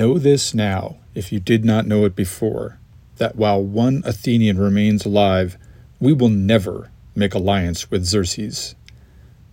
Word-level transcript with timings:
Know 0.00 0.16
this 0.16 0.54
now, 0.54 0.96
if 1.14 1.30
you 1.30 1.40
did 1.40 1.62
not 1.62 1.86
know 1.86 2.06
it 2.06 2.16
before, 2.16 2.78
that 3.18 3.36
while 3.36 3.62
one 3.62 4.02
Athenian 4.06 4.56
remains 4.56 5.04
alive, 5.04 5.58
we 6.00 6.14
will 6.14 6.30
never 6.30 6.90
make 7.14 7.34
alliance 7.34 7.90
with 7.90 8.06
Xerxes. 8.06 8.74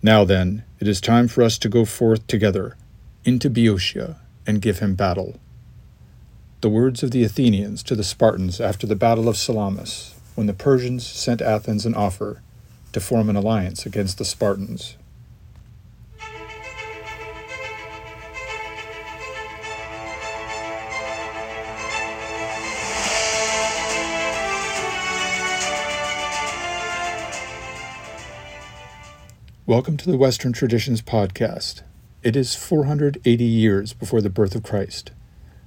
Now 0.02 0.24
then, 0.24 0.64
it 0.80 0.88
is 0.88 1.02
time 1.02 1.28
for 1.28 1.42
us 1.42 1.58
to 1.58 1.68
go 1.68 1.84
forth 1.84 2.26
together 2.26 2.78
into 3.26 3.50
Boeotia 3.50 4.20
and 4.46 4.62
give 4.62 4.78
him 4.78 4.94
battle. 4.94 5.38
The 6.62 6.70
words 6.70 7.02
of 7.02 7.10
the 7.10 7.24
Athenians 7.24 7.82
to 7.82 7.94
the 7.94 8.02
Spartans 8.02 8.58
after 8.58 8.86
the 8.86 8.96
Battle 8.96 9.28
of 9.28 9.36
Salamis, 9.36 10.14
when 10.34 10.46
the 10.46 10.54
Persians 10.54 11.06
sent 11.06 11.42
Athens 11.42 11.84
an 11.84 11.94
offer 11.94 12.40
to 12.94 13.00
form 13.00 13.28
an 13.28 13.36
alliance 13.36 13.84
against 13.84 14.16
the 14.16 14.24
Spartans. 14.24 14.96
Welcome 29.68 29.98
to 29.98 30.10
the 30.10 30.16
Western 30.16 30.54
Traditions 30.54 31.02
Podcast. 31.02 31.82
It 32.22 32.36
is 32.36 32.54
480 32.54 33.44
years 33.44 33.92
before 33.92 34.22
the 34.22 34.30
birth 34.30 34.54
of 34.54 34.62
Christ, 34.62 35.10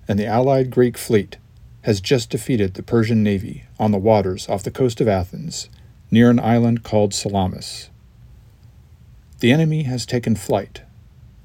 and 0.07 0.17
the 0.17 0.25
allied 0.25 0.71
Greek 0.71 0.97
fleet 0.97 1.38
has 1.81 2.02
just 2.02 2.31
defeated 2.31 2.73
the 2.73 2.81
Persian 2.81 3.22
navy 3.22 3.66
on 3.77 3.91
the 3.91 3.99
waters 3.99 4.49
off 4.49 4.63
the 4.63 4.72
coast 4.72 5.02
of 5.02 5.07
Athens, 5.07 5.69
near 6.09 6.31
an 6.31 6.39
island 6.39 6.81
called 6.81 7.13
Salamis. 7.13 7.91
The 9.39 9.52
enemy 9.52 9.83
has 9.83 10.07
taken 10.07 10.35
flight. 10.35 10.81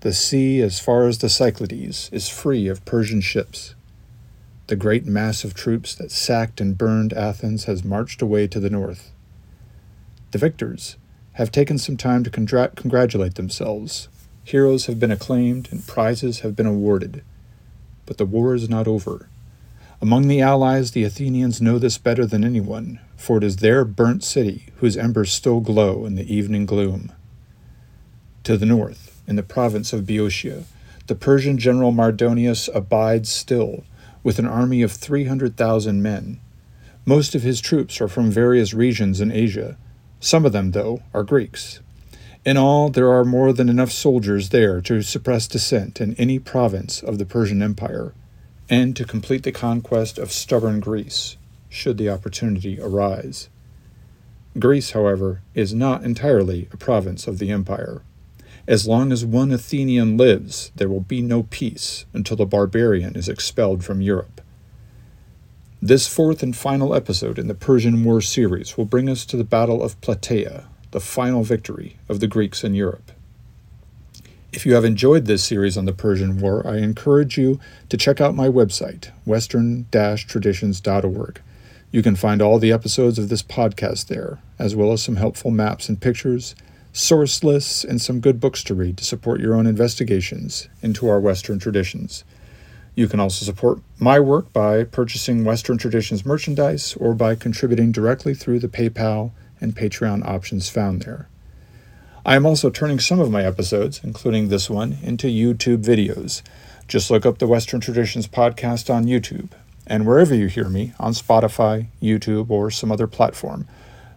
The 0.00 0.14
sea, 0.14 0.62
as 0.62 0.80
far 0.80 1.06
as 1.06 1.18
the 1.18 1.28
Cyclades, 1.28 2.08
is 2.10 2.30
free 2.30 2.68
of 2.68 2.86
Persian 2.86 3.20
ships. 3.20 3.74
The 4.68 4.76
great 4.76 5.04
mass 5.04 5.44
of 5.44 5.52
troops 5.52 5.94
that 5.96 6.10
sacked 6.10 6.62
and 6.62 6.78
burned 6.78 7.12
Athens 7.12 7.64
has 7.64 7.84
marched 7.84 8.22
away 8.22 8.46
to 8.46 8.58
the 8.58 8.70
north. 8.70 9.12
The 10.30 10.38
victors 10.38 10.96
have 11.36 11.52
taken 11.52 11.76
some 11.76 11.98
time 11.98 12.24
to 12.24 12.30
congr- 12.30 12.74
congratulate 12.76 13.34
themselves. 13.34 14.08
Heroes 14.42 14.86
have 14.86 14.98
been 14.98 15.10
acclaimed 15.10 15.68
and 15.70 15.86
prizes 15.86 16.40
have 16.40 16.56
been 16.56 16.64
awarded. 16.64 17.22
But 18.06 18.16
the 18.16 18.24
war 18.24 18.54
is 18.54 18.70
not 18.70 18.88
over. 18.88 19.28
Among 20.00 20.28
the 20.28 20.40
allies, 20.40 20.92
the 20.92 21.04
Athenians 21.04 21.60
know 21.60 21.78
this 21.78 21.98
better 21.98 22.24
than 22.24 22.42
anyone, 22.42 23.00
for 23.16 23.36
it 23.36 23.44
is 23.44 23.56
their 23.56 23.84
burnt 23.84 24.24
city 24.24 24.68
whose 24.76 24.96
embers 24.96 25.30
still 25.30 25.60
glow 25.60 26.06
in 26.06 26.14
the 26.14 26.34
evening 26.34 26.64
gloom. 26.64 27.12
To 28.44 28.56
the 28.56 28.64
north, 28.64 29.20
in 29.26 29.36
the 29.36 29.42
province 29.42 29.92
of 29.92 30.06
Boeotia, 30.06 30.64
the 31.06 31.14
Persian 31.14 31.58
general 31.58 31.92
Mardonius 31.92 32.70
abides 32.74 33.28
still, 33.28 33.84
with 34.22 34.38
an 34.38 34.46
army 34.46 34.80
of 34.80 34.92
300,000 34.92 36.02
men. 36.02 36.40
Most 37.04 37.34
of 37.34 37.42
his 37.42 37.60
troops 37.60 38.00
are 38.00 38.08
from 38.08 38.30
various 38.30 38.72
regions 38.72 39.20
in 39.20 39.30
Asia, 39.30 39.76
some 40.26 40.44
of 40.44 40.50
them, 40.50 40.72
though, 40.72 41.00
are 41.14 41.22
Greeks. 41.22 41.78
In 42.44 42.56
all, 42.56 42.88
there 42.88 43.12
are 43.12 43.24
more 43.24 43.52
than 43.52 43.68
enough 43.68 43.92
soldiers 43.92 44.48
there 44.48 44.80
to 44.80 45.00
suppress 45.00 45.46
dissent 45.46 46.00
in 46.00 46.14
any 46.14 46.40
province 46.40 47.00
of 47.00 47.18
the 47.18 47.24
Persian 47.24 47.62
Empire, 47.62 48.12
and 48.68 48.96
to 48.96 49.04
complete 49.04 49.44
the 49.44 49.52
conquest 49.52 50.18
of 50.18 50.32
stubborn 50.32 50.80
Greece, 50.80 51.36
should 51.68 51.96
the 51.96 52.10
opportunity 52.10 52.80
arise. 52.80 53.48
Greece, 54.58 54.90
however, 54.90 55.42
is 55.54 55.72
not 55.72 56.02
entirely 56.02 56.68
a 56.72 56.76
province 56.76 57.28
of 57.28 57.38
the 57.38 57.52
empire. 57.52 58.02
As 58.66 58.88
long 58.88 59.12
as 59.12 59.24
one 59.24 59.52
Athenian 59.52 60.16
lives, 60.16 60.72
there 60.74 60.88
will 60.88 60.98
be 60.98 61.22
no 61.22 61.44
peace 61.44 62.04
until 62.12 62.36
the 62.36 62.46
barbarian 62.46 63.14
is 63.14 63.28
expelled 63.28 63.84
from 63.84 64.00
Europe. 64.00 64.40
This 65.86 66.08
fourth 66.08 66.42
and 66.42 66.56
final 66.56 66.96
episode 66.96 67.38
in 67.38 67.46
the 67.46 67.54
Persian 67.54 68.02
War 68.02 68.20
series 68.20 68.76
will 68.76 68.86
bring 68.86 69.08
us 69.08 69.24
to 69.26 69.36
the 69.36 69.44
Battle 69.44 69.84
of 69.84 70.00
Plataea, 70.00 70.64
the 70.90 70.98
final 70.98 71.44
victory 71.44 71.96
of 72.08 72.18
the 72.18 72.26
Greeks 72.26 72.64
in 72.64 72.74
Europe. 72.74 73.12
If 74.52 74.66
you 74.66 74.74
have 74.74 74.84
enjoyed 74.84 75.26
this 75.26 75.44
series 75.44 75.76
on 75.76 75.84
the 75.84 75.92
Persian 75.92 76.40
War, 76.40 76.66
I 76.66 76.78
encourage 76.78 77.38
you 77.38 77.60
to 77.88 77.96
check 77.96 78.20
out 78.20 78.34
my 78.34 78.48
website, 78.48 79.12
western 79.24 79.86
traditions.org. 79.92 81.40
You 81.92 82.02
can 82.02 82.16
find 82.16 82.42
all 82.42 82.58
the 82.58 82.72
episodes 82.72 83.16
of 83.16 83.28
this 83.28 83.44
podcast 83.44 84.08
there, 84.08 84.40
as 84.58 84.74
well 84.74 84.90
as 84.90 85.04
some 85.04 85.14
helpful 85.14 85.52
maps 85.52 85.88
and 85.88 86.00
pictures, 86.00 86.56
source 86.92 87.44
lists, 87.44 87.84
and 87.84 88.02
some 88.02 88.18
good 88.18 88.40
books 88.40 88.64
to 88.64 88.74
read 88.74 88.96
to 88.96 89.04
support 89.04 89.38
your 89.38 89.54
own 89.54 89.68
investigations 89.68 90.68
into 90.82 91.08
our 91.08 91.20
Western 91.20 91.60
traditions. 91.60 92.24
You 92.96 93.08
can 93.08 93.20
also 93.20 93.44
support 93.44 93.80
my 93.98 94.18
work 94.18 94.54
by 94.54 94.82
purchasing 94.82 95.44
Western 95.44 95.76
Traditions 95.76 96.24
merchandise 96.24 96.96
or 96.98 97.12
by 97.12 97.34
contributing 97.34 97.92
directly 97.92 98.32
through 98.32 98.58
the 98.58 98.68
PayPal 98.68 99.32
and 99.60 99.76
Patreon 99.76 100.26
options 100.26 100.70
found 100.70 101.02
there. 101.02 101.28
I 102.24 102.36
am 102.36 102.46
also 102.46 102.70
turning 102.70 102.98
some 102.98 103.20
of 103.20 103.30
my 103.30 103.44
episodes, 103.44 104.00
including 104.02 104.48
this 104.48 104.70
one, 104.70 104.96
into 105.02 105.26
YouTube 105.26 105.84
videos. 105.84 106.40
Just 106.88 107.10
look 107.10 107.26
up 107.26 107.36
the 107.36 107.46
Western 107.46 107.80
Traditions 107.80 108.26
podcast 108.26 108.92
on 108.92 109.04
YouTube. 109.04 109.50
And 109.86 110.06
wherever 110.06 110.34
you 110.34 110.46
hear 110.46 110.70
me, 110.70 110.94
on 110.98 111.12
Spotify, 111.12 111.88
YouTube, 112.02 112.48
or 112.48 112.70
some 112.70 112.90
other 112.90 113.06
platform, 113.06 113.68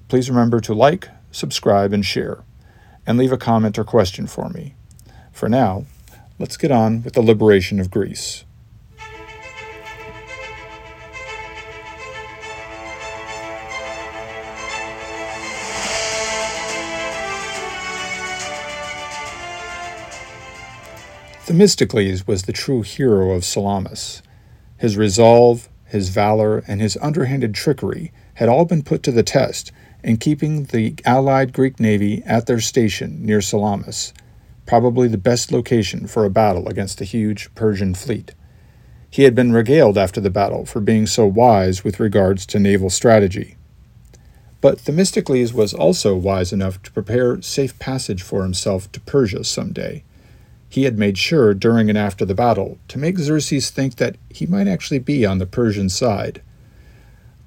please 0.08 0.30
remember 0.30 0.62
to 0.62 0.74
like, 0.74 1.10
subscribe, 1.32 1.92
and 1.92 2.06
share, 2.06 2.44
and 3.06 3.18
leave 3.18 3.34
a 3.34 3.38
comment 3.38 3.78
or 3.78 3.84
question 3.84 4.26
for 4.26 4.50
me. 4.50 4.74
For 5.34 5.50
now, 5.50 5.86
let's 6.40 6.56
get 6.56 6.72
on 6.72 7.04
with 7.04 7.14
the 7.14 7.22
liberation 7.22 7.82
of 7.82 7.92
Greece. 7.92 8.46
Themistocles 21.50 22.28
was 22.28 22.44
the 22.44 22.54
true 22.54 22.84
hero 22.84 23.32
of 23.32 23.44
Salamis. 23.44 24.22
His 24.78 24.98
resolve, 24.98 25.68
his 25.84 26.10
valor, 26.10 26.64
and 26.68 26.80
his 26.80 26.96
underhanded 27.02 27.56
trickery 27.56 28.12
had 28.36 28.48
all 28.48 28.66
been 28.66 28.84
put 28.84 29.02
to 29.02 29.12
the 29.12 29.24
test 29.24 29.72
in 30.04 30.18
keeping 30.18 30.66
the 30.66 30.94
allied 31.06 31.52
Greek 31.52 31.80
navy 31.80 32.22
at 32.24 32.46
their 32.46 32.60
station 32.60 33.26
near 33.26 33.42
Salamis, 33.42 34.14
probably 34.68 35.08
the 35.08 35.18
best 35.18 35.52
location 35.52 36.06
for 36.06 36.24
a 36.24 36.30
battle 36.30 36.68
against 36.68 37.02
a 37.02 37.04
huge 37.04 37.50
Persian 37.56 37.96
fleet. 37.96 38.36
He 39.10 39.24
had 39.24 39.34
been 39.34 39.52
regaled 39.52 39.98
after 39.98 40.22
the 40.22 40.30
battle 40.30 40.68
for 40.68 40.82
being 40.82 41.08
so 41.08 41.26
wise 41.26 41.84
with 41.84 42.00
regards 42.00 42.46
to 42.46 42.60
naval 42.60 42.92
strategy. 42.92 43.58
But 44.62 44.80
Themistocles 44.80 45.52
was 45.52 45.74
also 45.74 46.16
wise 46.16 46.54
enough 46.54 46.80
to 46.84 46.92
prepare 46.92 47.42
safe 47.42 47.80
passage 47.80 48.22
for 48.22 48.44
himself 48.44 48.92
to 48.92 49.00
Persia 49.00 49.44
some 49.44 49.74
day 49.74 50.04
he 50.70 50.84
had 50.84 50.98
made 50.98 51.18
sure 51.18 51.54
during 51.56 51.90
and 51.90 51.98
after 51.98 52.24
the 52.24 52.36
battle 52.36 52.78
to 52.88 53.00
make 53.00 53.18
Xerxes 53.18 53.72
think 53.72 53.96
that 53.96 54.16
he 54.30 54.46
might 54.46 54.68
actually 54.68 55.00
be 55.00 55.26
on 55.26 55.40
the 55.40 55.48
Persian 55.48 55.90
side. 55.90 56.42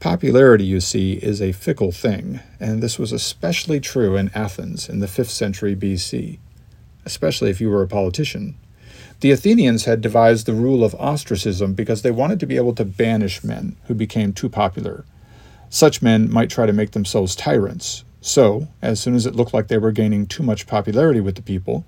Popularity, 0.00 0.64
you 0.64 0.80
see, 0.80 1.14
is 1.14 1.40
a 1.40 1.52
fickle 1.52 1.92
thing, 1.92 2.40
and 2.58 2.82
this 2.82 2.98
was 2.98 3.12
especially 3.12 3.78
true 3.78 4.16
in 4.16 4.32
Athens 4.34 4.88
in 4.88 4.98
the 4.98 5.06
5th 5.06 5.30
century 5.30 5.76
BC, 5.76 6.40
especially 7.04 7.50
if 7.50 7.60
you 7.60 7.70
were 7.70 7.82
a 7.82 7.88
politician. 7.88 8.56
The 9.20 9.30
Athenians 9.30 9.84
had 9.84 10.00
devised 10.00 10.46
the 10.46 10.52
rule 10.52 10.82
of 10.82 10.96
ostracism 10.96 11.74
because 11.74 12.02
they 12.02 12.10
wanted 12.10 12.40
to 12.40 12.46
be 12.46 12.56
able 12.56 12.74
to 12.74 12.84
banish 12.84 13.44
men 13.44 13.76
who 13.84 13.94
became 13.94 14.32
too 14.32 14.48
popular. 14.48 15.04
Such 15.70 16.02
men 16.02 16.28
might 16.28 16.50
try 16.50 16.66
to 16.66 16.72
make 16.72 16.90
themselves 16.90 17.36
tyrants, 17.36 18.02
so, 18.20 18.68
as 18.80 19.00
soon 19.00 19.14
as 19.14 19.26
it 19.26 19.34
looked 19.34 19.52
like 19.54 19.68
they 19.68 19.78
were 19.78 19.92
gaining 19.92 20.26
too 20.26 20.42
much 20.42 20.66
popularity 20.66 21.20
with 21.20 21.34
the 21.34 21.42
people, 21.42 21.84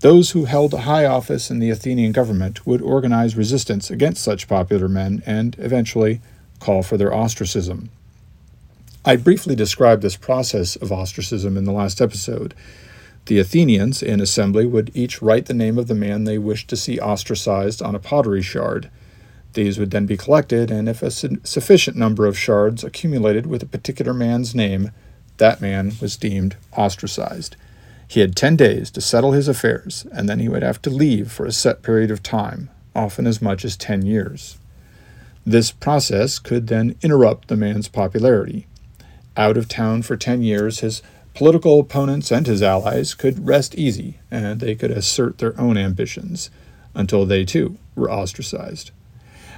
those 0.00 0.30
who 0.30 0.44
held 0.44 0.74
a 0.74 0.82
high 0.82 1.06
office 1.06 1.50
in 1.50 1.58
the 1.58 1.70
Athenian 1.70 2.12
government 2.12 2.66
would 2.66 2.82
organize 2.82 3.36
resistance 3.36 3.90
against 3.90 4.22
such 4.22 4.48
popular 4.48 4.88
men 4.88 5.22
and, 5.24 5.56
eventually, 5.58 6.20
call 6.60 6.82
for 6.82 6.96
their 6.96 7.12
ostracism. 7.14 7.90
I 9.04 9.16
briefly 9.16 9.54
described 9.54 10.02
this 10.02 10.16
process 10.16 10.76
of 10.76 10.90
ostracism 10.90 11.56
in 11.56 11.64
the 11.64 11.72
last 11.72 12.00
episode. 12.00 12.54
The 13.26 13.38
Athenians, 13.38 14.02
in 14.02 14.20
assembly, 14.20 14.66
would 14.66 14.90
each 14.94 15.22
write 15.22 15.46
the 15.46 15.54
name 15.54 15.78
of 15.78 15.88
the 15.88 15.94
man 15.94 16.24
they 16.24 16.38
wished 16.38 16.68
to 16.68 16.76
see 16.76 16.98
ostracized 16.98 17.82
on 17.82 17.94
a 17.94 17.98
pottery 17.98 18.42
shard. 18.42 18.90
These 19.54 19.78
would 19.78 19.90
then 19.90 20.06
be 20.06 20.16
collected, 20.16 20.70
and 20.70 20.88
if 20.88 21.02
a 21.02 21.10
sufficient 21.10 21.96
number 21.96 22.26
of 22.26 22.38
shards 22.38 22.82
accumulated 22.82 23.46
with 23.46 23.62
a 23.62 23.66
particular 23.66 24.12
man's 24.12 24.54
name, 24.54 24.90
that 25.36 25.60
man 25.60 25.92
was 26.00 26.16
deemed 26.16 26.56
ostracized. 26.76 27.56
He 28.06 28.20
had 28.20 28.36
ten 28.36 28.56
days 28.56 28.90
to 28.92 29.00
settle 29.00 29.32
his 29.32 29.48
affairs, 29.48 30.06
and 30.12 30.28
then 30.28 30.38
he 30.38 30.48
would 30.48 30.62
have 30.62 30.80
to 30.82 30.90
leave 30.90 31.32
for 31.32 31.46
a 31.46 31.52
set 31.52 31.82
period 31.82 32.10
of 32.10 32.22
time, 32.22 32.70
often 32.94 33.26
as 33.26 33.42
much 33.42 33.64
as 33.64 33.76
ten 33.76 34.04
years. 34.04 34.58
This 35.46 35.70
process 35.70 36.38
could 36.38 36.68
then 36.68 36.96
interrupt 37.02 37.48
the 37.48 37.56
man's 37.56 37.88
popularity. 37.88 38.66
Out 39.36 39.56
of 39.56 39.68
town 39.68 40.02
for 40.02 40.16
ten 40.16 40.42
years, 40.42 40.80
his 40.80 41.02
political 41.34 41.80
opponents 41.80 42.30
and 42.30 42.46
his 42.46 42.62
allies 42.62 43.14
could 43.14 43.46
rest 43.46 43.74
easy, 43.74 44.18
and 44.30 44.60
they 44.60 44.74
could 44.74 44.90
assert 44.90 45.38
their 45.38 45.58
own 45.60 45.76
ambitions 45.76 46.50
until 46.94 47.26
they 47.26 47.44
too 47.44 47.76
were 47.96 48.10
ostracized. 48.10 48.92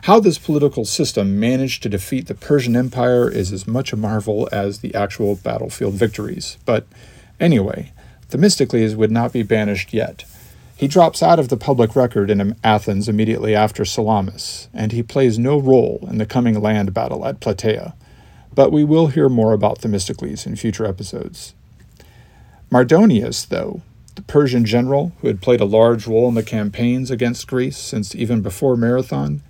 How 0.03 0.21
this 0.21 0.39
political 0.39 0.85
system 0.85 1.39
managed 1.39 1.83
to 1.83 1.89
defeat 1.89 2.27
the 2.27 2.35
Persian 2.35 2.77
Empire 2.77 3.31
is 3.31 3.53
as 3.53 3.67
much 3.67 3.93
a 3.93 3.97
marvel 3.97 4.49
as 4.53 4.79
the 4.79 4.95
actual 4.95 5.37
battlefield 5.37 5.95
victories. 5.95 6.59
But 6.65 6.87
anyway, 7.41 7.93
Themistocles 8.29 8.97
would 8.97 9.11
not 9.11 9.33
be 9.33 9.43
banished 9.43 9.93
yet. 9.93 10.25
He 10.77 10.89
drops 10.89 11.23
out 11.23 11.39
of 11.39 11.49
the 11.49 11.57
public 11.57 11.97
record 11.97 12.31
in 12.31 12.55
Athens 12.63 13.09
immediately 13.09 13.55
after 13.55 13.85
Salamis, 13.85 14.69
and 14.75 14.93
he 14.93 15.03
plays 15.03 15.39
no 15.39 15.59
role 15.59 16.07
in 16.11 16.19
the 16.19 16.27
coming 16.27 16.61
land 16.61 16.93
battle 16.93 17.25
at 17.25 17.41
Plataea. 17.41 17.95
But 18.55 18.73
we 18.73 18.85
will 18.85 19.07
hear 19.07 19.29
more 19.29 19.53
about 19.53 19.79
Themistocles 19.79 20.47
in 20.47 20.57
future 20.57 20.85
episodes. 20.85 21.55
Mardonius, 22.71 23.49
though, 23.49 23.81
the 24.17 24.23
Persian 24.23 24.65
general 24.65 25.13
who 25.21 25.29
had 25.29 25.41
played 25.41 25.61
a 25.61 25.67
large 25.67 26.07
role 26.07 26.29
in 26.29 26.35
the 26.35 26.43
campaigns 26.43 27.11
against 27.11 27.47
Greece 27.47 27.79
since 27.79 28.15
even 28.15 28.43
before 28.43 28.77
Marathon, 28.77 29.43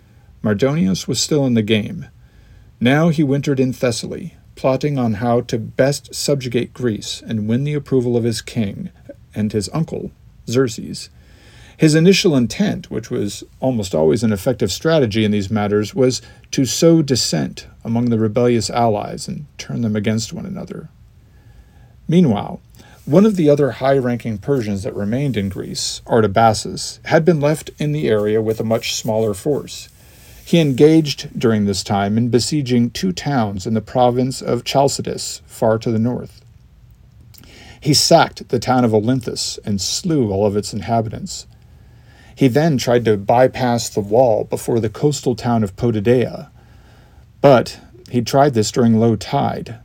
Mardonius 0.43 1.09
was 1.09 1.21
still 1.21 1.47
in 1.47 1.55
the 1.55 1.63
game. 1.63 2.07
Now 2.79 3.09
he 3.09 3.25
wintered 3.25 3.59
in 3.59 3.73
Thessaly, 3.73 4.35
plotting 4.57 4.99
on 4.99 5.15
how 5.15 5.43
to 5.43 5.59
best 5.59 6.15
subjugate 6.15 6.75
Greece 6.75 7.23
and 7.27 7.49
win 7.49 7.65
the 7.65 7.75
approval 7.75 8.17
of 8.17 8.25
his 8.25 8.41
king 8.41 8.91
and 9.35 9.53
his 9.53 9.71
uncle, 9.73 10.11
Xerxes. 10.49 11.11
His 11.77 11.95
initial 11.95 12.35
intent, 12.35 12.91
which 12.91 13.11
was 13.11 13.45
almost 13.61 13.95
always 13.95 14.23
an 14.23 14.33
effective 14.33 14.73
strategy 14.73 15.25
in 15.25 15.31
these 15.31 15.51
matters, 15.51 15.95
was 15.95 16.23
to 16.53 16.65
sow 16.65 17.03
dissent 17.03 17.67
among 17.85 18.07
the 18.07 18.19
rebellious 18.19 18.71
allies 18.71 19.29
and 19.29 19.45
turn 19.59 19.83
them 19.83 19.95
against 19.95 20.33
one 20.33 20.47
another. 20.47 20.89
Meanwhile, 22.09 22.61
one 23.05 23.27
of 23.27 23.37
the 23.37 23.51
other 23.51 23.73
high 23.73 23.99
ranking 23.99 24.39
Persians 24.39 24.85
that 24.85 24.97
remained 24.97 25.37
in 25.37 25.49
Greece, 25.49 26.01
Artabazus, 26.07 27.05
had 27.07 27.25
been 27.25 27.41
left 27.41 27.71
in 27.79 27.93
the 27.93 28.09
area 28.09 28.41
with 28.41 28.59
a 28.59 28.65
much 28.65 28.95
smaller 28.95 29.35
force. 29.35 29.89
He 30.47 30.61
engaged 30.61 31.37
during 31.37 31.65
this 31.65 31.83
time 31.83 32.17
in 32.17 32.29
besieging 32.29 32.91
two 32.91 33.11
towns 33.11 33.67
in 33.67 33.75
the 33.75 33.81
province 33.81 34.41
of 34.41 34.63
Chalcidice, 34.63 35.41
far 35.45 35.77
to 35.79 35.91
the 35.91 35.99
north. 35.99 36.41
He 37.81 37.93
sacked 37.93 38.49
the 38.49 38.61
town 38.61 38.85
of 38.85 38.93
Olynthus 38.93 39.59
and 39.65 39.81
slew 39.81 40.31
all 40.31 40.47
of 40.47 40.57
its 40.57 40.73
inhabitants. 40.73 41.49
He 42.37 42.47
then 42.47 42.79
tried 42.79 43.05
to 43.07 43.17
bypass 43.17 43.89
the 43.89 43.99
wall 43.99 44.45
before 44.45 44.79
the 44.79 44.89
coastal 44.89 45.35
town 45.35 45.65
of 45.65 45.75
Potidaea, 45.75 46.49
but 47.41 47.81
he 48.09 48.23
tried 48.23 48.55
this 48.55 48.71
during 48.71 49.01
low 49.01 49.17
tide. 49.17 49.81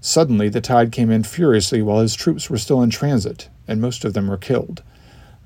Suddenly, 0.00 0.50
the 0.50 0.60
tide 0.60 0.92
came 0.92 1.10
in 1.10 1.24
furiously 1.24 1.82
while 1.82 1.98
his 1.98 2.14
troops 2.14 2.48
were 2.48 2.58
still 2.58 2.80
in 2.80 2.90
transit, 2.90 3.48
and 3.66 3.80
most 3.80 4.04
of 4.04 4.12
them 4.14 4.28
were 4.28 4.36
killed. 4.36 4.84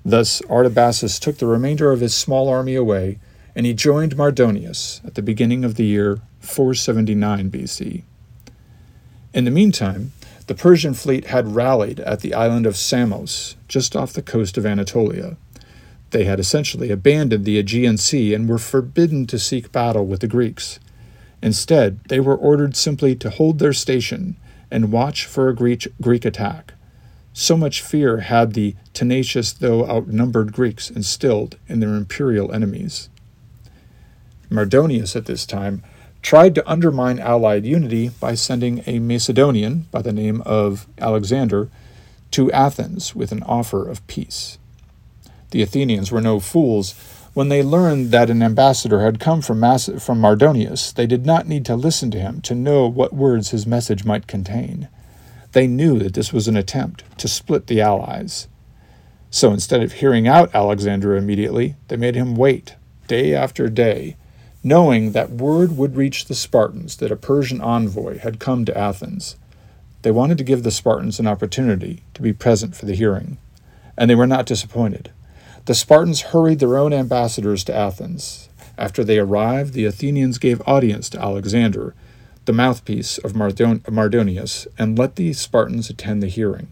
Thus, 0.05 0.43
Artabazus 0.50 1.19
took 1.19 1.38
the 1.38 1.46
remainder 1.46 1.93
of 1.93 2.00
his 2.00 2.14
small 2.14 2.50
army 2.50 2.75
away 2.75 3.20
and 3.55 3.67
he 3.67 3.75
joined 3.75 4.17
Mardonius 4.17 5.05
at 5.06 5.15
the 5.15 5.23
beginning 5.23 5.65
of 5.65 5.77
the 5.77 5.85
year 5.85 6.21
479 6.41 7.51
BC. 7.51 8.03
In 9.33 9.45
the 9.45 9.51
meantime, 9.51 10.12
the 10.47 10.55
Persian 10.55 10.95
fleet 10.95 11.27
had 11.27 11.55
rallied 11.55 12.01
at 12.01 12.21
the 12.21 12.35
island 12.35 12.67
of 12.67 12.77
Samos, 12.77 13.56
just 13.67 13.97
off 13.97 14.12
the 14.12 14.23
coast 14.23 14.59
of 14.59 14.67
Anatolia. 14.67 15.37
They 16.11 16.25
had 16.25 16.39
essentially 16.39 16.91
abandoned 16.91 17.45
the 17.45 17.59
Aegean 17.59 17.97
Sea 17.97 18.35
and 18.35 18.49
were 18.49 18.59
forbidden 18.59 19.27
to 19.27 19.39
seek 19.39 19.73
battle 19.73 20.06
with 20.06 20.21
the 20.21 20.29
Greeks. 20.29 20.79
Instead, 21.43 22.01
they 22.09 22.21
were 22.21 22.37
ordered 22.37 22.77
simply 22.77 23.17
to 23.17 23.31
hold 23.31 23.59
their 23.59 23.73
station 23.73 24.37
and 24.71 24.93
watch 24.93 25.27
for 25.27 25.49
a 25.49 25.55
Greek, 25.55 26.25
attack. 26.25 26.75
So 27.33 27.56
much 27.56 27.83
fear 27.83 28.19
had 28.19 28.53
the 28.53 28.77
tenacious 28.93 29.53
though 29.53 29.89
outnumbered 29.89 30.53
Greeks 30.53 30.91
instilled 30.91 31.59
in 31.67 31.81
their 31.81 31.95
imperial 31.95 32.53
enemies. 32.53 33.09
Mardonius 34.50 35.17
at 35.17 35.26
this 35.26 35.46
time 35.46 35.82
tried 36.23 36.55
to 36.55 36.70
undermine 36.70 37.19
Allied 37.19 37.67
unity 37.67 38.08
by 38.08 38.35
sending 38.35 38.82
a 38.87 38.99
Macedonian 38.99 39.87
by 39.91 40.00
the 40.00 40.12
name 40.12 40.41
of 40.43 40.87
Alexander 40.99 41.69
to 42.31 42.50
Athens 42.50 43.14
with 43.14 43.31
an 43.31 43.43
offer 43.43 43.88
of 43.88 44.05
peace. 44.06 44.58
The 45.50 45.62
Athenians 45.62 46.11
were 46.11 46.20
no 46.20 46.41
fools. 46.41 46.94
When 47.35 47.49
they 47.49 47.62
learned 47.62 48.11
that 48.11 48.31
an 48.31 48.43
ambassador 48.43 49.02
had 49.02 49.20
come 49.20 49.43
from, 49.43 49.61
Mas- 49.61 49.91
from 49.99 50.20
Mardonius, 50.20 50.93
they 50.93 51.06
did 51.06 51.26
not 51.26 51.46
need 51.46 51.64
to 51.67 51.76
listen 51.76 52.11
to 52.12 52.19
him 52.19 52.41
to 52.41 52.55
know 52.55 52.88
what 52.88 53.12
words 53.12 53.50
his 53.50 53.67
message 53.67 54.05
might 54.05 54.26
contain. 54.26 54.88
They 55.52 55.67
knew 55.67 55.99
that 56.00 56.14
this 56.14 56.32
was 56.32 56.49
an 56.49 56.56
attempt 56.56 57.05
to 57.19 57.29
split 57.29 57.67
the 57.67 57.81
allies. 57.81 58.49
So 59.31 59.52
instead 59.52 59.82
of 59.82 59.93
hearing 59.93 60.26
out 60.26 60.55
Alexander 60.55 61.17
immediately, 61.17 61.76
they 61.88 61.96
made 61.96 62.14
him 62.14 62.35
wait, 62.35 62.76
day 63.06 63.35
after 63.35 63.69
day, 63.69 64.17
knowing 64.66 65.12
that 65.12 65.31
word 65.31 65.76
would 65.76 65.94
reach 65.94 66.25
the 66.25 66.34
Spartans 66.34 66.96
that 66.96 67.12
a 67.12 67.16
Persian 67.16 67.61
envoy 67.61 68.19
had 68.19 68.40
come 68.40 68.64
to 68.64 68.76
Athens. 68.76 69.37
They 70.00 70.11
wanted 70.11 70.38
to 70.38 70.44
give 70.44 70.62
the 70.62 70.70
Spartans 70.70 71.20
an 71.20 71.26
opportunity 71.26 72.02
to 72.14 72.22
be 72.22 72.32
present 72.32 72.75
for 72.75 72.87
the 72.87 72.94
hearing, 72.94 73.37
and 73.96 74.08
they 74.08 74.14
were 74.14 74.26
not 74.26 74.46
disappointed. 74.46 75.12
The 75.66 75.75
Spartans 75.75 76.22
hurried 76.22 76.61
their 76.61 76.78
own 76.78 76.94
ambassadors 76.94 77.62
to 77.64 77.76
Athens. 77.76 78.49
After 78.78 79.05
they 79.05 79.19
arrived, 79.19 79.75
the 79.75 79.84
Athenians 79.84 80.38
gave 80.38 80.67
audience 80.67 81.10
to 81.10 81.20
Alexander, 81.20 81.94
the 82.46 82.52
mouthpiece 82.52 83.19
of 83.19 83.34
Mardon- 83.34 83.82
Mardonius, 83.82 84.67
and 84.78 84.99
let 84.99 85.17
the 85.17 85.34
Spartans 85.34 85.90
attend 85.90 86.22
the 86.22 86.28
hearing. 86.28 86.69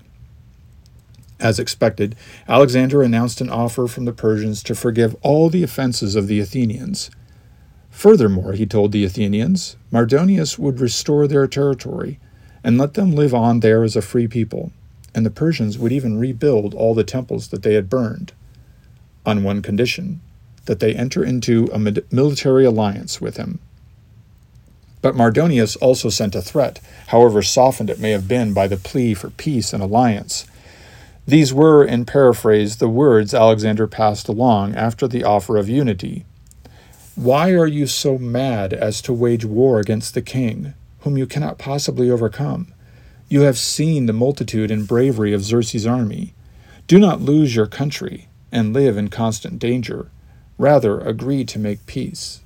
As 1.38 1.58
expected, 1.58 2.16
Alexander 2.48 3.02
announced 3.02 3.40
an 3.42 3.50
offer 3.50 3.86
from 3.86 4.06
the 4.06 4.12
Persians 4.12 4.62
to 4.62 4.74
forgive 4.74 5.14
all 5.22 5.50
the 5.50 5.62
offenses 5.62 6.16
of 6.16 6.26
the 6.26 6.40
Athenians 6.40 7.10
Furthermore, 7.92 8.54
he 8.54 8.66
told 8.66 8.90
the 8.90 9.04
Athenians, 9.04 9.76
Mardonius 9.92 10.58
would 10.58 10.80
restore 10.80 11.28
their 11.28 11.46
territory 11.46 12.18
and 12.64 12.78
let 12.78 12.94
them 12.94 13.12
live 13.12 13.34
on 13.34 13.60
there 13.60 13.84
as 13.84 13.94
a 13.94 14.02
free 14.02 14.26
people, 14.26 14.72
and 15.14 15.24
the 15.24 15.30
Persians 15.30 15.78
would 15.78 15.92
even 15.92 16.18
rebuild 16.18 16.74
all 16.74 16.94
the 16.94 17.04
temples 17.04 17.48
that 17.48 17.62
they 17.62 17.74
had 17.74 17.90
burned, 17.90 18.32
on 19.24 19.44
one 19.44 19.62
condition 19.62 20.20
that 20.64 20.80
they 20.80 20.94
enter 20.94 21.22
into 21.22 21.68
a 21.72 21.78
military 21.78 22.64
alliance 22.64 23.20
with 23.20 23.36
him. 23.36 23.60
But 25.00 25.14
Mardonius 25.14 25.76
also 25.76 26.08
sent 26.08 26.34
a 26.34 26.42
threat, 26.42 26.80
however 27.08 27.42
softened 27.42 27.90
it 27.90 28.00
may 28.00 28.10
have 28.10 28.26
been 28.26 28.54
by 28.54 28.68
the 28.68 28.76
plea 28.78 29.14
for 29.14 29.30
peace 29.30 29.72
and 29.72 29.82
alliance. 29.82 30.46
These 31.26 31.52
were, 31.52 31.84
in 31.84 32.06
paraphrase, 32.06 32.78
the 32.78 32.88
words 32.88 33.34
Alexander 33.34 33.86
passed 33.86 34.28
along 34.28 34.74
after 34.74 35.06
the 35.06 35.24
offer 35.24 35.56
of 35.56 35.68
unity 35.68 36.24
why 37.14 37.50
are 37.50 37.66
you 37.66 37.86
so 37.86 38.16
mad 38.16 38.72
as 38.72 39.02
to 39.02 39.12
wage 39.12 39.44
war 39.44 39.78
against 39.78 40.14
the 40.14 40.22
king, 40.22 40.72
whom 41.00 41.18
you 41.18 41.26
cannot 41.26 41.58
possibly 41.58 42.10
overcome? 42.10 42.72
You 43.28 43.42
have 43.42 43.58
seen 43.58 44.06
the 44.06 44.14
multitude 44.14 44.70
and 44.70 44.88
bravery 44.88 45.34
of 45.34 45.44
Xerxes' 45.44 45.86
army. 45.86 46.32
Do 46.86 46.98
not 46.98 47.20
lose 47.20 47.54
your 47.54 47.66
country 47.66 48.28
and 48.50 48.72
live 48.72 48.96
in 48.96 49.08
constant 49.08 49.58
danger. 49.58 50.10
Rather, 50.56 51.00
agree 51.00 51.44
to 51.44 51.58
make 51.58 51.84
peace. 51.84 52.40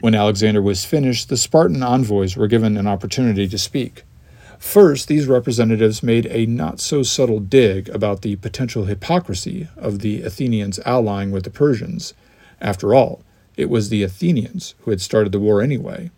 When 0.00 0.14
Alexander 0.14 0.62
was 0.62 0.84
finished, 0.84 1.28
the 1.28 1.36
Spartan 1.36 1.82
envoys 1.82 2.36
were 2.36 2.48
given 2.48 2.76
an 2.76 2.86
opportunity 2.86 3.48
to 3.48 3.58
speak. 3.58 4.04
First, 4.58 5.08
these 5.08 5.26
representatives 5.26 6.02
made 6.02 6.26
a 6.26 6.46
not 6.46 6.78
so 6.78 7.02
subtle 7.02 7.40
dig 7.40 7.88
about 7.88 8.22
the 8.22 8.36
potential 8.36 8.84
hypocrisy 8.84 9.66
of 9.76 9.98
the 9.98 10.22
Athenians 10.22 10.78
allying 10.86 11.32
with 11.32 11.42
the 11.42 11.50
Persians. 11.50 12.14
After 12.60 12.94
all, 12.94 13.24
it 13.56 13.68
was 13.68 13.88
the 13.88 14.02
Athenians 14.02 14.74
who 14.80 14.90
had 14.90 15.00
started 15.00 15.32
the 15.32 15.40
war 15.40 15.60
anyway. 15.60 16.10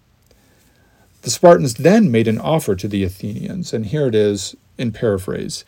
The 1.23 1.31
Spartans 1.31 1.75
then 1.75 2.11
made 2.11 2.29
an 2.29 2.39
offer 2.39 2.77
to 2.77 2.87
the 2.87 3.03
Athenians, 3.03 3.73
and 3.73 3.87
here 3.87 4.07
it 4.07 4.15
is 4.15 4.55
in 4.77 4.93
paraphrase 4.93 5.65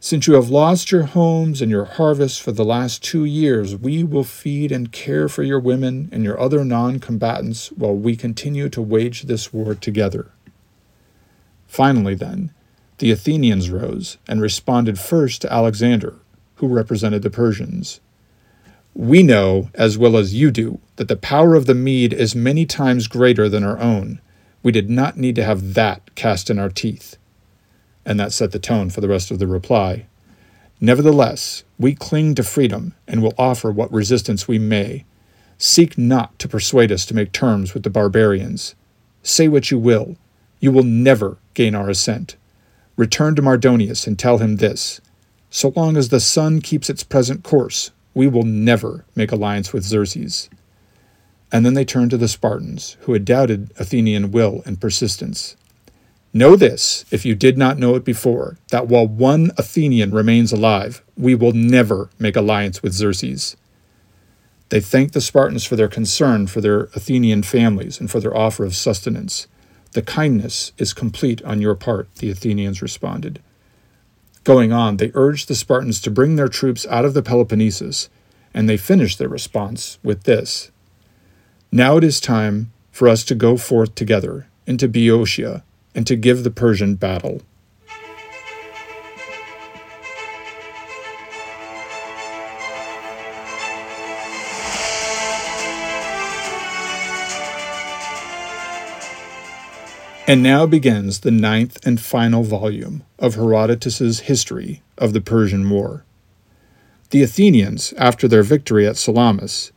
Since 0.00 0.26
you 0.26 0.34
have 0.34 0.50
lost 0.50 0.90
your 0.90 1.04
homes 1.04 1.62
and 1.62 1.70
your 1.70 1.84
harvests 1.84 2.38
for 2.38 2.52
the 2.52 2.64
last 2.64 3.02
two 3.02 3.24
years, 3.24 3.76
we 3.76 4.02
will 4.02 4.24
feed 4.24 4.72
and 4.72 4.90
care 4.90 5.28
for 5.28 5.42
your 5.42 5.60
women 5.60 6.08
and 6.10 6.24
your 6.24 6.38
other 6.40 6.64
non 6.64 6.98
combatants 6.98 7.68
while 7.72 7.94
we 7.94 8.16
continue 8.16 8.68
to 8.68 8.82
wage 8.82 9.22
this 9.22 9.52
war 9.52 9.74
together. 9.74 10.32
Finally, 11.68 12.14
then, 12.14 12.50
the 12.98 13.12
Athenians 13.12 13.70
rose 13.70 14.18
and 14.26 14.40
responded 14.40 14.98
first 14.98 15.42
to 15.42 15.52
Alexander, 15.52 16.16
who 16.56 16.66
represented 16.66 17.22
the 17.22 17.30
Persians. 17.30 18.00
We 18.98 19.22
know, 19.22 19.70
as 19.74 19.96
well 19.96 20.16
as 20.16 20.34
you 20.34 20.50
do, 20.50 20.80
that 20.96 21.06
the 21.06 21.14
power 21.14 21.54
of 21.54 21.66
the 21.66 21.74
Mede 21.74 22.12
is 22.12 22.34
many 22.34 22.66
times 22.66 23.06
greater 23.06 23.48
than 23.48 23.62
our 23.62 23.78
own. 23.78 24.20
We 24.64 24.72
did 24.72 24.90
not 24.90 25.16
need 25.16 25.36
to 25.36 25.44
have 25.44 25.74
that 25.74 26.16
cast 26.16 26.50
in 26.50 26.58
our 26.58 26.68
teeth. 26.68 27.16
And 28.04 28.18
that 28.18 28.32
set 28.32 28.50
the 28.50 28.58
tone 28.58 28.90
for 28.90 29.00
the 29.00 29.06
rest 29.06 29.30
of 29.30 29.38
the 29.38 29.46
reply. 29.46 30.06
Nevertheless, 30.80 31.62
we 31.78 31.94
cling 31.94 32.34
to 32.34 32.42
freedom 32.42 32.92
and 33.06 33.22
will 33.22 33.36
offer 33.38 33.70
what 33.70 33.92
resistance 33.92 34.48
we 34.48 34.58
may. 34.58 35.04
Seek 35.58 35.96
not 35.96 36.36
to 36.40 36.48
persuade 36.48 36.90
us 36.90 37.06
to 37.06 37.14
make 37.14 37.30
terms 37.30 37.74
with 37.74 37.84
the 37.84 37.90
barbarians. 37.90 38.74
Say 39.22 39.46
what 39.46 39.70
you 39.70 39.78
will, 39.78 40.16
you 40.58 40.72
will 40.72 40.82
never 40.82 41.38
gain 41.54 41.76
our 41.76 41.88
assent. 41.88 42.34
Return 42.96 43.36
to 43.36 43.42
Mardonius 43.42 44.08
and 44.08 44.18
tell 44.18 44.38
him 44.38 44.56
this 44.56 45.00
So 45.50 45.72
long 45.76 45.96
as 45.96 46.08
the 46.08 46.18
sun 46.18 46.60
keeps 46.60 46.90
its 46.90 47.04
present 47.04 47.44
course, 47.44 47.92
we 48.18 48.26
will 48.26 48.42
never 48.42 49.04
make 49.14 49.30
alliance 49.30 49.72
with 49.72 49.84
Xerxes. 49.84 50.50
and 51.52 51.64
then 51.64 51.74
they 51.74 51.84
turned 51.84 52.10
to 52.10 52.16
the 52.16 52.26
Spartans, 52.26 52.96
who 53.02 53.12
had 53.12 53.24
doubted 53.24 53.70
Athenian 53.78 54.32
will 54.32 54.60
and 54.66 54.80
persistence. 54.80 55.56
Know 56.34 56.56
this, 56.56 57.04
if 57.12 57.24
you 57.24 57.36
did 57.36 57.56
not 57.56 57.78
know 57.78 57.94
it 57.94 58.04
before, 58.04 58.58
that 58.72 58.88
while 58.88 59.06
one 59.06 59.52
Athenian 59.56 60.10
remains 60.10 60.50
alive, 60.52 61.00
we 61.16 61.36
will 61.36 61.52
never 61.52 62.10
make 62.18 62.34
alliance 62.34 62.82
with 62.82 62.92
Xerxes. 62.92 63.56
They 64.70 64.80
thanked 64.80 65.14
the 65.14 65.20
Spartans 65.20 65.64
for 65.64 65.76
their 65.76 65.88
concern 65.88 66.48
for 66.48 66.60
their 66.60 66.88
Athenian 66.96 67.44
families 67.44 68.00
and 68.00 68.10
for 68.10 68.18
their 68.18 68.36
offer 68.36 68.64
of 68.64 68.74
sustenance. 68.74 69.46
The 69.92 70.02
kindness 70.02 70.72
is 70.76 70.92
complete 70.92 71.40
on 71.44 71.62
your 71.62 71.76
part, 71.76 72.12
the 72.16 72.30
Athenians 72.30 72.82
responded. 72.82 73.40
Going 74.48 74.72
on, 74.72 74.96
they 74.96 75.10
urged 75.12 75.48
the 75.48 75.54
Spartans 75.54 76.00
to 76.00 76.10
bring 76.10 76.36
their 76.36 76.48
troops 76.48 76.86
out 76.86 77.04
of 77.04 77.12
the 77.12 77.20
Peloponnesus, 77.20 78.08
and 78.54 78.66
they 78.66 78.78
finished 78.78 79.18
their 79.18 79.28
response 79.28 79.98
with 80.02 80.22
this 80.22 80.70
Now 81.70 81.98
it 81.98 82.04
is 82.04 82.18
time 82.18 82.72
for 82.90 83.08
us 83.08 83.24
to 83.24 83.34
go 83.34 83.58
forth 83.58 83.94
together 83.94 84.48
into 84.66 84.88
Boeotia 84.88 85.64
and 85.94 86.06
to 86.06 86.16
give 86.16 86.44
the 86.44 86.50
Persian 86.50 86.94
battle. 86.94 87.42
And 100.28 100.42
now 100.42 100.66
begins 100.66 101.20
the 101.20 101.30
ninth 101.30 101.78
and 101.86 101.98
final 101.98 102.42
volume 102.42 103.02
of 103.18 103.36
Herodotus's 103.36 104.20
history 104.20 104.82
of 104.98 105.14
the 105.14 105.22
Persian 105.22 105.70
War. 105.70 106.04
The 107.08 107.22
Athenians, 107.22 107.94
after 107.96 108.28
their 108.28 108.42
victory 108.42 108.86
at 108.86 108.98
Salamis, 108.98 109.72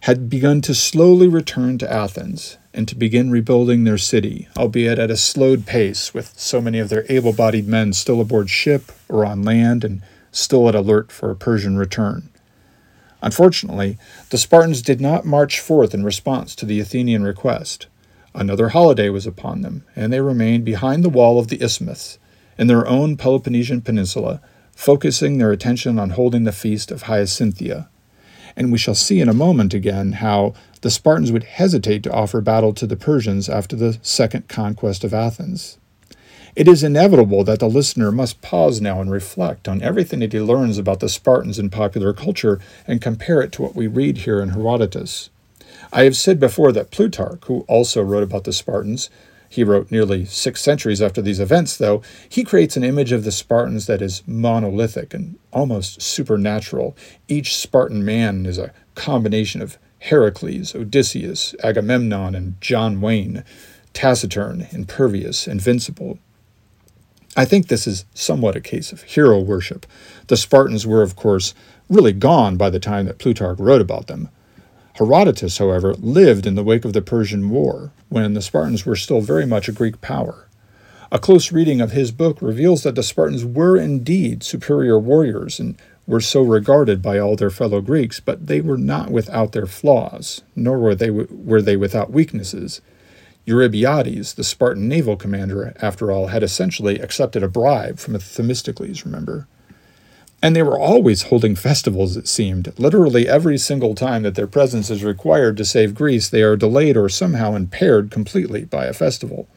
had 0.00 0.28
begun 0.28 0.60
to 0.62 0.74
slowly 0.74 1.28
return 1.28 1.78
to 1.78 1.92
Athens 1.92 2.58
and 2.74 2.88
to 2.88 2.96
begin 2.96 3.30
rebuilding 3.30 3.84
their 3.84 3.96
city, 3.96 4.48
albeit 4.56 4.98
at 4.98 5.08
a 5.08 5.16
slowed 5.16 5.66
pace, 5.66 6.12
with 6.12 6.36
so 6.36 6.60
many 6.60 6.80
of 6.80 6.88
their 6.88 7.06
able 7.08 7.32
bodied 7.32 7.68
men 7.68 7.92
still 7.92 8.20
aboard 8.20 8.50
ship 8.50 8.90
or 9.08 9.24
on 9.24 9.44
land 9.44 9.84
and 9.84 10.02
still 10.32 10.68
at 10.68 10.74
alert 10.74 11.12
for 11.12 11.30
a 11.30 11.36
Persian 11.36 11.76
return. 11.76 12.28
Unfortunately, 13.22 13.98
the 14.30 14.38
Spartans 14.38 14.82
did 14.82 15.00
not 15.00 15.24
march 15.24 15.60
forth 15.60 15.94
in 15.94 16.02
response 16.02 16.56
to 16.56 16.66
the 16.66 16.80
Athenian 16.80 17.22
request. 17.22 17.86
Another 18.34 18.68
holiday 18.68 19.08
was 19.08 19.26
upon 19.26 19.62
them, 19.62 19.84
and 19.96 20.12
they 20.12 20.20
remained 20.20 20.64
behind 20.64 21.04
the 21.04 21.08
wall 21.08 21.38
of 21.38 21.48
the 21.48 21.62
isthmus, 21.62 22.18
in 22.56 22.68
their 22.68 22.86
own 22.86 23.16
Peloponnesian 23.16 23.80
peninsula, 23.80 24.40
focusing 24.74 25.38
their 25.38 25.50
attention 25.50 25.98
on 25.98 26.10
holding 26.10 26.44
the 26.44 26.52
feast 26.52 26.90
of 26.90 27.04
Hyacinthia. 27.04 27.88
And 28.56 28.70
we 28.70 28.78
shall 28.78 28.94
see 28.94 29.20
in 29.20 29.28
a 29.28 29.34
moment 29.34 29.74
again 29.74 30.12
how 30.12 30.54
the 30.80 30.90
Spartans 30.90 31.32
would 31.32 31.44
hesitate 31.44 32.02
to 32.04 32.12
offer 32.12 32.40
battle 32.40 32.72
to 32.74 32.86
the 32.86 32.96
Persians 32.96 33.48
after 33.48 33.76
the 33.76 33.98
second 34.02 34.48
conquest 34.48 35.04
of 35.04 35.12
Athens. 35.12 35.78
It 36.56 36.66
is 36.66 36.82
inevitable 36.82 37.44
that 37.44 37.60
the 37.60 37.68
listener 37.68 38.10
must 38.10 38.42
pause 38.42 38.80
now 38.80 39.00
and 39.00 39.10
reflect 39.10 39.68
on 39.68 39.82
everything 39.82 40.20
that 40.20 40.32
he 40.32 40.40
learns 40.40 40.78
about 40.78 41.00
the 41.00 41.08
Spartans 41.08 41.58
in 41.58 41.70
popular 41.70 42.12
culture 42.12 42.60
and 42.86 43.00
compare 43.00 43.40
it 43.40 43.52
to 43.52 43.62
what 43.62 43.76
we 43.76 43.86
read 43.86 44.18
here 44.18 44.40
in 44.40 44.50
Herodotus. 44.50 45.30
I 45.92 46.04
have 46.04 46.16
said 46.16 46.40
before 46.40 46.72
that 46.72 46.90
Plutarch, 46.90 47.44
who 47.44 47.60
also 47.68 48.02
wrote 48.02 48.22
about 48.22 48.44
the 48.44 48.52
Spartans, 48.52 49.10
he 49.48 49.64
wrote 49.64 49.90
nearly 49.90 50.24
six 50.24 50.62
centuries 50.62 51.02
after 51.02 51.20
these 51.20 51.40
events, 51.40 51.76
though, 51.76 52.02
he 52.28 52.44
creates 52.44 52.76
an 52.76 52.84
image 52.84 53.10
of 53.10 53.24
the 53.24 53.32
Spartans 53.32 53.86
that 53.86 54.00
is 54.00 54.22
monolithic 54.24 55.12
and 55.12 55.38
almost 55.52 56.00
supernatural. 56.00 56.96
Each 57.26 57.56
Spartan 57.56 58.04
man 58.04 58.46
is 58.46 58.58
a 58.58 58.72
combination 58.94 59.60
of 59.60 59.76
Heracles, 59.98 60.74
Odysseus, 60.74 61.56
Agamemnon, 61.64 62.36
and 62.36 62.60
John 62.60 63.00
Wayne, 63.00 63.44
taciturn, 63.92 64.68
impervious, 64.70 65.48
invincible. 65.48 66.20
I 67.36 67.44
think 67.44 67.66
this 67.66 67.86
is 67.86 68.04
somewhat 68.14 68.56
a 68.56 68.60
case 68.60 68.92
of 68.92 69.02
hero 69.02 69.40
worship. 69.40 69.84
The 70.28 70.36
Spartans 70.36 70.86
were, 70.86 71.02
of 71.02 71.16
course, 71.16 71.54
really 71.88 72.12
gone 72.12 72.56
by 72.56 72.70
the 72.70 72.80
time 72.80 73.06
that 73.06 73.18
Plutarch 73.18 73.58
wrote 73.58 73.80
about 73.80 74.06
them. 74.06 74.28
Herodotus, 75.00 75.56
however, 75.56 75.94
lived 75.94 76.46
in 76.46 76.56
the 76.56 76.62
wake 76.62 76.84
of 76.84 76.92
the 76.92 77.00
Persian 77.00 77.48
War, 77.48 77.90
when 78.10 78.34
the 78.34 78.42
Spartans 78.42 78.84
were 78.84 78.94
still 78.94 79.22
very 79.22 79.46
much 79.46 79.66
a 79.66 79.72
Greek 79.72 80.02
power. 80.02 80.46
A 81.10 81.18
close 81.18 81.50
reading 81.50 81.80
of 81.80 81.92
his 81.92 82.12
book 82.12 82.42
reveals 82.42 82.82
that 82.82 82.96
the 82.96 83.02
Spartans 83.02 83.42
were 83.42 83.78
indeed 83.78 84.42
superior 84.42 84.98
warriors 84.98 85.58
and 85.58 85.80
were 86.06 86.20
so 86.20 86.42
regarded 86.42 87.00
by 87.00 87.18
all 87.18 87.34
their 87.34 87.48
fellow 87.48 87.80
Greeks, 87.80 88.20
but 88.20 88.46
they 88.46 88.60
were 88.60 88.76
not 88.76 89.10
without 89.10 89.52
their 89.52 89.64
flaws, 89.64 90.42
nor 90.54 90.78
were 90.78 90.94
they, 90.94 91.08
were 91.08 91.62
they 91.62 91.78
without 91.78 92.12
weaknesses. 92.12 92.82
Eurybiades, 93.46 94.34
the 94.34 94.44
Spartan 94.44 94.86
naval 94.86 95.16
commander, 95.16 95.72
after 95.80 96.12
all, 96.12 96.26
had 96.26 96.42
essentially 96.42 96.98
accepted 96.98 97.42
a 97.42 97.48
bribe 97.48 97.98
from 97.98 98.18
Themistocles, 98.18 99.06
remember? 99.06 99.48
And 100.42 100.56
they 100.56 100.62
were 100.62 100.78
always 100.78 101.22
holding 101.22 101.54
festivals, 101.54 102.16
it 102.16 102.26
seemed. 102.26 102.72
Literally 102.78 103.28
every 103.28 103.58
single 103.58 103.94
time 103.94 104.22
that 104.22 104.34
their 104.34 104.46
presence 104.46 104.88
is 104.88 105.04
required 105.04 105.56
to 105.58 105.64
save 105.64 105.94
Greece, 105.94 106.28
they 106.28 106.42
are 106.42 106.56
delayed 106.56 106.96
or 106.96 107.08
somehow 107.08 107.54
impaired 107.54 108.10
completely 108.10 108.64
by 108.64 108.86
a 108.86 108.94
festival. 108.94 109.48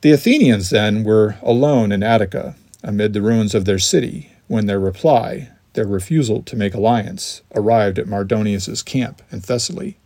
The 0.00 0.10
Athenians, 0.10 0.70
then, 0.70 1.04
were 1.04 1.36
alone 1.42 1.92
in 1.92 2.02
Attica, 2.02 2.56
amid 2.82 3.12
the 3.12 3.22
ruins 3.22 3.54
of 3.54 3.64
their 3.64 3.78
city, 3.78 4.32
when 4.48 4.66
their 4.66 4.80
reply, 4.80 5.50
their 5.74 5.86
refusal 5.86 6.42
to 6.42 6.56
make 6.56 6.74
alliance, 6.74 7.42
arrived 7.54 7.98
at 7.98 8.06
Mardonius's 8.08 8.82
camp 8.82 9.22
in 9.30 9.40
Thessaly. 9.40 9.96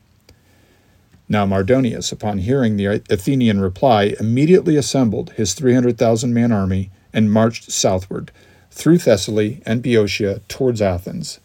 Now 1.29 1.47
Mardonius, 1.47 2.13
upon 2.13 2.39
hearing 2.39 2.77
the 2.77 3.03
Athenian 3.09 3.61
reply, 3.61 4.15
immediately 4.21 4.77
assembled 4.77 5.31
his 5.33 5.55
300,000 5.55 6.35
man 6.35 6.53
army 6.53 6.91
and 7.15 7.33
marched 7.33 7.71
southward 7.71 8.31
through 8.73 8.99
Thessaly 8.99 9.63
and 9.65 9.83
Boeotia 9.83 10.41
towards 10.49 10.83
Athens. 10.83 11.39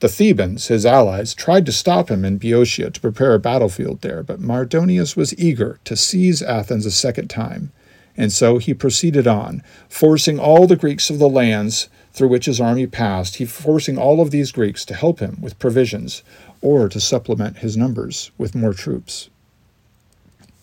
The 0.00 0.08
Thebans, 0.08 0.66
his 0.66 0.84
allies, 0.84 1.32
tried 1.32 1.64
to 1.66 1.72
stop 1.72 2.10
him 2.10 2.24
in 2.24 2.38
Boeotia 2.38 2.90
to 2.90 3.00
prepare 3.00 3.34
a 3.34 3.38
battlefield 3.38 4.00
there, 4.00 4.24
but 4.24 4.40
Mardonius 4.40 5.16
was 5.16 5.38
eager 5.38 5.78
to 5.84 5.94
seize 5.94 6.42
Athens 6.42 6.84
a 6.84 6.90
second 6.90 7.28
time, 7.28 7.70
and 8.16 8.32
so 8.32 8.58
he 8.58 8.74
proceeded 8.74 9.28
on, 9.28 9.62
forcing 9.88 10.40
all 10.40 10.66
the 10.66 10.74
Greeks 10.74 11.08
of 11.08 11.20
the 11.20 11.28
lands 11.28 11.88
through 12.12 12.28
which 12.28 12.46
his 12.46 12.60
army 12.60 12.86
passed, 12.86 13.36
he 13.36 13.44
forcing 13.44 13.96
all 13.96 14.20
of 14.20 14.30
these 14.30 14.50
Greeks 14.50 14.84
to 14.86 14.94
help 14.94 15.20
him 15.20 15.38
with 15.40 15.58
provisions 15.58 16.22
or 16.60 16.88
to 16.88 16.98
supplement 16.98 17.58
his 17.58 17.76
numbers 17.76 18.32
with 18.36 18.54
more 18.54 18.74
troops. 18.74 19.30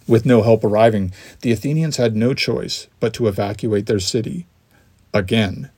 With 0.07 0.25
no 0.25 0.41
help 0.41 0.63
arriving, 0.63 1.13
the 1.41 1.51
Athenians 1.51 1.97
had 1.97 2.15
no 2.15 2.33
choice 2.33 2.87
but 2.99 3.13
to 3.13 3.27
evacuate 3.27 3.85
their 3.85 3.99
city. 3.99 4.47
Again, 5.13 5.69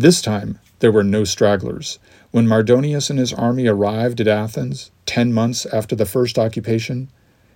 this 0.00 0.20
time, 0.20 0.58
there 0.80 0.92
were 0.92 1.04
no 1.04 1.24
stragglers. 1.24 1.98
When 2.30 2.46
Mardonius 2.46 3.10
and 3.10 3.18
his 3.18 3.32
army 3.32 3.66
arrived 3.66 4.20
at 4.20 4.28
Athens, 4.28 4.90
ten 5.06 5.32
months 5.32 5.66
after 5.66 5.96
the 5.96 6.06
first 6.06 6.38
occupation, 6.38 7.10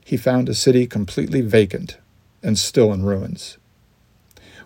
he 0.05 0.17
found 0.17 0.49
a 0.49 0.55
city 0.55 0.87
completely 0.87 1.41
vacant 1.41 1.99
and 2.43 2.59
still 2.59 2.93
in 2.93 3.05
ruins. 3.05 3.59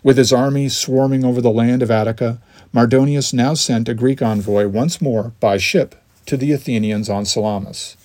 With 0.03 0.17
his 0.17 0.33
army 0.33 0.69
swarming 0.69 1.25
over 1.25 1.41
the 1.41 1.51
land 1.51 1.83
of 1.83 1.91
Attica, 1.91 2.41
Mardonius 2.73 3.33
now 3.33 3.55
sent 3.55 3.89
a 3.89 3.95
Greek 3.95 4.23
envoy 4.23 4.69
once 4.69 5.01
more 5.01 5.33
by 5.41 5.57
ship 5.57 5.95
to 6.27 6.37
the 6.37 6.53
Athenians 6.53 7.09
on 7.09 7.25
Salamis. 7.25 7.97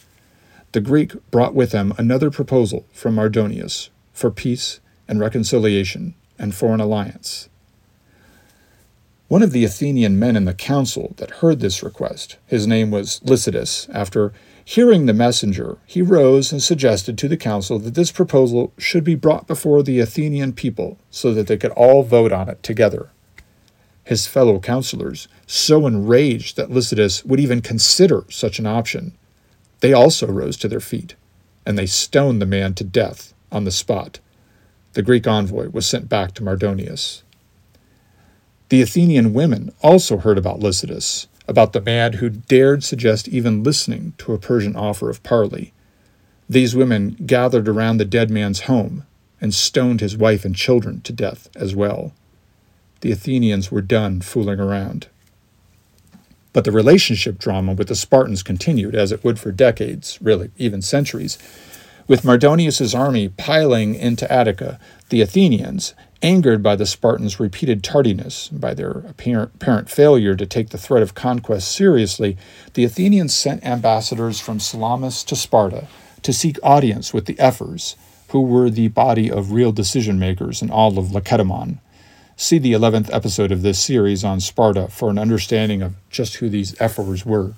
The 0.72 0.82
Greek 0.82 1.14
brought 1.30 1.54
with 1.54 1.74
him 1.74 1.94
another 1.98 2.32
proposal 2.32 2.86
from 2.92 3.16
Mardonius 3.16 3.90
for 4.14 4.32
peace 4.32 4.80
and 5.08 5.20
reconciliation 5.20 6.16
and 6.40 6.56
for 6.56 6.74
an 6.74 6.80
alliance. 6.80 7.50
One 9.32 9.44
of 9.44 9.54
the 9.54 9.64
Athenian 9.64 10.20
men 10.20 10.36
in 10.36 10.44
the 10.44 10.54
council 10.54 11.14
that 11.16 11.40
heard 11.40 11.62
this 11.62 11.82
request, 11.82 12.36
his 12.48 12.68
name 12.68 12.92
was 12.92 13.22
Lycidas, 13.24 13.90
after 13.94 14.34
hearing 14.66 15.06
the 15.06 15.14
messenger, 15.14 15.78
he 15.86 16.02
rose 16.02 16.52
and 16.52 16.62
suggested 16.62 17.18
to 17.18 17.30
the 17.30 17.38
council 17.38 17.80
that 17.80 17.94
this 17.94 18.12
proposal 18.12 18.74
should 18.78 19.06
be 19.06 19.16
brought 19.16 19.48
before 19.48 19.84
the 19.84 20.02
Athenian 20.02 20.52
people 20.52 21.00
so 21.10 21.34
that 21.34 21.48
they 21.48 21.56
could 21.56 21.72
all 21.72 22.04
vote 22.04 22.34
on 22.34 22.50
it 22.50 22.62
together. 22.62 23.10
His 24.04 24.28
fellow 24.28 24.60
councilors, 24.60 25.30
so 25.48 25.88
enraged 25.88 26.58
that 26.58 26.70
Lycidas 26.70 27.26
would 27.26 27.40
even 27.40 27.62
consider 27.62 28.26
such 28.30 28.60
an 28.60 28.66
option, 28.66 29.14
they 29.80 29.94
also 29.94 30.28
rose 30.28 30.58
to 30.58 30.68
their 30.68 30.82
feet, 30.82 31.16
and 31.66 31.78
they 31.78 31.86
stoned 31.86 32.42
the 32.42 32.46
man 32.46 32.74
to 32.74 32.84
death 32.84 33.34
on 33.50 33.64
the 33.64 33.72
spot. 33.72 34.20
The 34.92 35.02
Greek 35.02 35.26
envoy 35.26 35.70
was 35.70 35.86
sent 35.86 36.10
back 36.10 36.34
to 36.34 36.44
Mardonius. 36.44 37.24
The 38.72 38.82
Athenian 38.82 39.34
women 39.34 39.74
also 39.82 40.16
heard 40.16 40.38
about 40.38 40.62
Lycidas, 40.62 41.28
about 41.46 41.74
the 41.74 41.82
man 41.82 42.14
who 42.14 42.30
dared 42.30 42.86
suggest 42.86 43.28
even 43.28 43.64
listening 43.64 44.14
to 44.20 44.32
a 44.32 44.38
Persian 44.38 44.78
offer 44.78 45.10
of 45.10 45.22
parley. 45.24 45.74
These 46.50 46.74
women 46.74 47.18
gathered 47.26 47.68
around 47.68 47.98
the 47.98 48.06
dead 48.06 48.32
man's 48.32 48.62
home 48.62 49.06
and 49.42 49.54
stoned 49.54 50.00
his 50.00 50.16
wife 50.16 50.46
and 50.46 50.56
children 50.56 51.02
to 51.02 51.12
death 51.12 51.50
as 51.54 51.76
well. 51.76 52.14
The 53.02 53.12
Athenians 53.12 53.72
were 53.72 53.82
done 53.82 54.22
fooling 54.22 54.62
around. 54.62 55.08
But 56.54 56.64
the 56.64 56.72
relationship 56.72 57.40
drama 57.40 57.74
with 57.74 57.90
the 57.90 57.96
Spartans 57.96 58.42
continued, 58.42 58.96
as 58.96 59.12
it 59.12 59.22
would 59.22 59.38
for 59.38 59.52
decades, 59.52 60.18
really, 60.22 60.50
even 60.56 60.82
centuries. 60.82 61.38
With 62.08 62.24
Mardonius's 62.24 62.96
army 62.96 63.28
piling 63.28 63.96
into 63.96 64.32
Attica, 64.32 64.80
the 65.10 65.20
Athenians, 65.20 65.94
angered 66.22 66.62
by 66.62 66.76
the 66.76 66.86
Spartans' 66.86 67.40
repeated 67.40 67.84
tardiness, 67.84 68.48
by 68.50 68.74
their 68.74 69.04
apparent, 69.10 69.90
failure 69.90 70.36
to 70.36 70.46
take 70.46 70.70
the 70.70 70.78
threat 70.78 71.04
of 71.04 71.16
conquest 71.16 71.72
seriously, 71.72 72.38
the 72.74 72.84
Athenians 72.84 73.36
sent 73.36 73.66
ambassadors 73.66 74.40
from 74.40 74.60
Salamis 74.60 75.24
to 75.24 75.36
Sparta 75.36 75.88
to 76.22 76.34
seek 76.34 76.60
audience 76.62 77.14
with 77.14 77.26
the 77.26 77.40
Ephors, 77.40 77.96
who 78.30 78.42
were 78.42 78.70
the 78.70 78.88
body 78.90 79.30
of 79.30 79.52
real 79.52 79.72
decision 79.72 80.20
makers 80.20 80.62
in 80.62 80.70
all 80.70 80.98
of 80.98 81.12
Lacedaemon. 81.12 81.80
See 82.38 82.58
the 82.58 82.74
11th 82.74 83.14
episode 83.14 83.52
of 83.52 83.62
this 83.62 83.80
series 83.80 84.24
on 84.24 84.40
Sparta 84.40 84.88
for 84.88 85.10
an 85.10 85.20
understanding 85.20 85.82
of 85.82 85.96
just 86.10 86.36
who 86.36 86.50
these 86.50 86.80
ephors 86.80 87.26
were. 87.26 87.54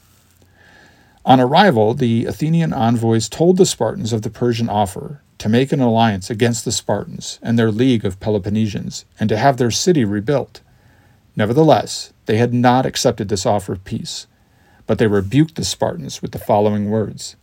On 1.25 1.39
arrival, 1.39 1.93
the 1.93 2.25
Athenian 2.25 2.73
envoys 2.73 3.29
told 3.29 3.57
the 3.57 3.65
Spartans 3.65 4.11
of 4.11 4.23
the 4.23 4.29
Persian 4.29 4.67
offer 4.67 5.21
to 5.43 5.49
make 5.49 5.73
an 5.73 5.81
alliance 5.81 6.29
against 6.29 6.63
the 6.63 6.71
Spartans 6.71 7.37
and 7.41 7.59
their 7.59 7.69
league 7.69 8.05
of 8.05 8.17
Peloponnesians 8.21 9.03
and 9.19 9.27
to 9.27 9.35
have 9.35 9.57
their 9.57 9.71
city 9.71 10.05
rebuilt. 10.05 10.61
Nevertheless, 11.35 12.13
they 12.27 12.37
had 12.37 12.53
not 12.53 12.85
accepted 12.85 13.27
this 13.27 13.45
offer 13.45 13.73
of 13.73 13.83
peace, 13.83 14.25
but 14.87 14.99
they 14.99 15.07
rebuked 15.07 15.55
the 15.55 15.65
Spartans 15.65 16.21
with 16.21 16.31
the 16.31 16.39
following 16.39 16.89
words 16.89 17.35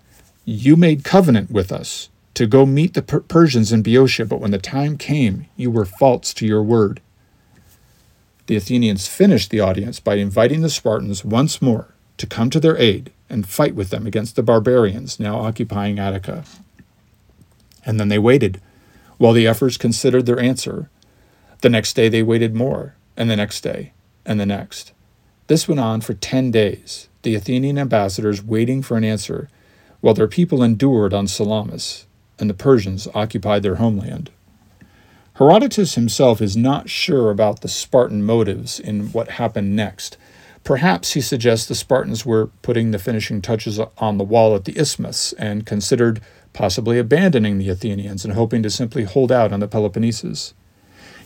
You 0.46 0.76
made 0.76 1.04
covenant 1.04 1.50
with 1.50 1.70
us 1.70 2.08
to 2.32 2.46
go 2.46 2.64
meet 2.64 2.94
the 2.94 3.02
per- 3.02 3.20
Persians 3.20 3.70
in 3.70 3.82
Boeotia, 3.82 4.24
but 4.24 4.40
when 4.40 4.50
the 4.50 4.56
time 4.56 4.96
came, 4.96 5.44
you 5.54 5.70
were 5.70 5.84
false 5.84 6.32
to 6.32 6.46
your 6.46 6.62
word. 6.62 7.02
The 8.46 8.56
Athenians 8.56 9.08
finished 9.08 9.50
the 9.50 9.60
audience 9.60 10.00
by 10.00 10.14
inviting 10.14 10.62
the 10.62 10.70
Spartans 10.70 11.22
once 11.22 11.60
more 11.60 11.92
to 12.16 12.26
come 12.26 12.48
to 12.48 12.60
their 12.60 12.78
aid 12.78 13.12
and 13.28 13.46
fight 13.46 13.74
with 13.74 13.90
them 13.90 14.06
against 14.06 14.36
the 14.36 14.42
barbarians 14.42 15.20
now 15.20 15.40
occupying 15.40 15.98
Attica. 15.98 16.44
And 17.84 17.98
then 17.98 18.08
they 18.08 18.18
waited, 18.18 18.60
while 19.18 19.32
the 19.32 19.46
Ephors 19.46 19.76
considered 19.76 20.26
their 20.26 20.40
answer. 20.40 20.88
The 21.62 21.68
next 21.68 21.94
day 21.94 22.08
they 22.08 22.22
waited 22.22 22.54
more, 22.54 22.94
and 23.16 23.30
the 23.30 23.36
next 23.36 23.60
day, 23.60 23.92
and 24.24 24.40
the 24.40 24.46
next. 24.46 24.92
This 25.46 25.68
went 25.68 25.80
on 25.80 26.00
for 26.00 26.14
ten 26.14 26.50
days, 26.50 27.08
the 27.22 27.34
Athenian 27.34 27.78
ambassadors 27.78 28.42
waiting 28.42 28.82
for 28.82 28.96
an 28.96 29.04
answer, 29.04 29.48
while 30.00 30.14
their 30.14 30.28
people 30.28 30.62
endured 30.62 31.12
on 31.12 31.26
Salamis, 31.26 32.06
and 32.38 32.48
the 32.48 32.54
Persians 32.54 33.06
occupied 33.14 33.62
their 33.62 33.74
homeland. 33.76 34.30
Herodotus 35.34 35.94
himself 35.94 36.40
is 36.40 36.56
not 36.56 36.90
sure 36.90 37.30
about 37.30 37.60
the 37.60 37.68
Spartan 37.68 38.22
motives 38.22 38.78
in 38.78 39.12
what 39.12 39.32
happened 39.32 39.74
next. 39.74 40.16
Perhaps 40.64 41.12
he 41.12 41.20
suggests 41.20 41.66
the 41.66 41.74
Spartans 41.74 42.26
were 42.26 42.48
putting 42.62 42.90
the 42.90 42.98
finishing 42.98 43.40
touches 43.40 43.80
on 43.98 44.18
the 44.18 44.24
wall 44.24 44.54
at 44.54 44.64
the 44.64 44.78
isthmus 44.78 45.32
and 45.34 45.66
considered 45.66 46.20
possibly 46.52 46.98
abandoning 46.98 47.58
the 47.58 47.68
Athenians 47.68 48.24
and 48.24 48.34
hoping 48.34 48.62
to 48.62 48.70
simply 48.70 49.04
hold 49.04 49.32
out 49.32 49.52
on 49.52 49.60
the 49.60 49.68
Peloponnesus. 49.68 50.52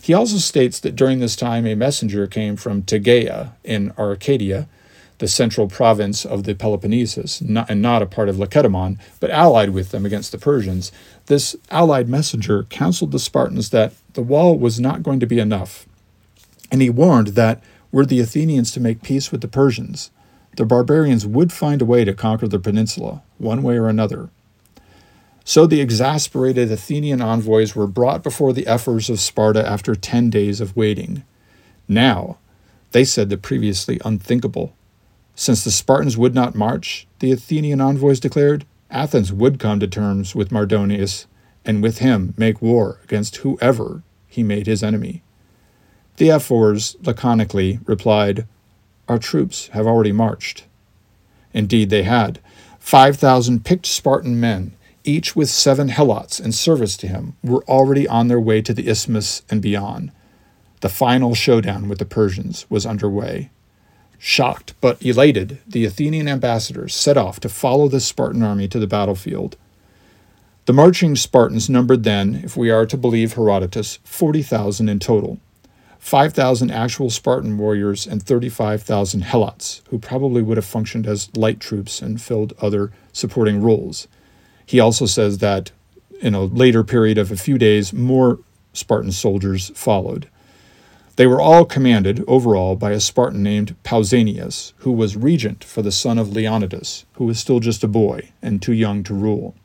He 0.01 0.13
also 0.13 0.37
states 0.37 0.79
that 0.79 0.95
during 0.95 1.19
this 1.19 1.35
time 1.35 1.65
a 1.65 1.75
messenger 1.75 2.27
came 2.27 2.55
from 2.55 2.83
Tegea 2.83 3.53
in 3.63 3.91
Arcadia 3.97 4.67
the 5.17 5.27
central 5.27 5.67
province 5.67 6.25
of 6.25 6.43
the 6.43 6.53
Peloponnesus, 6.53 7.41
not, 7.41 7.69
and 7.69 7.81
not 7.81 8.01
a 8.01 8.05
part 8.05 8.29
of 8.29 8.37
Lacedaemon, 8.37 8.99
but 9.19 9.29
allied 9.29 9.69
with 9.69 9.91
them 9.91 10.05
against 10.05 10.31
the 10.31 10.37
Persians, 10.37 10.91
this 11.27 11.55
allied 11.71 12.09
messenger 12.09 12.63
counseled 12.63 13.11
the 13.11 13.19
Spartans 13.19 13.69
that 13.69 13.93
the 14.13 14.21
wall 14.21 14.57
was 14.57 14.79
not 14.79 15.03
going 15.03 15.19
to 15.19 15.25
be 15.25 15.39
enough. 15.39 15.85
And 16.71 16.81
he 16.81 16.89
warned 16.89 17.29
that 17.29 17.63
were 17.95 18.05
the 18.05 18.19
Athenians 18.19 18.71
to 18.73 18.81
make 18.81 19.01
peace 19.01 19.31
with 19.31 19.39
the 19.39 19.47
Persians, 19.47 20.11
the 20.57 20.65
barbarians 20.65 21.25
would 21.25 21.53
find 21.53 21.81
a 21.81 21.85
way 21.85 22.03
to 22.03 22.13
conquer 22.13 22.45
the 22.45 22.59
peninsula, 22.59 23.23
one 23.37 23.63
way 23.63 23.77
or 23.77 23.87
another. 23.87 24.29
So 25.45 25.65
the 25.65 25.79
exasperated 25.79 26.69
Athenian 26.69 27.21
envoys 27.21 27.73
were 27.73 27.87
brought 27.87 28.21
before 28.21 28.51
the 28.51 28.67
ephors 28.67 29.09
of 29.09 29.21
Sparta 29.21 29.65
after 29.65 29.95
ten 29.95 30.29
days 30.29 30.59
of 30.59 30.75
waiting. 30.75 31.23
Now, 31.87 32.37
they 32.91 33.05
said 33.05 33.29
the 33.29 33.37
previously 33.37 34.01
unthinkable. 34.03 34.75
Since 35.33 35.63
the 35.63 35.71
Spartans 35.71 36.17
would 36.17 36.35
not 36.35 36.53
march, 36.53 37.07
the 37.19 37.31
Athenian 37.31 37.79
envoys 37.79 38.19
declared, 38.19 38.65
Athens 38.91 39.31
would 39.31 39.57
come 39.57 39.79
to 39.79 39.87
terms 39.87 40.35
with 40.35 40.51
Mardonius 40.51 41.27
and 41.63 41.81
with 41.81 41.99
him 41.99 42.33
make 42.35 42.61
war 42.61 42.99
against 43.05 43.37
whoever 43.37 44.03
he 44.27 44.43
made 44.43 44.67
his 44.67 44.83
enemy. 44.83 45.23
The 46.17 46.31
ephors 46.31 46.95
laconically 47.03 47.79
replied, 47.85 48.45
Our 49.09 49.19
troops 49.19 49.67
have 49.69 49.85
already 49.85 50.13
marched. 50.13 50.65
Indeed, 51.53 51.89
they 51.89 52.03
had. 52.03 52.39
Five 52.79 53.17
thousand 53.17 53.65
picked 53.65 53.85
Spartan 53.85 54.39
men, 54.39 54.71
each 55.03 55.35
with 55.35 55.49
seven 55.49 55.89
helots 55.89 56.39
in 56.39 56.53
service 56.53 56.95
to 56.97 57.07
him, 57.07 57.35
were 57.43 57.63
already 57.65 58.07
on 58.07 58.29
their 58.29 58.39
way 58.39 58.61
to 58.61 58.73
the 58.73 58.87
isthmus 58.87 59.41
and 59.49 59.61
beyond. 59.61 60.11
The 60.79 60.89
final 60.89 61.35
showdown 61.35 61.89
with 61.89 61.99
the 61.99 62.05
Persians 62.05 62.65
was 62.69 62.85
underway. 62.85 63.49
Shocked 64.17 64.73
but 64.79 65.01
elated, 65.03 65.59
the 65.67 65.83
Athenian 65.83 66.29
ambassadors 66.29 66.95
set 66.95 67.17
off 67.17 67.41
to 67.41 67.49
follow 67.49 67.89
the 67.89 67.99
Spartan 67.99 68.41
army 68.41 68.69
to 68.69 68.79
the 68.79 68.87
battlefield. 68.87 69.57
The 70.65 70.73
marching 70.73 71.15
Spartans 71.15 71.69
numbered 71.69 72.03
then, 72.03 72.41
if 72.43 72.55
we 72.55 72.71
are 72.71 72.85
to 72.85 72.97
believe 72.97 73.33
Herodotus, 73.33 73.99
40,000 74.05 74.87
in 74.87 74.99
total 74.99 75.39
5,000 75.99 76.71
actual 76.71 77.09
Spartan 77.09 77.57
warriors 77.57 78.05
and 78.05 78.21
35,000 78.21 79.23
helots, 79.23 79.81
who 79.89 79.97
probably 79.97 80.41
would 80.41 80.57
have 80.57 80.65
functioned 80.65 81.07
as 81.07 81.35
light 81.35 81.59
troops 81.59 82.01
and 82.01 82.21
filled 82.21 82.53
other 82.61 82.91
supporting 83.11 83.61
roles. 83.61 84.07
He 84.65 84.79
also 84.79 85.05
says 85.05 85.39
that 85.39 85.71
in 86.21 86.33
a 86.33 86.43
later 86.43 86.83
period 86.83 87.17
of 87.17 87.31
a 87.31 87.37
few 87.37 87.57
days, 87.57 87.93
more 87.93 88.39
Spartan 88.73 89.11
soldiers 89.11 89.71
followed. 89.75 90.27
They 91.15 91.27
were 91.27 91.39
all 91.39 91.63
commanded, 91.63 92.23
overall, 92.27 92.75
by 92.75 92.91
a 92.91 92.99
Spartan 92.99 93.41
named 93.41 93.75
Pausanias, 93.83 94.73
who 94.79 94.91
was 94.91 95.15
regent 95.15 95.63
for 95.63 95.81
the 95.81 95.91
son 95.91 96.17
of 96.17 96.33
Leonidas, 96.33 97.05
who 97.13 97.25
was 97.25 97.39
still 97.39 97.61
just 97.61 97.83
a 97.85 97.87
boy 97.87 98.31
and 98.41 98.61
too 98.61 98.73
young 98.73 99.01
to 99.03 99.13
rule. 99.13 99.55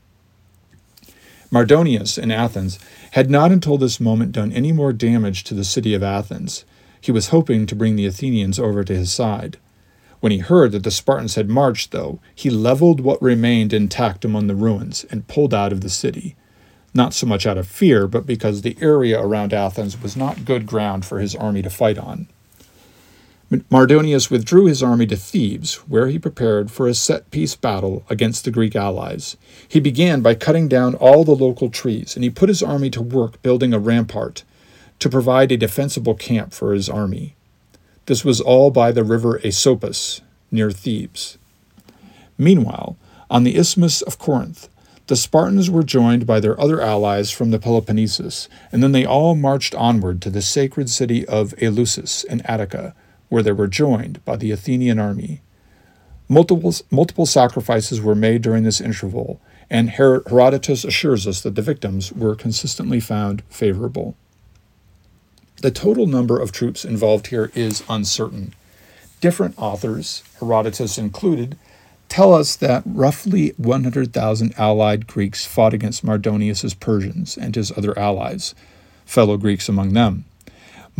Mardonius 1.50 2.16
in 2.16 2.30
Athens 2.30 2.78
had 3.12 3.30
not 3.30 3.52
until 3.52 3.78
this 3.78 4.00
moment 4.00 4.32
done 4.32 4.52
any 4.52 4.72
more 4.72 4.92
damage 4.92 5.44
to 5.44 5.54
the 5.54 5.64
city 5.64 5.94
of 5.94 6.02
Athens. 6.02 6.64
He 7.00 7.12
was 7.12 7.28
hoping 7.28 7.66
to 7.66 7.76
bring 7.76 7.96
the 7.96 8.06
Athenians 8.06 8.58
over 8.58 8.84
to 8.84 8.94
his 8.94 9.12
side. 9.12 9.58
When 10.20 10.32
he 10.32 10.38
heard 10.38 10.72
that 10.72 10.84
the 10.84 10.90
Spartans 10.90 11.34
had 11.34 11.48
marched, 11.48 11.92
though, 11.92 12.20
he 12.34 12.50
leveled 12.50 13.00
what 13.00 13.22
remained 13.22 13.72
intact 13.72 14.24
among 14.24 14.46
the 14.46 14.54
ruins 14.54 15.04
and 15.10 15.26
pulled 15.26 15.54
out 15.54 15.72
of 15.72 15.80
the 15.80 15.88
city 15.88 16.36
not 16.92 17.14
so 17.14 17.26
much 17.26 17.46
out 17.46 17.58
of 17.58 17.68
fear, 17.68 18.06
but 18.06 18.26
because 18.26 18.62
the 18.62 18.76
area 18.80 19.20
around 19.20 19.52
Athens 19.52 20.00
was 20.02 20.16
not 20.16 20.44
good 20.44 20.66
ground 20.66 21.04
for 21.04 21.20
his 21.20 21.34
army 21.34 21.62
to 21.62 21.70
fight 21.70 21.98
on. 21.98 22.28
Mardonius 23.50 24.30
withdrew 24.30 24.66
his 24.66 24.80
army 24.80 25.06
to 25.08 25.16
Thebes, 25.16 25.74
where 25.88 26.06
he 26.06 26.20
prepared 26.20 26.70
for 26.70 26.86
a 26.86 26.94
set 26.94 27.28
piece 27.32 27.56
battle 27.56 28.04
against 28.08 28.44
the 28.44 28.52
Greek 28.52 28.76
allies. 28.76 29.36
He 29.66 29.80
began 29.80 30.20
by 30.20 30.36
cutting 30.36 30.68
down 30.68 30.94
all 30.94 31.24
the 31.24 31.34
local 31.34 31.68
trees, 31.68 32.14
and 32.14 32.22
he 32.22 32.30
put 32.30 32.48
his 32.48 32.62
army 32.62 32.90
to 32.90 33.02
work 33.02 33.42
building 33.42 33.74
a 33.74 33.80
rampart 33.80 34.44
to 35.00 35.08
provide 35.08 35.50
a 35.50 35.56
defensible 35.56 36.14
camp 36.14 36.52
for 36.52 36.72
his 36.72 36.88
army. 36.88 37.34
This 38.06 38.24
was 38.24 38.40
all 38.40 38.70
by 38.70 38.92
the 38.92 39.02
river 39.02 39.40
Asopus, 39.42 40.20
near 40.52 40.70
Thebes. 40.70 41.36
Meanwhile, 42.38 42.96
on 43.28 43.42
the 43.42 43.56
Isthmus 43.56 44.00
of 44.02 44.18
Corinth, 44.18 44.68
the 45.08 45.16
Spartans 45.16 45.68
were 45.68 45.82
joined 45.82 46.24
by 46.24 46.38
their 46.38 46.60
other 46.60 46.80
allies 46.80 47.32
from 47.32 47.50
the 47.50 47.58
Peloponnesus, 47.58 48.48
and 48.70 48.80
then 48.80 48.92
they 48.92 49.04
all 49.04 49.34
marched 49.34 49.74
onward 49.74 50.22
to 50.22 50.30
the 50.30 50.40
sacred 50.40 50.88
city 50.88 51.26
of 51.26 51.52
Eleusis 51.60 52.22
in 52.22 52.42
Attica, 52.42 52.94
where 53.30 53.42
they 53.42 53.52
were 53.52 53.66
joined 53.66 54.22
by 54.26 54.36
the 54.36 54.50
Athenian 54.50 54.98
army. 54.98 55.40
Multiple, 56.28 56.74
multiple 56.90 57.26
sacrifices 57.26 58.00
were 58.00 58.14
made 58.14 58.42
during 58.42 58.64
this 58.64 58.80
interval, 58.80 59.40
and 59.70 59.90
Herodotus 59.90 60.84
assures 60.84 61.26
us 61.26 61.40
that 61.40 61.54
the 61.54 61.62
victims 61.62 62.12
were 62.12 62.34
consistently 62.34 63.00
found 63.00 63.42
favorable. 63.48 64.16
The 65.62 65.70
total 65.70 66.06
number 66.06 66.38
of 66.38 66.52
troops 66.52 66.84
involved 66.84 67.28
here 67.28 67.50
is 67.54 67.82
uncertain. 67.88 68.54
Different 69.20 69.54
authors, 69.58 70.22
Herodotus 70.38 70.98
included, 70.98 71.58
tell 72.08 72.32
us 72.32 72.56
that 72.56 72.82
roughly 72.86 73.52
100,000 73.58 74.54
allied 74.56 75.06
Greeks 75.06 75.46
fought 75.46 75.74
against 75.74 76.02
Mardonius's 76.02 76.74
Persians 76.74 77.36
and 77.36 77.54
his 77.54 77.70
other 77.76 77.96
allies, 77.98 78.54
fellow 79.04 79.36
Greeks 79.36 79.68
among 79.68 79.92
them. 79.92 80.24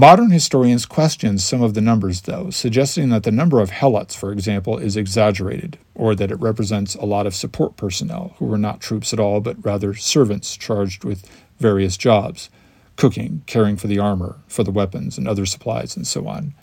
Modern 0.00 0.30
historians 0.30 0.86
question 0.86 1.36
some 1.36 1.60
of 1.60 1.74
the 1.74 1.82
numbers, 1.82 2.22
though, 2.22 2.48
suggesting 2.48 3.10
that 3.10 3.22
the 3.22 3.30
number 3.30 3.60
of 3.60 3.68
helots, 3.68 4.16
for 4.16 4.32
example, 4.32 4.78
is 4.78 4.96
exaggerated, 4.96 5.76
or 5.94 6.14
that 6.14 6.30
it 6.30 6.40
represents 6.40 6.94
a 6.94 7.04
lot 7.04 7.26
of 7.26 7.34
support 7.34 7.76
personnel 7.76 8.34
who 8.38 8.46
were 8.46 8.56
not 8.56 8.80
troops 8.80 9.12
at 9.12 9.20
all, 9.20 9.42
but 9.42 9.62
rather 9.62 9.92
servants 9.92 10.56
charged 10.56 11.04
with 11.04 11.28
various 11.58 11.98
jobs 11.98 12.48
cooking, 12.96 13.42
caring 13.44 13.76
for 13.76 13.88
the 13.88 13.98
armor, 13.98 14.38
for 14.48 14.64
the 14.64 14.70
weapons, 14.70 15.18
and 15.18 15.28
other 15.28 15.44
supplies, 15.44 15.94
and 15.96 16.06
so 16.06 16.26
on. 16.26 16.54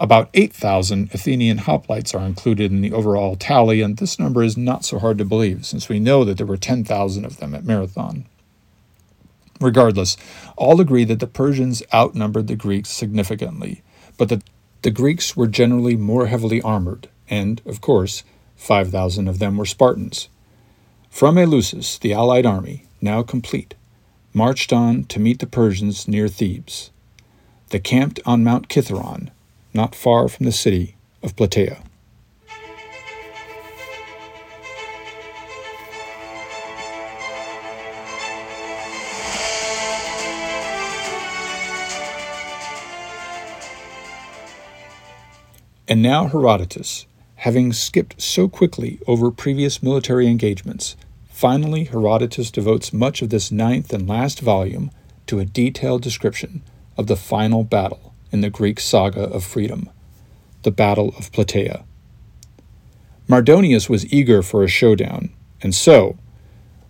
About 0.00 0.28
8,000 0.34 1.14
Athenian 1.14 1.58
hoplites 1.58 2.18
are 2.18 2.26
included 2.26 2.72
in 2.72 2.80
the 2.80 2.92
overall 2.92 3.36
tally, 3.36 3.80
and 3.80 3.96
this 3.96 4.18
number 4.18 4.42
is 4.42 4.56
not 4.56 4.84
so 4.84 4.98
hard 4.98 5.18
to 5.18 5.24
believe 5.24 5.64
since 5.64 5.88
we 5.88 6.00
know 6.00 6.24
that 6.24 6.36
there 6.36 6.46
were 6.46 6.56
10,000 6.56 7.24
of 7.24 7.36
them 7.36 7.54
at 7.54 7.64
Marathon. 7.64 8.26
Regardless, 9.62 10.16
all 10.56 10.80
agree 10.80 11.04
that 11.04 11.20
the 11.20 11.26
Persians 11.26 11.82
outnumbered 11.94 12.48
the 12.48 12.56
Greeks 12.56 12.90
significantly, 12.90 13.82
but 14.18 14.28
that 14.28 14.42
the 14.82 14.90
Greeks 14.90 15.36
were 15.36 15.46
generally 15.46 15.96
more 15.96 16.26
heavily 16.26 16.60
armored, 16.62 17.08
and, 17.30 17.62
of 17.64 17.80
course, 17.80 18.24
5,000 18.56 19.28
of 19.28 19.38
them 19.38 19.56
were 19.56 19.64
Spartans. 19.64 20.28
From 21.08 21.36
Eleusis, 21.36 21.98
the 21.98 22.12
allied 22.12 22.46
army, 22.46 22.84
now 23.00 23.22
complete, 23.22 23.74
marched 24.32 24.72
on 24.72 25.04
to 25.04 25.20
meet 25.20 25.38
the 25.38 25.46
Persians 25.46 26.08
near 26.08 26.26
Thebes. 26.26 26.90
They 27.70 27.78
camped 27.78 28.18
on 28.26 28.44
Mount 28.44 28.68
Kithaeron, 28.68 29.30
not 29.72 29.94
far 29.94 30.28
from 30.28 30.46
the 30.46 30.52
city 30.52 30.96
of 31.22 31.36
Plataea. 31.36 31.82
And 45.92 46.00
now 46.00 46.26
Herodotus, 46.26 47.04
having 47.34 47.74
skipped 47.74 48.18
so 48.18 48.48
quickly 48.48 48.98
over 49.06 49.30
previous 49.30 49.82
military 49.82 50.26
engagements, 50.26 50.96
finally 51.28 51.84
Herodotus 51.84 52.50
devotes 52.50 52.94
much 52.94 53.20
of 53.20 53.28
this 53.28 53.52
ninth 53.52 53.92
and 53.92 54.08
last 54.08 54.40
volume 54.40 54.90
to 55.26 55.38
a 55.38 55.44
detailed 55.44 56.00
description 56.00 56.62
of 56.96 57.08
the 57.08 57.14
final 57.14 57.62
battle 57.62 58.14
in 58.30 58.40
the 58.40 58.48
Greek 58.48 58.80
saga 58.80 59.24
of 59.24 59.44
freedom, 59.44 59.90
the 60.62 60.70
Battle 60.70 61.14
of 61.18 61.30
Plataea. 61.30 61.84
Mardonius 63.28 63.90
was 63.90 64.10
eager 64.10 64.42
for 64.42 64.64
a 64.64 64.68
showdown, 64.68 65.28
and 65.60 65.74
so, 65.74 66.16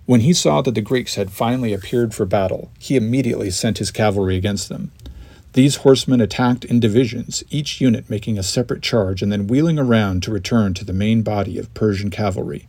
when 0.06 0.20
he 0.20 0.32
saw 0.32 0.62
that 0.62 0.76
the 0.76 0.80
Greeks 0.80 1.16
had 1.16 1.32
finally 1.32 1.72
appeared 1.72 2.14
for 2.14 2.24
battle, 2.24 2.70
he 2.78 2.94
immediately 2.94 3.50
sent 3.50 3.78
his 3.78 3.90
cavalry 3.90 4.36
against 4.36 4.68
them. 4.68 4.92
These 5.54 5.76
horsemen 5.76 6.22
attacked 6.22 6.64
in 6.64 6.80
divisions, 6.80 7.44
each 7.50 7.78
unit 7.80 8.08
making 8.08 8.38
a 8.38 8.42
separate 8.42 8.82
charge 8.82 9.20
and 9.20 9.30
then 9.30 9.46
wheeling 9.46 9.78
around 9.78 10.22
to 10.22 10.30
return 10.30 10.72
to 10.74 10.84
the 10.84 10.94
main 10.94 11.22
body 11.22 11.58
of 11.58 11.72
Persian 11.74 12.08
cavalry. 12.08 12.68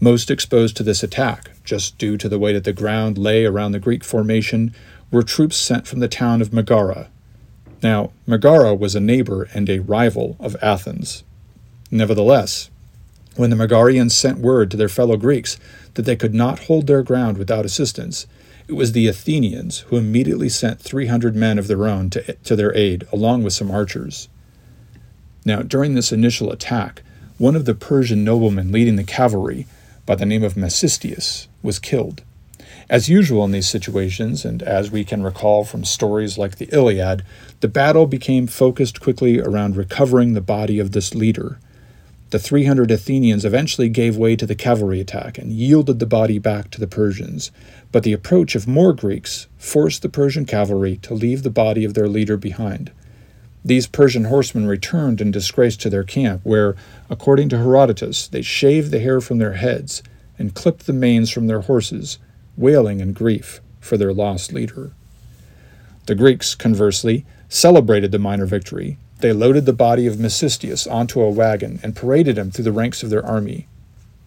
Most 0.00 0.30
exposed 0.30 0.76
to 0.76 0.82
this 0.82 1.02
attack, 1.02 1.52
just 1.64 1.96
due 1.96 2.18
to 2.18 2.28
the 2.28 2.38
way 2.38 2.52
that 2.52 2.64
the 2.64 2.74
ground 2.74 3.16
lay 3.16 3.46
around 3.46 3.72
the 3.72 3.78
Greek 3.78 4.04
formation, 4.04 4.74
were 5.10 5.22
troops 5.22 5.56
sent 5.56 5.86
from 5.86 6.00
the 6.00 6.08
town 6.08 6.42
of 6.42 6.52
Megara. 6.52 7.08
Now, 7.82 8.12
Megara 8.26 8.74
was 8.74 8.94
a 8.94 9.00
neighbor 9.00 9.48
and 9.54 9.70
a 9.70 9.78
rival 9.78 10.36
of 10.38 10.56
Athens. 10.60 11.24
Nevertheless, 11.90 12.68
when 13.36 13.48
the 13.48 13.56
Megarians 13.56 14.12
sent 14.12 14.38
word 14.38 14.70
to 14.70 14.76
their 14.76 14.88
fellow 14.90 15.16
Greeks 15.16 15.58
that 15.94 16.02
they 16.02 16.16
could 16.16 16.34
not 16.34 16.64
hold 16.64 16.86
their 16.86 17.02
ground 17.02 17.38
without 17.38 17.64
assistance, 17.64 18.26
it 18.66 18.72
was 18.72 18.92
the 18.92 19.06
Athenians 19.06 19.80
who 19.80 19.96
immediately 19.96 20.48
sent 20.48 20.80
300 20.80 21.36
men 21.36 21.58
of 21.58 21.68
their 21.68 21.86
own 21.86 22.10
to, 22.10 22.32
to 22.32 22.56
their 22.56 22.74
aid, 22.76 23.06
along 23.12 23.42
with 23.42 23.52
some 23.52 23.70
archers. 23.70 24.28
Now, 25.44 25.62
during 25.62 25.94
this 25.94 26.12
initial 26.12 26.50
attack, 26.50 27.02
one 27.36 27.56
of 27.56 27.66
the 27.66 27.74
Persian 27.74 28.24
noblemen 28.24 28.72
leading 28.72 28.96
the 28.96 29.04
cavalry, 29.04 29.66
by 30.06 30.14
the 30.14 30.26
name 30.26 30.42
of 30.42 30.54
Mecistius, 30.54 31.46
was 31.62 31.78
killed. 31.78 32.22
As 32.88 33.08
usual 33.08 33.44
in 33.44 33.52
these 33.52 33.68
situations, 33.68 34.44
and 34.44 34.62
as 34.62 34.90
we 34.90 35.04
can 35.04 35.22
recall 35.22 35.64
from 35.64 35.84
stories 35.84 36.38
like 36.38 36.56
the 36.56 36.68
Iliad, 36.72 37.24
the 37.60 37.68
battle 37.68 38.06
became 38.06 38.46
focused 38.46 39.00
quickly 39.00 39.40
around 39.40 39.76
recovering 39.76 40.32
the 40.34 40.40
body 40.40 40.78
of 40.78 40.92
this 40.92 41.14
leader. 41.14 41.58
The 42.34 42.40
300 42.40 42.90
Athenians 42.90 43.44
eventually 43.44 43.88
gave 43.88 44.16
way 44.16 44.34
to 44.34 44.44
the 44.44 44.56
cavalry 44.56 44.98
attack 44.98 45.38
and 45.38 45.52
yielded 45.52 46.00
the 46.00 46.04
body 46.04 46.40
back 46.40 46.68
to 46.72 46.80
the 46.80 46.88
Persians, 46.88 47.52
but 47.92 48.02
the 48.02 48.12
approach 48.12 48.56
of 48.56 48.66
more 48.66 48.92
Greeks 48.92 49.46
forced 49.56 50.02
the 50.02 50.08
Persian 50.08 50.44
cavalry 50.44 50.96
to 51.02 51.14
leave 51.14 51.44
the 51.44 51.48
body 51.48 51.84
of 51.84 51.94
their 51.94 52.08
leader 52.08 52.36
behind. 52.36 52.90
These 53.64 53.86
Persian 53.86 54.24
horsemen 54.24 54.66
returned 54.66 55.20
in 55.20 55.30
disgrace 55.30 55.76
to 55.76 55.88
their 55.88 56.02
camp, 56.02 56.40
where, 56.42 56.74
according 57.08 57.50
to 57.50 57.58
Herodotus, 57.58 58.26
they 58.26 58.42
shaved 58.42 58.90
the 58.90 58.98
hair 58.98 59.20
from 59.20 59.38
their 59.38 59.52
heads 59.52 60.02
and 60.36 60.54
clipped 60.54 60.86
the 60.86 60.92
manes 60.92 61.30
from 61.30 61.46
their 61.46 61.60
horses, 61.60 62.18
wailing 62.56 62.98
in 62.98 63.12
grief 63.12 63.60
for 63.78 63.96
their 63.96 64.12
lost 64.12 64.52
leader. 64.52 64.90
The 66.06 66.16
Greeks, 66.16 66.56
conversely, 66.56 67.24
celebrated 67.48 68.10
the 68.10 68.18
minor 68.18 68.46
victory. 68.46 68.98
They 69.18 69.32
loaded 69.32 69.66
the 69.66 69.72
body 69.72 70.06
of 70.06 70.18
Mecistius 70.18 70.86
onto 70.86 71.20
a 71.20 71.30
wagon 71.30 71.80
and 71.82 71.96
paraded 71.96 72.36
him 72.36 72.50
through 72.50 72.64
the 72.64 72.72
ranks 72.72 73.02
of 73.02 73.10
their 73.10 73.24
army. 73.24 73.66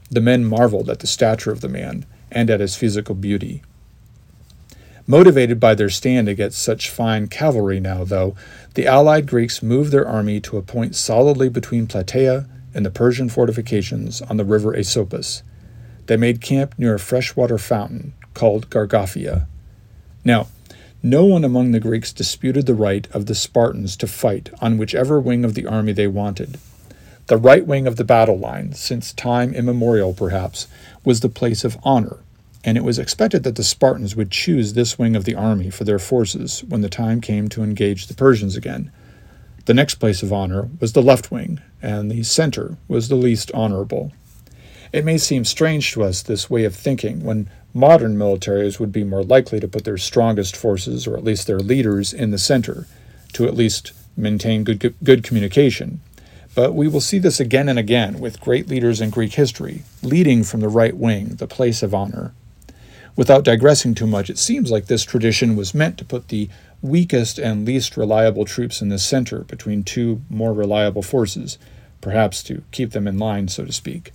The 0.10 0.22
men 0.22 0.46
marveled 0.46 0.90
at 0.90 1.00
the 1.00 1.08
stature 1.08 1.52
of 1.52 1.62
the 1.62 1.70
man 1.70 2.06
and 2.32 2.50
at 2.50 2.60
his 2.60 2.76
physical 2.76 3.16
beauty. 3.16 3.62
Motivated 5.06 5.60
by 5.60 5.74
their 5.74 5.90
stand 5.90 6.28
against 6.28 6.62
such 6.62 6.90
fine 6.90 7.28
cavalry 7.28 7.80
now, 7.80 8.04
though, 8.04 8.36
the 8.74 8.88
allied 8.88 9.26
Greeks 9.26 9.64
moved 9.64 9.92
their 9.92 10.08
army 10.08 10.42
to 10.42 10.58
a 10.58 10.62
point 10.62 10.96
solidly 10.96 11.48
between 11.48 11.88
Plataea 11.88 12.48
and 12.74 12.86
the 12.86 12.92
Persian 12.92 13.30
fortifications 13.30 14.22
on 14.24 14.36
the 14.38 14.44
river 14.44 14.76
Asopus. 14.76 15.44
They 16.08 16.18
made 16.18 16.42
camp 16.42 16.76
near 16.78 16.96
a 16.96 17.00
freshwater 17.00 17.58
fountain 17.58 18.14
called 18.34 18.70
Gargaphia. 18.70 19.48
Now, 20.26 20.48
no 21.04 21.26
one 21.26 21.44
among 21.44 21.72
the 21.72 21.80
Greeks 21.80 22.12
disputed 22.12 22.66
the 22.66 22.74
right 22.74 23.08
of 23.12 23.28
the 23.28 23.36
Spartans 23.36 23.96
to 23.98 24.08
fight 24.08 24.50
on 24.62 24.78
whichever 24.78 25.20
wing 25.20 25.46
of 25.46 25.54
the 25.54 25.68
army 25.68 25.94
they 25.94 26.08
wanted. 26.08 26.60
The 27.28 27.38
right 27.38 27.66
wing 27.66 27.86
of 27.88 27.98
the 27.98 28.04
battle 28.04 28.38
line, 28.38 28.74
since 28.74 29.14
time 29.14 29.54
immemorial 29.54 30.14
perhaps, 30.14 30.68
was 31.04 31.20
the 31.20 31.30
place 31.30 31.64
of 31.64 31.78
honor, 31.84 32.18
and 32.64 32.78
it 32.78 32.84
was 32.84 32.98
expected 32.98 33.44
that 33.44 33.56
the 33.56 33.64
Spartans 33.64 34.16
would 34.16 34.32
choose 34.32 34.74
this 34.74 34.98
wing 34.98 35.16
of 35.16 35.26
the 35.26 35.36
army 35.36 35.70
for 35.70 35.84
their 35.84 36.00
forces 36.00 36.64
when 36.64 36.82
the 36.82 36.90
time 36.90 37.22
came 37.22 37.48
to 37.50 37.64
engage 37.64 38.08
the 38.08 38.14
Persians 38.14 38.56
again. 38.56 38.92
The 39.66 39.74
next 39.74 39.96
place 39.96 40.24
of 40.24 40.34
honor 40.34 40.70
was 40.80 40.94
the 40.94 41.02
left 41.04 41.30
wing, 41.30 41.60
and 41.82 42.10
the 42.10 42.24
center 42.24 42.78
was 42.88 43.10
the 43.10 43.16
least 43.16 43.52
honorable. 43.54 44.14
It 44.98 45.06
may 45.06 45.20
seem 45.20 45.46
strange 45.46 45.92
to 45.92 46.02
us, 46.04 46.24
this 46.24 46.50
way 46.50 46.64
of 46.64 46.76
thinking, 46.76 47.24
when 47.24 47.52
modern 47.72 48.18
militaries 48.18 48.80
would 48.80 48.92
be 48.92 49.04
more 49.04 49.22
likely 49.22 49.60
to 49.60 49.68
put 49.68 49.84
their 49.84 50.00
strongest 50.00 50.56
forces, 50.56 51.06
or 51.06 51.16
at 51.16 51.24
least 51.24 51.46
their 51.46 51.60
leaders, 51.60 52.14
in 52.14 52.32
the 52.32 52.40
center, 52.40 52.88
to 53.34 53.46
at 53.46 53.54
least 53.54 53.92
maintain 54.18 54.64
good, 54.64 54.96
good 55.04 55.24
communication. 55.24 56.02
But 56.56 56.74
we 56.74 56.88
will 56.88 57.00
see 57.00 57.20
this 57.20 57.40
again 57.40 57.70
and 57.70 57.78
again 57.78 58.20
with 58.20 58.42
great 58.42 58.70
leaders 58.70 59.00
in 59.00 59.12
Greek 59.12 59.34
history, 59.34 59.84
leading 60.02 60.44
from 60.44 60.62
the 60.62 60.68
right 60.68 60.98
wing, 60.98 61.36
the 61.36 61.46
place 61.46 61.84
of 61.84 61.94
honor. 61.94 62.34
Without 63.16 63.44
digressing 63.44 63.94
too 63.94 64.08
much, 64.08 64.32
it 64.32 64.40
seems 64.40 64.72
like 64.72 64.88
this 64.88 65.04
tradition 65.04 65.56
was 65.56 65.76
meant 65.76 66.00
to 66.00 66.06
put 66.06 66.30
the 66.30 66.50
weakest 66.82 67.38
and 67.38 67.68
least 67.68 67.98
reliable 67.98 68.46
troops 68.46 68.82
in 68.82 68.90
the 68.90 68.98
center 68.98 69.42
between 69.42 69.84
two 69.84 70.24
more 70.28 70.54
reliable 70.54 71.04
forces, 71.04 71.60
perhaps 72.02 72.42
to 72.42 72.64
keep 72.72 72.94
them 72.94 73.08
in 73.08 73.20
line, 73.20 73.48
so 73.48 73.64
to 73.64 73.72
speak. 73.72 74.12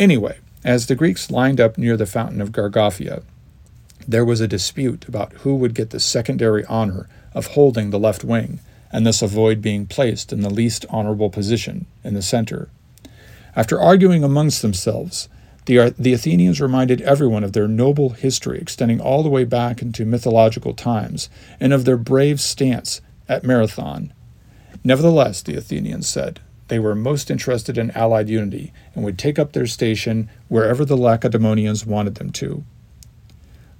Anyway, 0.00 0.38
as 0.64 0.86
the 0.86 0.94
Greeks 0.94 1.30
lined 1.30 1.60
up 1.60 1.76
near 1.76 1.94
the 1.94 2.06
fountain 2.06 2.40
of 2.40 2.52
Gargaphia, 2.52 3.22
there 4.08 4.24
was 4.24 4.40
a 4.40 4.48
dispute 4.48 5.06
about 5.06 5.34
who 5.34 5.54
would 5.54 5.74
get 5.74 5.90
the 5.90 6.00
secondary 6.00 6.64
honor 6.64 7.06
of 7.34 7.48
holding 7.48 7.90
the 7.90 7.98
left 7.98 8.24
wing 8.24 8.60
and 8.90 9.04
thus 9.04 9.20
avoid 9.20 9.60
being 9.60 9.86
placed 9.86 10.32
in 10.32 10.40
the 10.40 10.48
least 10.48 10.86
honorable 10.88 11.28
position 11.28 11.84
in 12.02 12.14
the 12.14 12.22
center. 12.22 12.70
After 13.54 13.78
arguing 13.78 14.24
amongst 14.24 14.62
themselves, 14.62 15.28
the, 15.66 15.94
the 15.98 16.14
Athenians 16.14 16.62
reminded 16.62 17.02
everyone 17.02 17.44
of 17.44 17.52
their 17.52 17.68
noble 17.68 18.08
history 18.10 18.58
extending 18.58 19.02
all 19.02 19.22
the 19.22 19.28
way 19.28 19.44
back 19.44 19.82
into 19.82 20.06
mythological 20.06 20.72
times 20.72 21.28
and 21.60 21.74
of 21.74 21.84
their 21.84 21.98
brave 21.98 22.40
stance 22.40 23.02
at 23.28 23.44
Marathon. 23.44 24.14
Nevertheless, 24.82 25.42
the 25.42 25.56
Athenians 25.56 26.08
said, 26.08 26.40
they 26.70 26.78
were 26.78 26.94
most 26.94 27.30
interested 27.30 27.76
in 27.76 27.90
allied 27.90 28.30
unity 28.30 28.72
and 28.94 29.04
would 29.04 29.18
take 29.18 29.38
up 29.38 29.52
their 29.52 29.66
station 29.66 30.30
wherever 30.48 30.84
the 30.84 30.96
Lacedaemonians 30.96 31.84
wanted 31.84 32.14
them 32.14 32.30
to. 32.30 32.64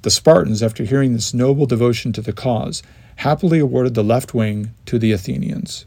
The 0.03 0.11
Spartans, 0.11 0.63
after 0.63 0.85
hearing 0.85 1.13
this 1.13 1.33
noble 1.33 1.67
devotion 1.67 2.13
to 2.13 2.21
the 2.21 2.33
cause, 2.33 2.83
happily 3.17 3.59
awarded 3.59 3.95
the 3.95 4.05
left 4.05 4.35
wing 4.35 4.75
to 4.87 4.99
the 4.99 5.13
Athenians. 5.13 5.87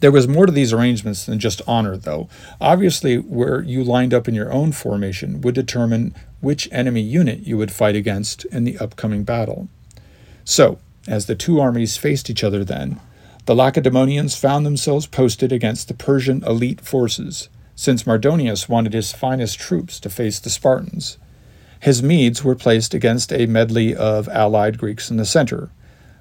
There 0.00 0.12
was 0.12 0.28
more 0.28 0.46
to 0.46 0.52
these 0.52 0.72
arrangements 0.72 1.26
than 1.26 1.40
just 1.40 1.60
honor, 1.66 1.96
though. 1.96 2.28
Obviously, 2.60 3.16
where 3.16 3.62
you 3.62 3.82
lined 3.82 4.14
up 4.14 4.28
in 4.28 4.34
your 4.34 4.52
own 4.52 4.70
formation 4.70 5.40
would 5.40 5.56
determine 5.56 6.14
which 6.40 6.68
enemy 6.70 7.00
unit 7.00 7.40
you 7.40 7.58
would 7.58 7.72
fight 7.72 7.96
against 7.96 8.44
in 8.46 8.62
the 8.62 8.78
upcoming 8.78 9.24
battle. 9.24 9.68
So, 10.44 10.78
as 11.08 11.26
the 11.26 11.34
two 11.34 11.58
armies 11.58 11.96
faced 11.96 12.30
each 12.30 12.44
other 12.44 12.64
then, 12.64 13.00
the 13.48 13.54
Lacedaemonians 13.54 14.36
found 14.36 14.66
themselves 14.66 15.06
posted 15.06 15.52
against 15.52 15.88
the 15.88 15.94
Persian 15.94 16.44
elite 16.44 16.82
forces, 16.82 17.48
since 17.74 18.02
Mardonius 18.02 18.68
wanted 18.68 18.92
his 18.92 19.14
finest 19.14 19.58
troops 19.58 19.98
to 20.00 20.10
face 20.10 20.38
the 20.38 20.50
Spartans. 20.50 21.16
His 21.80 22.02
Medes 22.02 22.44
were 22.44 22.54
placed 22.54 22.92
against 22.92 23.32
a 23.32 23.46
medley 23.46 23.96
of 23.96 24.28
allied 24.28 24.76
Greeks 24.76 25.10
in 25.10 25.16
the 25.16 25.24
center, 25.24 25.70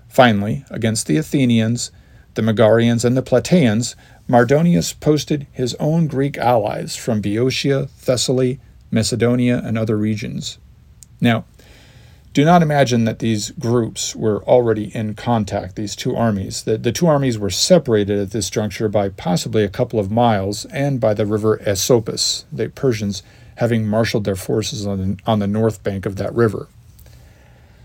Finally, 0.08 0.64
against 0.70 1.06
the 1.06 1.18
Athenians, 1.18 1.92
the 2.36 2.42
Megarians, 2.42 3.04
and 3.04 3.18
the 3.18 3.22
Plataeans, 3.22 3.98
Mardonius 4.30 4.98
posted 4.98 5.48
his 5.52 5.76
own 5.82 6.08
Greek 6.08 6.38
allies 6.38 6.96
from 6.96 7.20
Boeotia, 7.20 7.90
Thessaly, 8.00 8.62
Macedonia, 8.90 9.62
and 9.66 9.78
other 9.78 9.98
regions. 9.98 10.60
Now, 11.20 11.44
do 12.34 12.46
not 12.46 12.62
imagine 12.62 13.06
that 13.06 13.20
these 13.20 13.52
groups 13.52 14.16
were 14.16 14.44
already 14.44 14.96
in 14.96 15.16
contact, 15.16 15.76
these 15.76 15.96
two 15.96 16.16
armies. 16.16 16.64
The, 16.64 16.78
the 16.78 16.92
two 16.92 17.08
armies 17.08 17.40
were 17.40 17.50
separated 17.50 18.20
at 18.20 18.32
this 18.32 18.50
juncture 18.50 18.90
by 18.90 19.10
possibly 19.10 19.64
a 19.64 19.70
couple 19.70 20.00
of 20.00 20.12
miles 20.12 20.66
and 20.66 21.00
by 21.00 21.14
the 21.14 21.26
river 21.26 21.58
Asopus, 21.66 22.46
the 22.52 22.70
Persians 22.70 23.24
having 23.56 23.88
marshaled 23.88 24.24
their 24.24 24.36
forces 24.36 24.86
on 24.86 25.20
on 25.26 25.40
the 25.40 25.48
north 25.48 25.84
bank 25.84 26.06
of 26.06 26.16
that 26.18 26.34
river. 26.34 26.68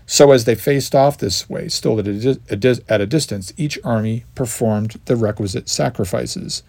So, 0.05 0.31
as 0.31 0.45
they 0.45 0.55
faced 0.55 0.93
off 0.93 1.17
this 1.17 1.49
way, 1.49 1.69
still 1.69 1.99
at 1.99 2.07
a, 2.07 2.83
at 2.89 3.01
a 3.01 3.07
distance, 3.07 3.53
each 3.57 3.79
army 3.83 4.25
performed 4.35 4.99
the 5.05 5.15
requisite 5.15 5.69
sacrifices. 5.69 6.61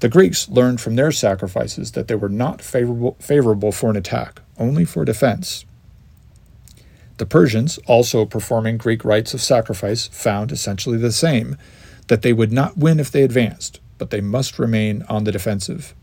The 0.00 0.08
Greeks 0.08 0.48
learned 0.48 0.80
from 0.80 0.96
their 0.96 1.12
sacrifices 1.12 1.92
that 1.92 2.08
they 2.08 2.14
were 2.14 2.28
not 2.28 2.62
favorable, 2.62 3.16
favorable 3.20 3.72
for 3.72 3.90
an 3.90 3.96
attack, 3.96 4.40
only 4.58 4.84
for 4.84 5.04
defense. 5.04 5.64
The 7.18 7.26
Persians, 7.26 7.78
also 7.86 8.26
performing 8.26 8.76
Greek 8.76 9.04
rites 9.04 9.32
of 9.32 9.40
sacrifice, 9.40 10.08
found 10.08 10.52
essentially 10.52 10.98
the 10.98 11.12
same 11.12 11.56
that 12.08 12.22
they 12.22 12.32
would 12.32 12.52
not 12.52 12.76
win 12.76 13.00
if 13.00 13.10
they 13.10 13.22
advanced, 13.22 13.80
but 13.98 14.10
they 14.10 14.20
must 14.20 14.58
remain 14.58 15.02
on 15.08 15.24
the 15.24 15.32
defensive. 15.32 15.94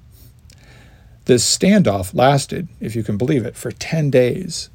This 1.25 1.57
standoff 1.57 2.13
lasted, 2.13 2.67
if 2.79 2.95
you 2.95 3.03
can 3.03 3.17
believe 3.17 3.45
it, 3.45 3.55
for 3.55 3.71
10 3.71 4.09
days, 4.09 4.69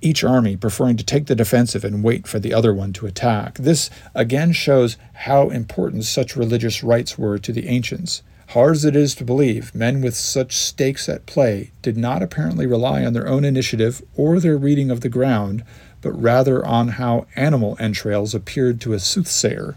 each 0.00 0.22
army 0.22 0.56
preferring 0.56 0.96
to 0.96 1.04
take 1.04 1.26
the 1.26 1.34
defensive 1.34 1.84
and 1.84 2.04
wait 2.04 2.26
for 2.26 2.38
the 2.38 2.52
other 2.52 2.74
one 2.74 2.92
to 2.92 3.06
attack. 3.06 3.54
This 3.54 3.90
again 4.14 4.52
shows 4.52 4.96
how 5.12 5.48
important 5.48 6.04
such 6.04 6.36
religious 6.36 6.84
rites 6.84 7.18
were 7.18 7.38
to 7.38 7.52
the 7.52 7.68
ancients. 7.68 8.22
Hard 8.52 8.76
as 8.76 8.84
it 8.86 8.96
is 8.96 9.14
to 9.16 9.26
believe, 9.26 9.74
men 9.74 10.00
with 10.00 10.16
such 10.16 10.56
stakes 10.56 11.06
at 11.06 11.26
play 11.26 11.70
did 11.82 11.98
not 11.98 12.22
apparently 12.22 12.66
rely 12.66 13.04
on 13.04 13.12
their 13.12 13.28
own 13.28 13.44
initiative 13.44 14.00
or 14.16 14.40
their 14.40 14.56
reading 14.56 14.90
of 14.90 15.02
the 15.02 15.10
ground, 15.10 15.62
but 16.00 16.12
rather 16.12 16.64
on 16.64 16.88
how 16.88 17.26
animal 17.36 17.76
entrails 17.78 18.34
appeared 18.34 18.80
to 18.80 18.94
a 18.94 18.98
soothsayer. 18.98 19.76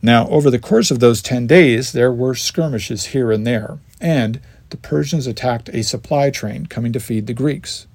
Now, 0.00 0.28
over 0.28 0.52
the 0.52 0.60
course 0.60 0.92
of 0.92 1.00
those 1.00 1.20
ten 1.20 1.48
days, 1.48 1.90
there 1.90 2.12
were 2.12 2.36
skirmishes 2.36 3.06
here 3.06 3.32
and 3.32 3.44
there, 3.44 3.80
and 4.00 4.40
the 4.70 4.76
Persians 4.76 5.26
attacked 5.26 5.68
a 5.70 5.82
supply 5.82 6.30
train 6.30 6.66
coming 6.66 6.92
to 6.92 7.00
feed 7.00 7.26
the 7.26 7.34
Greeks. 7.34 7.88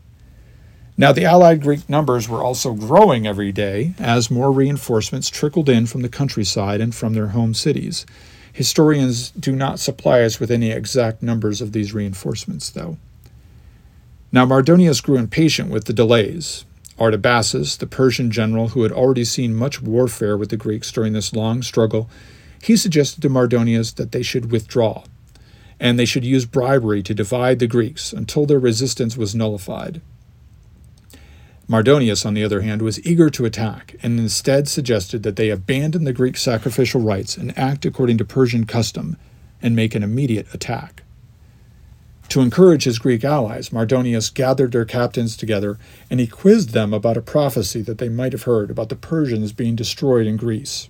Now, 0.98 1.14
the 1.14 1.24
Allied 1.24 1.62
Greek 1.62 1.88
numbers 1.88 2.28
were 2.28 2.44
also 2.44 2.74
growing 2.74 3.26
every 3.26 3.54
day 3.54 3.94
as 3.98 4.30
more 4.30 4.52
reinforcements 4.52 5.30
trickled 5.30 5.70
in 5.70 5.86
from 5.86 6.02
the 6.02 6.10
countryside 6.10 6.82
and 6.82 6.94
from 6.94 7.14
their 7.14 7.28
home 7.28 7.54
cities. 7.54 8.06
Historians 8.54 9.32
do 9.32 9.56
not 9.56 9.80
supply 9.80 10.22
us 10.22 10.40
with 10.40 10.52
any 10.52 10.72
exact 10.72 11.24
numbers 11.24 11.60
of 11.60 11.72
these 11.72 11.94
reinforcements, 11.94 12.70
though. 12.70 12.98
Now, 14.32 14.46
Mardonius 14.46 15.02
grew 15.02 15.18
impatient 15.18 15.70
with 15.70 15.86
the 15.86 15.94
delays. 15.94 16.64
Artabazus, 17.00 17.78
the 17.78 17.88
Persian 17.88 18.30
general 18.30 18.70
who 18.70 18.84
had 18.84 18.92
already 18.92 19.26
seen 19.26 19.56
much 19.56 19.82
warfare 19.82 20.38
with 20.38 20.50
the 20.50 20.58
Greeks 20.58 20.92
during 20.92 21.14
this 21.14 21.34
long 21.34 21.64
struggle, 21.64 22.10
he 22.62 22.78
suggested 22.78 23.22
to 23.22 23.30
Mardonius 23.30 23.92
that 23.96 24.12
they 24.12 24.22
should 24.22 24.52
withdraw, 24.52 25.04
and 25.80 25.98
they 25.98 26.06
should 26.06 26.24
use 26.24 26.46
bribery 26.46 27.02
to 27.04 27.16
divide 27.16 27.58
the 27.58 27.68
Greeks 27.68 28.14
until 28.14 28.46
their 28.46 28.60
resistance 28.60 29.18
was 29.18 29.34
nullified. 29.34 30.00
Mardonius, 31.68 32.26
on 32.26 32.34
the 32.34 32.44
other 32.44 32.62
hand, 32.62 32.82
was 32.82 33.06
eager 33.06 33.30
to 33.30 33.46
attack, 33.46 33.96
and 34.04 34.20
instead 34.20 34.68
suggested 34.68 35.24
that 35.24 35.38
they 35.38 35.50
abandon 35.50 36.04
the 36.04 36.14
Greek 36.14 36.36
sacrificial 36.36 37.02
rites 37.02 37.38
and 37.38 37.58
act 37.58 37.86
according 37.86 38.18
to 38.18 38.26
Persian 38.26 38.66
custom 38.66 39.16
and 39.62 39.76
make 39.76 39.96
an 39.96 40.04
immediate 40.04 40.54
attack. 40.54 41.04
To 42.30 42.42
encourage 42.42 42.84
his 42.84 43.00
Greek 43.00 43.24
allies, 43.24 43.70
Mardonius 43.70 44.34
gathered 44.34 44.72
their 44.72 44.86
captains 44.86 45.38
together 45.38 45.78
and 46.10 46.20
he 46.20 46.28
quizzed 46.28 46.72
them 46.72 46.94
about 46.94 47.18
a 47.18 47.22
prophecy 47.22 47.82
that 47.84 48.00
they 48.00 48.10
might 48.10 48.32
have 48.32 48.44
heard 48.44 48.72
about 48.72 48.90
the 48.90 48.96
Persians 48.96 49.54
being 49.54 49.76
destroyed 49.76 50.26
in 50.26 50.36
Greece. 50.36 50.90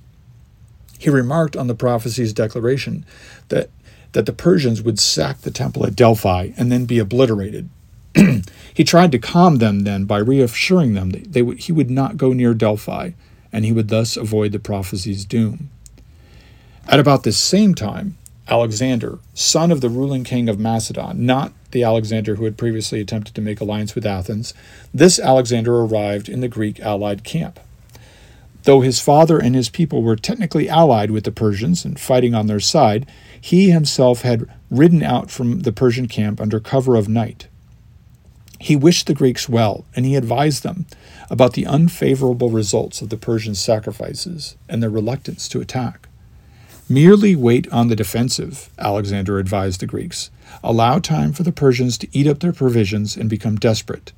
He 0.97 1.09
remarked 1.09 1.57
on 1.57 1.67
the 1.67 1.75
prophecy's 1.75 2.31
declaration 2.31 3.05
that, 3.49 3.69
that 4.13 4.25
the 4.25 4.31
Persians 4.31 4.81
would 4.81 4.99
sack 4.99 5.41
the 5.41 5.51
temple 5.51 5.86
at 5.86 5.95
Delphi 5.95 6.51
and 6.55 6.71
then 6.71 6.86
be 6.86 6.97
obliterated, 6.97 7.69
he 8.73 8.84
tried 8.84 9.12
to 9.12 9.19
calm 9.19 9.58
them 9.58 9.82
then 9.82 10.06
by 10.06 10.17
reassuring 10.17 10.93
them 10.93 11.12
that 11.12 11.34
they 11.34 11.43
he 11.56 11.71
would 11.71 11.89
not 11.89 12.17
go 12.17 12.34
near 12.34 12.54
Delphi, 12.54 13.12
and 13.52 13.65
he 13.65 13.71
would 13.71 13.89
thus 13.89 14.17
avoid 14.17 14.52
the 14.52 14.60
prophecy's 14.60 15.26
doom. 15.26 15.69
At 16.88 16.99
about 16.99 17.23
this 17.23 17.38
same 17.38 17.76
time, 17.76 18.17
Alexander, 18.47 19.19
son 19.34 19.71
of 19.71 19.80
the 19.80 19.89
ruling 19.89 20.23
king 20.23 20.49
of 20.49 20.60
Macedon, 20.60 21.26
not 21.26 21.54
the 21.71 21.84
Alexander 21.84 22.36
who 22.36 22.43
had 22.43 22.58
previously 22.58 22.99
attempted 22.99 23.34
to 23.36 23.41
make 23.41 23.62
alliance 23.62 23.95
with 23.95 24.06
Athens, 24.06 24.54
this 24.93 25.17
Alexander 25.17 25.80
arrived 25.80 26.28
in 26.28 26.41
the 26.41 26.49
Greek 26.49 26.80
allied 26.82 27.23
camp. 27.23 27.60
Though 28.63 28.82
his 28.82 28.99
father 28.99 29.39
and 29.39 29.56
his 29.56 29.69
people 29.69 30.04
were 30.04 30.15
technically 30.15 30.69
allied 30.69 31.12
with 31.12 31.23
the 31.23 31.32
Persians 31.32 31.86
and 31.86 31.99
fighting 31.99 32.34
on 32.34 32.47
their 32.47 32.60
side, 32.60 33.06
he 33.39 33.71
himself 33.71 34.21
had 34.21 34.49
ridden 34.69 35.04
out 35.04 35.32
from 35.32 35.62
the 35.62 35.71
Persian 35.71 36.08
camp 36.08 36.39
under 36.39 36.60
cover 36.60 36.95
of 36.95 37.10
night. 37.10 37.47
He 38.63 38.78
wished 38.78 39.08
the 39.08 39.13
Greeks 39.13 39.49
well, 39.49 39.84
and 39.93 40.06
he 40.06 40.15
advised 40.15 40.63
them 40.63 40.86
about 41.30 41.52
the 41.52 41.65
unfavorable 41.65 42.49
results 42.49 43.02
of 43.02 43.10
the 43.10 43.17
Persian 43.17 43.56
sacrifices 43.56 44.56
and 44.69 44.82
their 44.82 44.89
reluctance 44.89 45.49
to 45.49 45.60
attack. 45.60 46.08
Merely 46.88 47.36
wait 47.36 47.69
on 47.73 47.89
the 47.89 47.95
defensive, 47.97 48.69
Alexander 48.80 49.38
advised 49.38 49.82
the 49.82 49.86
Greeks. 49.86 50.32
Allow 50.63 50.99
time 50.99 51.34
for 51.34 51.43
the 51.43 51.52
Persians 51.52 51.97
to 51.97 52.17
eat 52.17 52.26
up 52.26 52.39
their 52.39 52.54
provisions 52.54 53.17
and 53.17 53.30
become 53.30 53.58
desperate. 53.58 54.13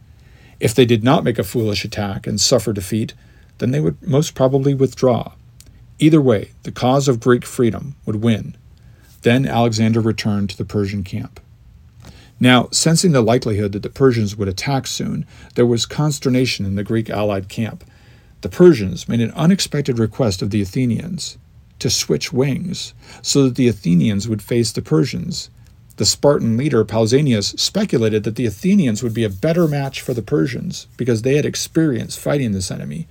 If 0.59 0.75
they 0.75 0.85
did 0.85 1.03
not 1.03 1.23
make 1.23 1.39
a 1.39 1.43
foolish 1.43 1.83
attack 1.83 2.27
and 2.27 2.39
suffer 2.39 2.71
defeat, 2.71 3.15
then 3.57 3.71
they 3.71 3.79
would 3.79 3.99
most 4.07 4.35
probably 4.35 4.75
withdraw. 4.75 5.31
Either 5.97 6.21
way, 6.21 6.51
the 6.61 6.71
cause 6.71 7.07
of 7.07 7.19
Greek 7.19 7.47
freedom 7.47 7.95
would 8.05 8.17
win. 8.17 8.55
Then 9.23 9.47
Alexander 9.47 10.01
returned 10.01 10.51
to 10.51 10.57
the 10.57 10.65
Persian 10.65 11.03
camp. 11.03 11.39
Now, 12.39 12.67
sensing 12.71 13.13
the 13.13 13.21
likelihood 13.21 13.71
that 13.71 13.83
the 13.83 13.89
Persians 13.89 14.35
would 14.35 14.47
attack 14.47 14.87
soon, 14.87 15.25
there 15.55 15.65
was 15.65 15.85
consternation 15.85 16.65
in 16.65 16.75
the 16.75 16.83
Greek 16.83 17.09
allied 17.09 17.47
camp. 17.47 17.83
The 18.41 18.49
Persians 18.49 19.07
made 19.07 19.21
an 19.21 19.31
unexpected 19.31 19.97
request 19.99 20.41
of 20.41 20.49
the 20.49 20.61
Athenians 20.61 21.37
to 21.79 21.89
switch 21.89 22.33
wings 22.33 22.93
so 23.21 23.43
that 23.43 23.55
the 23.55 23.67
Athenians 23.67 24.27
would 24.27 24.41
face 24.41 24.71
the 24.71 24.81
Persians. 24.81 25.49
The 25.97 26.05
Spartan 26.05 26.57
leader 26.57 26.83
Pausanias 26.83 27.57
speculated 27.57 28.25
that 28.25 28.35
the 28.35 28.45
Athenians 28.45 29.01
would 29.01 29.13
be 29.13 29.23
a 29.23 29.29
better 29.29 29.67
match 29.67 30.01
for 30.01 30.13
the 30.13 30.21
Persians 30.21 30.87
because 30.97 31.21
they 31.21 31.37
had 31.37 31.45
experience 31.45 32.17
fighting 32.17 32.51
this 32.51 32.69
enemy. 32.69 33.07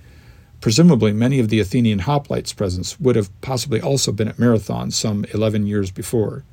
Presumably, 0.61 1.11
many 1.11 1.39
of 1.39 1.49
the 1.49 1.59
Athenian 1.59 2.01
hoplites 2.01 2.55
present 2.55 2.95
would 2.99 3.15
have 3.15 3.29
possibly 3.41 3.81
also 3.81 4.11
been 4.11 4.27
at 4.27 4.39
Marathon 4.39 4.91
some 4.91 5.25
11 5.33 5.65
years 5.65 5.89
before. 5.89 6.43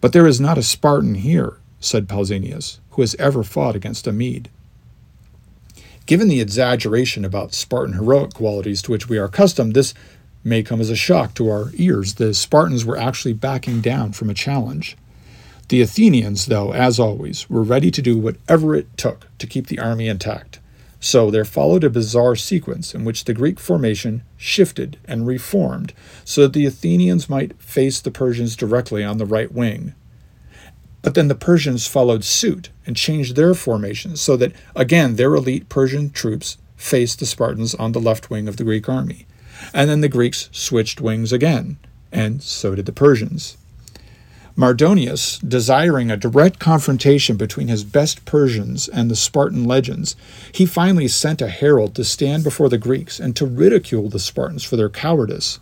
But 0.00 0.12
there 0.12 0.26
is 0.26 0.40
not 0.40 0.58
a 0.58 0.62
Spartan 0.62 1.14
here, 1.14 1.58
said 1.80 2.08
Pausanias, 2.08 2.78
who 2.90 3.02
has 3.02 3.14
ever 3.16 3.42
fought 3.42 3.74
against 3.74 4.06
a 4.06 4.12
Mede. 4.12 4.48
Given 6.06 6.28
the 6.28 6.40
exaggeration 6.40 7.24
about 7.24 7.54
Spartan 7.54 7.94
heroic 7.94 8.34
qualities 8.34 8.82
to 8.82 8.90
which 8.90 9.08
we 9.08 9.18
are 9.18 9.24
accustomed, 9.24 9.74
this 9.74 9.94
may 10.42 10.62
come 10.62 10.80
as 10.80 10.90
a 10.90 10.96
shock 10.96 11.34
to 11.34 11.48
our 11.48 11.70
ears. 11.74 12.14
The 12.14 12.34
Spartans 12.34 12.84
were 12.84 12.96
actually 12.96 13.34
backing 13.34 13.80
down 13.80 14.12
from 14.12 14.30
a 14.30 14.34
challenge. 14.34 14.96
The 15.68 15.82
Athenians, 15.82 16.46
though, 16.46 16.72
as 16.72 16.98
always, 16.98 17.48
were 17.48 17.62
ready 17.62 17.90
to 17.92 18.02
do 18.02 18.18
whatever 18.18 18.74
it 18.74 18.96
took 18.96 19.28
to 19.38 19.46
keep 19.46 19.68
the 19.68 19.78
army 19.78 20.08
intact. 20.08 20.58
So 20.98 21.30
there 21.30 21.44
followed 21.44 21.84
a 21.84 21.90
bizarre 21.90 22.36
sequence 22.36 22.94
in 22.94 23.04
which 23.04 23.24
the 23.24 23.32
Greek 23.32 23.58
formation 23.58 24.22
shifted 24.36 24.98
and 25.06 25.26
reformed 25.26 25.94
so 26.24 26.42
that 26.42 26.52
the 26.52 26.66
Athenians 26.66 27.30
might 27.30 27.60
face 27.62 28.00
the 28.00 28.10
Persians 28.10 28.56
directly 28.56 29.02
on 29.02 29.18
the 29.18 29.24
right 29.24 29.50
wing, 29.50 29.94
but 31.02 31.14
then 31.14 31.28
the 31.28 31.34
Persians 31.34 31.86
followed 31.86 32.24
suit 32.24 32.70
and 32.86 32.96
changed 32.96 33.36
their 33.36 33.54
formations 33.54 34.20
so 34.20 34.36
that, 34.36 34.52
again, 34.76 35.16
their 35.16 35.34
elite 35.34 35.68
Persian 35.68 36.10
troops 36.10 36.58
faced 36.76 37.20
the 37.20 37.26
Spartans 37.26 37.74
on 37.74 37.92
the 37.92 38.00
left 38.00 38.30
wing 38.30 38.48
of 38.48 38.56
the 38.56 38.64
Greek 38.64 38.88
army. 38.88 39.26
And 39.72 39.88
then 39.88 40.00
the 40.00 40.08
Greeks 40.08 40.48
switched 40.52 41.00
wings 41.00 41.32
again, 41.32 41.78
and 42.10 42.42
so 42.42 42.74
did 42.74 42.86
the 42.86 42.92
Persians. 42.92 43.56
Mardonius, 44.56 45.38
desiring 45.46 46.10
a 46.10 46.16
direct 46.16 46.58
confrontation 46.58 47.36
between 47.36 47.68
his 47.68 47.84
best 47.84 48.24
Persians 48.24 48.88
and 48.88 49.10
the 49.10 49.16
Spartan 49.16 49.64
legends, 49.64 50.16
he 50.52 50.66
finally 50.66 51.08
sent 51.08 51.40
a 51.40 51.48
herald 51.48 51.94
to 51.94 52.04
stand 52.04 52.44
before 52.44 52.68
the 52.68 52.76
Greeks 52.76 53.20
and 53.20 53.34
to 53.36 53.46
ridicule 53.46 54.08
the 54.08 54.18
Spartans 54.18 54.64
for 54.64 54.76
their 54.76 54.90
cowardice. 54.90 55.60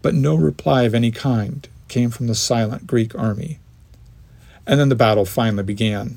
But 0.00 0.14
no 0.14 0.34
reply 0.34 0.84
of 0.84 0.94
any 0.94 1.10
kind 1.10 1.68
came 1.88 2.10
from 2.10 2.26
the 2.26 2.34
silent 2.34 2.86
Greek 2.86 3.14
army 3.14 3.58
and 4.66 4.80
then 4.80 4.88
the 4.88 4.94
battle 4.94 5.24
finally 5.24 5.62
began. 5.62 6.16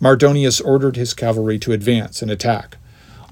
Mardonius 0.00 0.60
ordered 0.64 0.96
his 0.96 1.14
cavalry 1.14 1.58
to 1.58 1.72
advance 1.72 2.22
and 2.22 2.30
attack. 2.30 2.76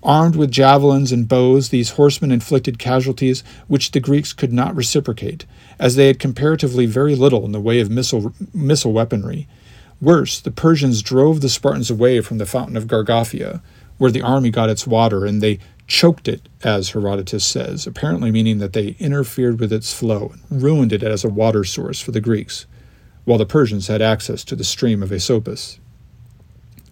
Armed 0.03 0.37
with 0.37 0.51
javelins 0.51 1.11
and 1.13 1.29
bows, 1.29 1.71
these 1.71 1.91
horsemen 1.91 2.31
inflicted 2.31 2.79
casualties 2.79 3.43
which 3.67 3.91
the 3.91 4.01
Greeks 4.01 4.33
could 4.33 4.53
not 4.53 4.77
reciprocate, 4.77 5.47
as 5.79 5.97
they 5.97 6.07
had 6.07 6.19
comparatively 6.19 6.87
very 6.87 7.17
little 7.17 7.45
in 7.45 7.53
the 7.53 7.61
way 7.61 7.81
of 7.81 7.91
missile, 7.91 8.33
missile 8.55 8.93
weaponry. 8.93 9.49
Worse, 10.01 10.41
the 10.41 10.51
Persians 10.51 11.03
drove 11.03 11.41
the 11.41 11.49
Spartans 11.49 11.91
away 11.91 12.21
from 12.21 12.39
the 12.39 12.47
fountain 12.47 12.77
of 12.77 12.87
Gargaphia, 12.87 13.63
where 13.99 14.11
the 14.11 14.23
army 14.23 14.51
got 14.51 14.69
its 14.69 14.87
water, 14.87 15.25
and 15.25 15.43
they 15.43 15.59
choked 15.87 16.29
it, 16.29 16.49
as 16.63 16.91
Herodotus 16.91 17.45
says, 17.45 17.87
apparently 17.87 18.31
meaning 18.31 18.59
that 18.59 18.75
they 18.75 18.97
interfered 18.99 19.59
with 19.59 19.73
its 19.73 19.93
flow 19.93 20.35
and 20.51 20.63
ruined 20.63 20.93
it 20.93 21.03
as 21.03 21.25
a 21.25 21.29
water 21.29 21.65
source 21.65 22.01
for 22.01 22.13
the 22.13 22.21
Greeks, 22.21 22.67
while 23.27 23.37
the 23.37 23.45
Persians 23.45 23.89
had 23.89 24.01
access 24.01 24.43
to 24.45 24.57
the 24.57 24.65
stream 24.65 25.03
of 25.03 25.11
Asopus. 25.11 25.79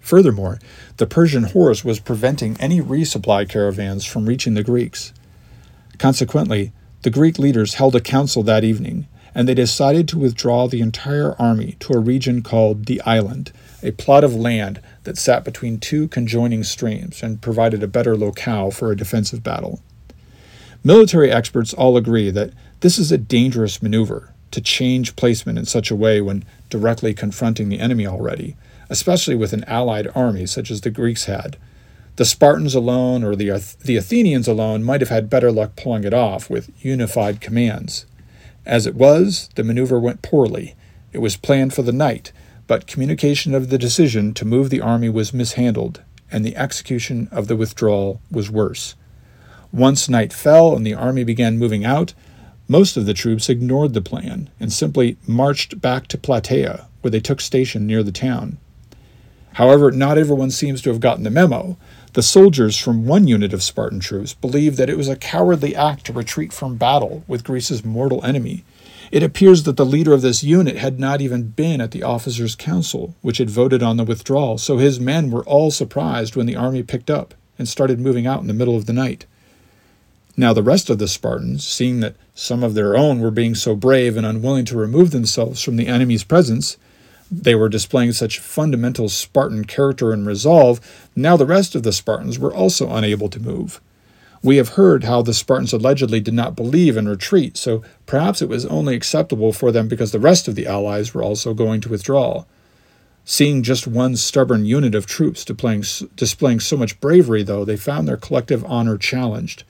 Furthermore, 0.01 0.59
the 0.99 1.07
Persian 1.07 1.45
horse 1.45 1.83
was 1.83 2.01
preventing 2.01 2.59
any 2.61 2.81
resupply 2.81 3.49
caravans 3.49 4.05
from 4.05 4.27
reaching 4.27 4.53
the 4.53 4.63
Greeks. 4.63 5.15
Consequently, 5.97 6.73
the 7.03 7.11
Greek 7.11 7.39
leaders 7.39 7.75
held 7.75 7.95
a 7.95 8.01
council 8.01 8.43
that 8.43 8.65
evening, 8.65 9.07
and 9.35 9.49
they 9.49 9.55
decided 9.55 10.09
to 10.09 10.19
withdraw 10.19 10.67
the 10.67 10.81
entire 10.81 11.41
army 11.41 11.77
to 11.81 11.93
a 11.93 11.99
region 11.99 12.43
called 12.43 12.87
the 12.87 13.01
Island, 13.03 13.53
a 13.83 13.93
plot 13.93 14.25
of 14.25 14.35
land 14.35 14.81
that 15.05 15.17
sat 15.17 15.45
between 15.45 15.79
two 15.79 16.09
conjoining 16.09 16.65
streams 16.65 17.23
and 17.23 17.41
provided 17.41 17.83
a 17.83 17.89
better 17.89 18.17
locale 18.17 18.73
for 18.73 18.91
a 18.91 18.97
defensive 18.97 19.43
battle. 19.43 19.81
Military 20.83 21.31
experts 21.31 21.73
all 21.73 21.97
agree 21.97 22.31
that 22.31 22.53
this 22.81 22.99
is 22.99 23.13
a 23.13 23.19
dangerous 23.19 23.81
maneuver 23.81 24.34
to 24.55 24.61
change 24.61 25.17
placement 25.17 25.59
in 25.59 25.65
such 25.65 25.91
a 25.91 25.97
way 25.97 26.21
when 26.21 26.45
directly 26.71 27.13
confronting 27.13 27.69
the 27.69 27.81
enemy 27.81 28.07
already, 28.07 28.57
especially 28.89 29.35
with 29.35 29.53
an 29.53 29.65
allied 29.65 30.09
army 30.15 30.47
such 30.47 30.71
as 30.71 30.81
the 30.81 30.91
Greeks 30.91 31.25
had. 31.25 31.57
The 32.17 32.25
Spartans 32.25 32.77
alone 32.77 33.25
or 33.25 33.35
the, 33.35 33.51
the 33.83 33.97
Athenians 33.97 34.47
alone 34.47 34.85
might 34.85 35.01
have 35.01 35.11
had 35.11 35.29
better 35.29 35.51
luck 35.51 35.75
pulling 35.75 36.05
it 36.05 36.15
off 36.15 36.49
with 36.49 36.71
unified 36.85 37.41
commands. 37.41 38.07
As 38.65 38.87
it 38.87 38.95
was, 38.95 39.51
the 39.57 39.65
maneuver 39.65 39.99
went 39.99 40.23
poorly. 40.23 40.77
It 41.13 41.19
was 41.19 41.37
planned 41.37 41.75
for 41.75 41.83
the 41.83 41.93
night, 41.93 42.31
but 42.69 42.87
communication 42.87 43.55
of 43.55 43.69
the 43.69 43.79
decision 43.79 44.33
to 44.35 44.45
move 44.45 44.71
the 44.71 44.81
army 44.81 45.09
was 45.09 45.35
mishandled, 45.35 46.03
and 46.31 46.45
the 46.45 46.57
execution 46.57 47.29
of 47.33 47.49
the 47.49 47.57
withdrawal 47.57 48.21
was 48.31 48.51
worse. 48.51 48.95
Once 49.73 50.09
night 50.09 50.33
fell 50.33 50.77
and 50.77 50.87
the 50.87 50.95
army 50.95 51.25
began 51.25 51.59
moving 51.59 51.85
out, 51.85 52.15
most 52.69 52.97
of 52.97 53.07
the 53.07 53.15
troops 53.15 53.49
ignored 53.49 53.95
the 53.95 54.01
plan 54.01 54.51
and 54.59 54.73
simply 54.73 55.17
marched 55.27 55.81
back 55.81 56.07
to 56.09 56.19
Plataea, 56.19 56.87
where 57.03 57.11
they 57.11 57.21
took 57.21 57.41
station 57.41 57.87
near 57.87 58.03
the 58.03 58.13
town. 58.13 58.59
However, 59.55 59.93
not 59.93 60.19
everyone 60.19 60.51
seems 60.51 60.83
to 60.83 60.91
have 60.91 61.01
gotten 61.01 61.23
the 61.23 61.31
memo. 61.31 61.77
The 62.15 62.23
soldiers 62.23 62.77
from 62.77 63.07
one 63.07 63.29
unit 63.29 63.53
of 63.53 63.63
Spartan 63.63 64.01
troops 64.01 64.35
believed 64.35 64.79
that 64.79 64.91
it 64.91 64.97
was 64.97 65.09
a 65.09 65.17
cowardly 65.17 65.77
act 65.77 66.07
to 66.07 66.13
retreat 66.13 66.53
from 66.53 66.77
battle 66.77 67.23
with 67.29 67.45
Greece's 67.45 67.85
mortal 67.85 68.25
enemy. 68.25 68.65
It 69.13 69.23
appears 69.23 69.63
that 69.63 69.77
the 69.77 69.87
leader 69.87 70.13
of 70.13 70.23
this 70.23 70.43
unit 70.43 70.77
had 70.77 70.99
not 70.99 71.21
even 71.21 71.51
been 71.51 71.81
at 71.81 71.93
the 71.93 72.03
officers' 72.03 72.57
council, 72.57 73.15
which 73.23 73.39
had 73.39 73.51
voted 73.51 73.83
on 73.83 73.97
the 73.97 74.05
withdrawal, 74.05 74.59
so 74.59 74.79
his 74.79 74.99
men 74.99 75.31
were 75.31 75.45
all 75.45 75.71
surprised 75.71 76.35
when 76.35 76.47
the 76.47 76.57
army 76.57 76.83
picked 76.83 77.11
up 77.11 77.35
and 77.57 77.69
started 77.69 78.01
moving 78.01 78.27
out 78.27 78.41
in 78.41 78.49
the 78.49 78.55
middle 78.55 78.77
of 78.77 78.87
the 78.87 78.93
night. 78.93 79.27
Now, 80.37 80.53
the 80.53 80.63
rest 80.63 80.91
of 80.91 80.99
the 80.99 81.07
Spartans, 81.07 81.65
seeing 81.65 82.01
that 82.01 82.17
some 82.35 82.65
of 82.65 82.75
their 82.75 82.97
own 82.97 83.21
were 83.21 83.31
being 83.31 83.55
so 83.55 83.77
brave 83.77 84.17
and 84.17 84.27
unwilling 84.27 84.65
to 84.67 84.77
remove 84.77 85.13
themselves 85.13 85.63
from 85.63 85.77
the 85.77 85.87
enemy's 85.87 86.25
presence, 86.25 86.77
they 87.31 87.55
were 87.55 87.69
displaying 87.69 88.13
such 88.13 88.41
fundamental 88.41 89.09
Spartan 89.09 89.65
character 89.65 90.13
and 90.13 90.27
resolve, 90.27 90.81
now 91.15 91.37
the 91.37 91.47
rest 91.47 91.75
of 91.75 91.85
the 91.85 91.93
Spartans 91.93 92.39
were 92.39 92.53
also 92.53 92.93
unable 92.93 93.29
to 93.29 93.41
move. 93.41 93.81
We 94.43 94.57
have 94.57 94.71
heard 94.71 95.05
how 95.05 95.23
the 95.23 95.33
Spartans 95.33 95.73
allegedly 95.73 96.21
did 96.21 96.35
not 96.35 96.57
believe 96.57 96.97
in 96.97 97.09
retreat, 97.09 97.57
so 97.57 97.83
perhaps 98.05 98.43
it 98.43 98.49
was 98.49 98.67
only 98.67 98.95
acceptable 98.95 99.53
for 99.53 99.73
them 99.73 99.89
because 99.89 100.13
the 100.13 100.21
rest 100.21 100.49
of 100.49 100.55
the 100.55 100.67
allies 100.67 101.15
were 101.15 101.23
also 101.23 101.55
going 101.55 101.81
to 101.81 101.89
withdraw. 101.89 102.45
Seeing 103.25 103.63
just 103.63 103.87
one 103.87 104.17
stubborn 104.17 104.67
unit 104.67 104.95
of 104.95 105.07
troops 105.07 105.45
displaying, 105.45 106.61
so 106.61 106.77
much 106.77 107.01
bravery, 107.01 107.43
though, 107.43 107.65
they 107.65 107.77
found 107.77 108.07
their 108.07 108.19
collective 108.19 108.65
honor 108.67 108.99
challenged. 108.99 109.65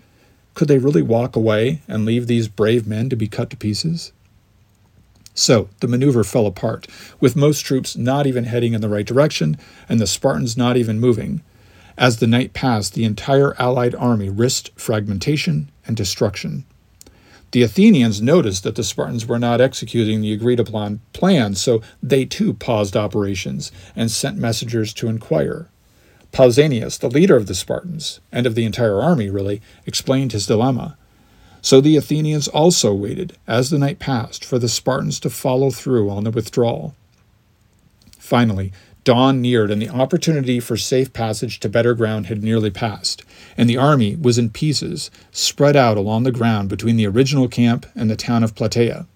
Could 0.55 0.69
they 0.69 0.79
really 0.79 1.03
walk 1.03 1.37
away 1.37 1.83
and 1.89 2.05
leave 2.05 2.27
these 2.27 2.49
brave 2.49 2.87
men 2.87 3.09
to 3.11 3.17
be 3.17 3.29
cut 3.29 3.51
to 3.51 3.57
pieces? 3.57 4.13
So 5.35 5.69
the 5.81 5.89
maneuver 5.89 6.23
fell 6.23 6.47
apart, 6.47 6.87
with 7.19 7.35
most 7.35 7.61
troops 7.63 7.97
not 7.97 8.27
even 8.27 8.45
heading 8.45 8.73
in 8.73 8.81
the 8.81 8.89
right 8.89 9.05
direction 9.05 9.59
and 9.89 10.01
the 10.01 10.07
Spartans 10.07 10.57
not 10.57 10.77
even 10.77 11.01
moving. 11.01 11.43
As 11.99 12.19
the 12.19 12.29
night 12.29 12.53
passed, 12.53 12.95
the 12.95 13.05
entire 13.05 13.55
Allied 13.61 13.97
army 13.97 14.29
risked 14.29 14.71
fragmentation 14.77 15.71
and 15.87 15.97
destruction. 15.97 16.65
The 17.51 17.63
Athenians 17.63 18.23
noticed 18.23 18.65
that 18.65 18.75
the 18.75 18.83
Spartans 18.83 19.27
were 19.27 19.39
not 19.39 19.61
executing 19.61 20.21
the 20.21 20.33
agreed 20.33 20.59
upon 20.59 21.01
plan, 21.13 21.55
so 21.55 21.83
they 22.03 22.25
too 22.25 22.55
paused 22.55 22.97
operations 22.97 23.71
and 23.95 24.11
sent 24.11 24.39
messengers 24.39 24.93
to 24.95 25.09
inquire. 25.09 25.69
Pausanias, 26.35 26.99
the 26.99 27.09
leader 27.09 27.37
of 27.37 27.47
the 27.47 27.55
Spartans, 27.55 28.19
and 28.33 28.45
of 28.45 28.57
the 28.57 28.65
entire 28.65 29.01
army 29.01 29.31
really, 29.31 29.63
explained 29.87 30.33
his 30.33 30.49
dilemma. 30.49 30.97
So 31.63 31.81
the 31.81 31.97
Athenians 31.97 32.49
also 32.49 32.93
waited, 32.93 33.39
as 33.47 33.71
the 33.71 33.79
night 33.79 34.01
passed, 34.01 34.45
for 34.45 34.59
the 34.59 34.69
Spartans 34.69 35.21
to 35.21 35.31
follow 35.31 35.71
through 35.71 36.11
on 36.11 36.25
the 36.25 36.33
withdrawal. 36.33 36.97
Finally, 38.19 38.73
dawn 39.05 39.41
neared, 39.41 39.71
and 39.71 39.81
the 39.81 39.89
opportunity 39.89 40.59
for 40.59 40.77
safe 40.77 41.13
passage 41.13 41.61
to 41.61 41.69
better 41.69 41.95
ground 41.95 42.27
had 42.27 42.43
nearly 42.43 42.71
passed, 42.71 43.23
and 43.57 43.71
the 43.71 43.77
army 43.77 44.17
was 44.17 44.37
in 44.37 44.51
pieces, 44.51 45.13
spread 45.31 45.77
out 45.77 45.97
along 45.97 46.25
the 46.25 46.33
ground 46.33 46.69
between 46.69 46.97
the 46.97 47.07
original 47.07 47.47
camp 47.47 47.87
and 47.95 48.11
the 48.11 48.17
town 48.17 48.43
of 48.43 48.57
Plataea. 48.57 49.07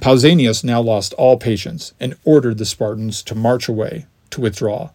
Pausanias 0.00 0.64
now 0.64 0.80
lost 0.80 1.14
all 1.14 1.38
patience 1.38 1.94
and 2.00 2.16
ordered 2.24 2.58
the 2.58 2.66
Spartans 2.66 3.22
to 3.22 3.36
march 3.36 3.68
away, 3.68 4.06
to 4.30 4.40
withdraw. 4.40 4.90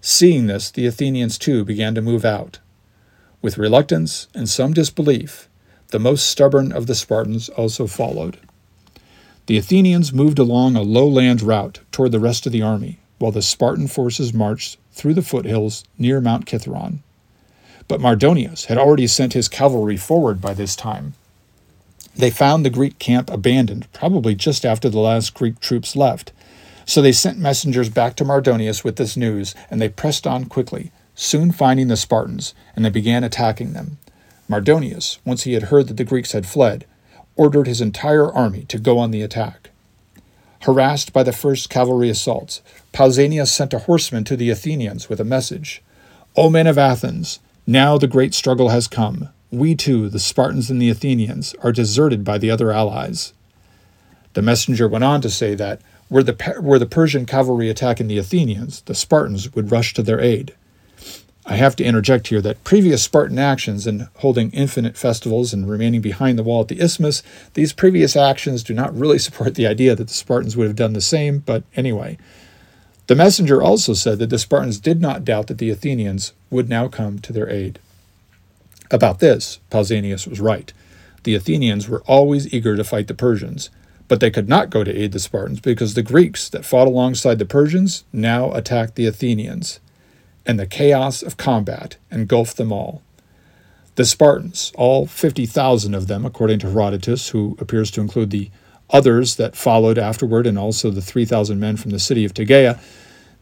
Seeing 0.00 0.46
this, 0.46 0.70
the 0.70 0.86
Athenians 0.86 1.38
too 1.38 1.64
began 1.64 1.94
to 1.94 2.02
move 2.02 2.24
out. 2.24 2.58
With 3.42 3.58
reluctance 3.58 4.28
and 4.34 4.48
some 4.48 4.72
disbelief, 4.72 5.48
the 5.88 5.98
most 5.98 6.26
stubborn 6.26 6.72
of 6.72 6.86
the 6.86 6.94
Spartans 6.94 7.48
also 7.48 7.86
followed. 7.86 8.38
The 9.46 9.56
Athenians 9.56 10.12
moved 10.12 10.38
along 10.38 10.76
a 10.76 10.82
lowland 10.82 11.40
route 11.40 11.80
toward 11.90 12.12
the 12.12 12.20
rest 12.20 12.46
of 12.46 12.52
the 12.52 12.62
army, 12.62 12.98
while 13.18 13.32
the 13.32 13.42
Spartan 13.42 13.88
forces 13.88 14.34
marched 14.34 14.76
through 14.92 15.14
the 15.14 15.22
foothills 15.22 15.84
near 15.96 16.20
Mount 16.20 16.46
Cithaeron. 16.46 16.98
But 17.88 18.00
Mardonius 18.00 18.66
had 18.66 18.76
already 18.76 19.06
sent 19.06 19.32
his 19.32 19.48
cavalry 19.48 19.96
forward 19.96 20.40
by 20.40 20.52
this 20.52 20.76
time. 20.76 21.14
They 22.14 22.30
found 22.30 22.64
the 22.64 22.70
Greek 22.70 22.98
camp 22.98 23.30
abandoned, 23.30 23.90
probably 23.92 24.34
just 24.34 24.66
after 24.66 24.90
the 24.90 24.98
last 24.98 25.34
Greek 25.34 25.60
troops 25.60 25.96
left. 25.96 26.32
So 26.88 27.02
they 27.02 27.12
sent 27.12 27.38
messengers 27.38 27.90
back 27.90 28.16
to 28.16 28.24
Mardonius 28.24 28.82
with 28.82 28.96
this 28.96 29.14
news, 29.14 29.54
and 29.70 29.78
they 29.78 29.90
pressed 29.90 30.26
on 30.26 30.46
quickly, 30.46 30.90
soon 31.14 31.52
finding 31.52 31.88
the 31.88 31.98
Spartans, 31.98 32.54
and 32.74 32.82
they 32.82 32.88
began 32.88 33.22
attacking 33.22 33.74
them. 33.74 33.98
Mardonius, 34.48 35.18
once 35.22 35.42
he 35.42 35.52
had 35.52 35.64
heard 35.64 35.88
that 35.88 35.98
the 35.98 36.04
Greeks 36.04 36.32
had 36.32 36.46
fled, 36.46 36.86
ordered 37.36 37.66
his 37.66 37.82
entire 37.82 38.32
army 38.32 38.64
to 38.68 38.78
go 38.78 38.98
on 38.98 39.10
the 39.10 39.20
attack. 39.20 39.68
Harassed 40.62 41.12
by 41.12 41.22
the 41.22 41.30
first 41.30 41.68
cavalry 41.68 42.08
assaults, 42.08 42.62
Pausanias 42.94 43.52
sent 43.52 43.74
a 43.74 43.80
horseman 43.80 44.24
to 44.24 44.34
the 44.34 44.48
Athenians 44.48 45.10
with 45.10 45.20
a 45.20 45.24
message 45.24 45.82
O 46.36 46.48
men 46.48 46.66
of 46.66 46.78
Athens, 46.78 47.38
now 47.66 47.98
the 47.98 48.06
great 48.06 48.32
struggle 48.32 48.70
has 48.70 48.88
come. 48.88 49.28
We 49.50 49.74
too, 49.74 50.08
the 50.08 50.18
Spartans 50.18 50.70
and 50.70 50.80
the 50.80 50.88
Athenians, 50.88 51.54
are 51.62 51.70
deserted 51.70 52.24
by 52.24 52.38
the 52.38 52.50
other 52.50 52.72
allies. 52.72 53.34
The 54.32 54.40
messenger 54.40 54.88
went 54.88 55.04
on 55.04 55.20
to 55.20 55.28
say 55.28 55.54
that, 55.56 55.82
were 56.10 56.22
the, 56.22 56.58
were 56.60 56.78
the 56.78 56.86
Persian 56.86 57.26
cavalry 57.26 57.68
attacking 57.68 58.08
the 58.08 58.18
Athenians, 58.18 58.82
the 58.82 58.94
Spartans 58.94 59.54
would 59.54 59.70
rush 59.70 59.94
to 59.94 60.02
their 60.02 60.20
aid. 60.20 60.54
I 61.46 61.56
have 61.56 61.76
to 61.76 61.84
interject 61.84 62.28
here 62.28 62.42
that 62.42 62.62
previous 62.62 63.02
Spartan 63.02 63.38
actions 63.38 63.86
in 63.86 64.08
holding 64.16 64.50
infinite 64.50 64.98
festivals 64.98 65.54
and 65.54 65.68
remaining 65.68 66.02
behind 66.02 66.38
the 66.38 66.42
wall 66.42 66.60
at 66.60 66.68
the 66.68 66.80
isthmus, 66.80 67.22
these 67.54 67.72
previous 67.72 68.16
actions 68.16 68.62
do 68.62 68.74
not 68.74 68.94
really 68.94 69.18
support 69.18 69.54
the 69.54 69.66
idea 69.66 69.96
that 69.96 70.08
the 70.08 70.14
Spartans 70.14 70.56
would 70.56 70.66
have 70.66 70.76
done 70.76 70.92
the 70.92 71.00
same, 71.00 71.38
but 71.38 71.64
anyway. 71.74 72.18
The 73.06 73.16
messenger 73.16 73.62
also 73.62 73.94
said 73.94 74.18
that 74.18 74.28
the 74.28 74.38
Spartans 74.38 74.78
did 74.78 75.00
not 75.00 75.24
doubt 75.24 75.46
that 75.46 75.56
the 75.56 75.70
Athenians 75.70 76.34
would 76.50 76.68
now 76.68 76.88
come 76.88 77.18
to 77.20 77.32
their 77.32 77.48
aid. 77.48 77.78
About 78.90 79.20
this, 79.20 79.58
Pausanias 79.70 80.26
was 80.28 80.40
right. 80.40 80.70
The 81.22 81.34
Athenians 81.34 81.88
were 81.88 82.02
always 82.06 82.52
eager 82.52 82.76
to 82.76 82.84
fight 82.84 83.06
the 83.06 83.14
Persians, 83.14 83.70
but 84.08 84.20
they 84.20 84.30
could 84.30 84.48
not 84.48 84.70
go 84.70 84.82
to 84.82 84.96
aid 84.96 85.12
the 85.12 85.18
Spartans 85.18 85.60
because 85.60 85.94
the 85.94 86.02
Greeks 86.02 86.48
that 86.48 86.64
fought 86.64 86.88
alongside 86.88 87.38
the 87.38 87.44
Persians 87.44 88.04
now 88.12 88.50
attacked 88.52 88.96
the 88.96 89.06
Athenians 89.06 89.80
and 90.46 90.58
the 90.58 90.66
chaos 90.66 91.22
of 91.22 91.36
combat 91.36 91.98
engulfed 92.10 92.56
them 92.56 92.72
all. 92.72 93.02
The 93.96 94.06
Spartans, 94.06 94.72
all 94.76 95.06
50,000 95.06 95.94
of 95.94 96.06
them, 96.06 96.24
according 96.24 96.60
to 96.60 96.70
Herodotus, 96.70 97.28
who 97.30 97.56
appears 97.60 97.90
to 97.92 98.00
include 98.00 98.30
the 98.30 98.50
others 98.90 99.36
that 99.36 99.56
followed 99.56 99.98
afterward 99.98 100.46
and 100.46 100.58
also 100.58 100.90
the 100.90 101.02
3,000 101.02 101.60
men 101.60 101.76
from 101.76 101.90
the 101.90 101.98
city 101.98 102.24
of 102.24 102.32
Tegea, 102.32 102.80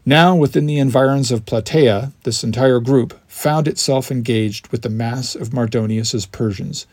now 0.05 0.35
within 0.35 0.65
the 0.65 0.79
environs 0.79 1.31
of 1.31 1.45
Plataea, 1.45 2.11
this 2.23 2.43
entire 2.43 2.79
group 2.79 3.19
found 3.27 3.67
itself 3.67 4.09
engaged 4.11 4.69
with 4.69 4.81
the 4.81 4.89
mass 4.89 5.35
of 5.35 5.53
Mardonius's 5.53 6.25
Persians, 6.25 6.87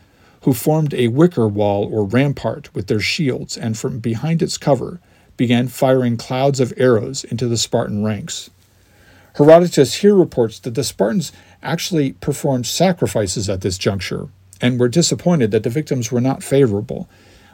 who 0.45 0.53
formed 0.53 0.93
a 0.93 1.07
wicker 1.07 1.47
wall 1.47 1.89
or 1.91 2.05
rampart 2.05 2.73
with 2.75 2.85
their 2.85 2.99
shields 2.99 3.57
and 3.57 3.75
from 3.75 3.97
behind 3.97 4.43
its 4.43 4.59
cover 4.59 5.01
began 5.37 5.67
firing 5.67 6.15
clouds 6.15 6.59
of 6.59 6.71
arrows 6.77 7.23
into 7.23 7.47
the 7.47 7.57
Spartan 7.57 8.03
ranks. 8.03 8.51
Herodotus 9.37 9.95
here 9.95 10.13
reports 10.13 10.59
that 10.59 10.75
the 10.75 10.83
Spartans 10.83 11.31
actually 11.63 12.13
performed 12.13 12.67
sacrifices 12.67 13.49
at 13.49 13.61
this 13.61 13.79
juncture 13.79 14.29
and 14.61 14.79
were 14.79 14.87
disappointed 14.87 15.49
that 15.49 15.63
the 15.63 15.69
victims 15.71 16.11
were 16.11 16.21
not 16.21 16.43
favorable. 16.43 17.09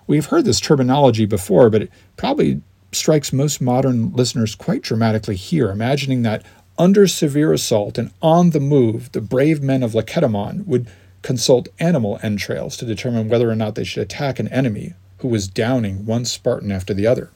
We've 0.05 0.25
heard 0.25 0.43
this 0.43 0.59
terminology 0.59 1.25
before, 1.25 1.69
but 1.69 1.83
it 1.83 1.91
probably 2.17 2.61
strikes 2.91 3.31
most 3.31 3.61
modern 3.61 4.11
listeners 4.11 4.53
quite 4.53 4.81
dramatically 4.81 5.37
here, 5.37 5.71
imagining 5.71 6.23
that 6.23 6.43
under 6.77 7.07
severe 7.07 7.53
assault 7.53 7.97
and 7.97 8.11
on 8.21 8.49
the 8.49 8.59
move, 8.59 9.13
the 9.13 9.21
brave 9.21 9.61
men 9.61 9.81
of 9.81 9.95
Lacedaemon 9.95 10.65
would 10.65 10.87
consult 11.21 11.69
animal 11.79 12.19
entrails 12.23 12.77
to 12.77 12.85
determine 12.85 13.29
whether 13.29 13.49
or 13.49 13.55
not 13.55 13.75
they 13.75 13.83
should 13.83 14.03
attack 14.03 14.39
an 14.39 14.47
enemy 14.47 14.93
who 15.19 15.27
was 15.27 15.47
downing 15.47 16.05
one 16.05 16.25
Spartan 16.25 16.71
after 16.71 16.93
the 16.93 17.07
other. 17.07 17.29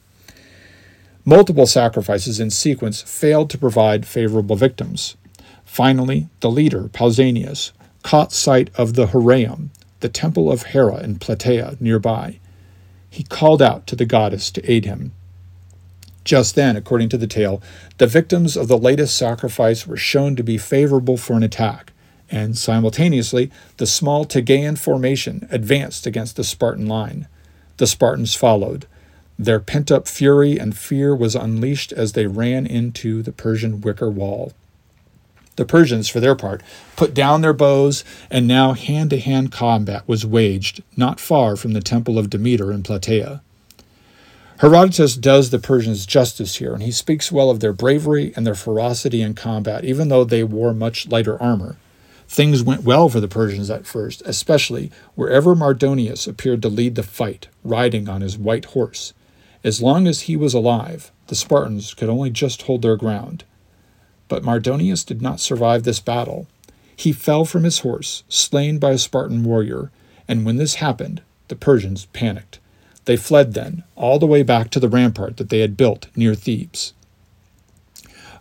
Multiple 1.24 1.66
sacrifices 1.66 2.38
in 2.38 2.50
sequence 2.50 3.02
failed 3.02 3.50
to 3.50 3.58
provide 3.58 4.06
favorable 4.06 4.56
victims. 4.56 5.16
Finally, 5.64 6.28
the 6.40 6.50
leader, 6.50 6.84
Pausanias, 6.84 7.72
caught 8.02 8.32
sight 8.32 8.70
of 8.76 8.94
the 8.94 9.06
Heraeum, 9.06 9.70
the 10.00 10.08
temple 10.08 10.50
of 10.50 10.64
Hera 10.64 11.02
in 11.02 11.16
Plataea 11.16 11.80
nearby. 11.80 12.38
He 13.10 13.24
called 13.24 13.60
out 13.60 13.86
to 13.88 13.96
the 13.96 14.04
goddess 14.04 14.50
to 14.52 14.70
aid 14.70 14.84
him. 14.84 15.12
Just 16.24 16.54
then, 16.54 16.76
according 16.76 17.08
to 17.10 17.18
the 17.18 17.26
tale, 17.26 17.62
the 17.98 18.06
victims 18.06 18.56
of 18.56 18.68
the 18.68 18.78
latest 18.78 19.16
sacrifice 19.16 19.86
were 19.86 19.96
shown 19.96 20.36
to 20.36 20.42
be 20.42 20.58
favorable 20.58 21.16
for 21.16 21.34
an 21.34 21.42
attack, 21.42 21.92
and 22.30 22.56
simultaneously 22.56 23.50
the 23.76 23.86
small 23.86 24.24
Tegean 24.24 24.78
formation 24.78 25.46
advanced 25.50 26.06
against 26.06 26.36
the 26.36 26.44
Spartan 26.44 26.86
line. 26.86 27.28
The 27.76 27.86
Spartans 27.86 28.34
followed. 28.34 28.86
Their 29.38 29.60
pent 29.60 29.90
up 29.90 30.08
fury 30.08 30.58
and 30.58 30.76
fear 30.76 31.14
was 31.14 31.34
unleashed 31.34 31.92
as 31.92 32.12
they 32.12 32.26
ran 32.26 32.66
into 32.66 33.22
the 33.22 33.32
Persian 33.32 33.80
wicker 33.80 34.10
wall. 34.10 34.52
The 35.56 35.64
Persians, 35.64 36.08
for 36.08 36.20
their 36.20 36.34
part, 36.34 36.62
put 36.96 37.14
down 37.14 37.40
their 37.40 37.54
bows, 37.54 38.04
and 38.30 38.46
now 38.46 38.72
hand 38.72 39.10
to 39.10 39.18
hand 39.18 39.52
combat 39.52 40.06
was 40.06 40.26
waged 40.26 40.82
not 40.96 41.18
far 41.18 41.56
from 41.56 41.72
the 41.72 41.80
temple 41.80 42.18
of 42.18 42.30
Demeter 42.30 42.70
in 42.72 42.82
Plataea. 42.82 43.40
Herodotus 44.58 45.16
does 45.16 45.50
the 45.50 45.58
Persians 45.58 46.06
justice 46.06 46.56
here, 46.56 46.72
and 46.72 46.82
he 46.82 46.90
speaks 46.90 47.30
well 47.30 47.50
of 47.50 47.60
their 47.60 47.74
bravery 47.74 48.32
and 48.36 48.46
their 48.46 48.54
ferocity 48.54 49.20
in 49.20 49.34
combat, 49.34 49.84
even 49.84 50.08
though 50.08 50.24
they 50.24 50.44
wore 50.44 50.72
much 50.72 51.08
lighter 51.08 51.40
armor. 51.42 51.76
Things 52.28 52.62
went 52.62 52.82
well 52.82 53.08
for 53.08 53.20
the 53.20 53.28
Persians 53.28 53.70
at 53.70 53.86
first, 53.86 54.22
especially 54.26 54.90
wherever 55.14 55.54
Mardonius 55.54 56.26
appeared 56.26 56.62
to 56.62 56.68
lead 56.68 56.94
the 56.94 57.02
fight, 57.02 57.48
riding 57.62 58.08
on 58.08 58.20
his 58.20 58.36
white 58.36 58.66
horse. 58.66 59.12
As 59.62 59.80
long 59.80 60.06
as 60.06 60.22
he 60.22 60.36
was 60.36 60.54
alive, 60.54 61.12
the 61.28 61.34
Spartans 61.34 61.94
could 61.94 62.08
only 62.08 62.30
just 62.30 62.62
hold 62.62 62.82
their 62.82 62.96
ground. 62.96 63.44
But 64.28 64.42
Mardonius 64.42 65.04
did 65.04 65.22
not 65.22 65.40
survive 65.40 65.84
this 65.84 66.00
battle. 66.00 66.46
He 66.96 67.12
fell 67.12 67.44
from 67.44 67.64
his 67.64 67.80
horse, 67.80 68.24
slain 68.28 68.78
by 68.78 68.92
a 68.92 68.98
Spartan 68.98 69.44
warrior, 69.44 69.90
and 70.26 70.44
when 70.44 70.56
this 70.56 70.76
happened, 70.76 71.22
the 71.48 71.56
Persians 71.56 72.06
panicked. 72.06 72.58
They 73.04 73.16
fled 73.16 73.54
then, 73.54 73.84
all 73.94 74.18
the 74.18 74.26
way 74.26 74.42
back 74.42 74.70
to 74.70 74.80
the 74.80 74.88
rampart 74.88 75.36
that 75.36 75.48
they 75.48 75.60
had 75.60 75.76
built 75.76 76.08
near 76.16 76.34
Thebes. 76.34 76.92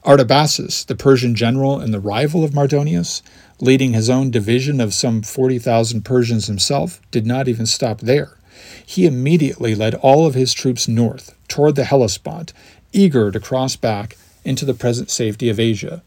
Artabazus, 0.04 0.86
the 0.86 0.96
Persian 0.96 1.36
general 1.36 1.80
and 1.80 1.94
the 1.94 2.00
rival 2.00 2.44
of 2.44 2.54
Mardonius, 2.54 3.24
leading 3.60 3.94
his 3.94 4.10
own 4.10 4.30
division 4.32 4.82
of 4.82 4.94
some 4.94 5.22
40,000 5.22 6.04
Persians 6.04 6.48
himself, 6.48 7.02
did 7.12 7.26
not 7.26 7.48
even 7.48 7.66
stop 7.66 8.02
there. 8.02 8.38
He 8.86 9.06
immediately 9.06 9.76
led 9.76 9.96
all 9.96 10.26
of 10.26 10.36
his 10.36 10.54
troops 10.54 10.88
north, 10.88 11.34
toward 11.48 11.76
the 11.76 11.86
Hellespont, 11.86 12.54
eager 12.92 13.32
to 13.32 13.40
cross 13.40 13.76
back 13.76 14.18
into 14.44 14.66
the 14.66 14.74
present 14.74 15.10
safety 15.10 15.50
of 15.50 15.60
Asia. 15.60 16.04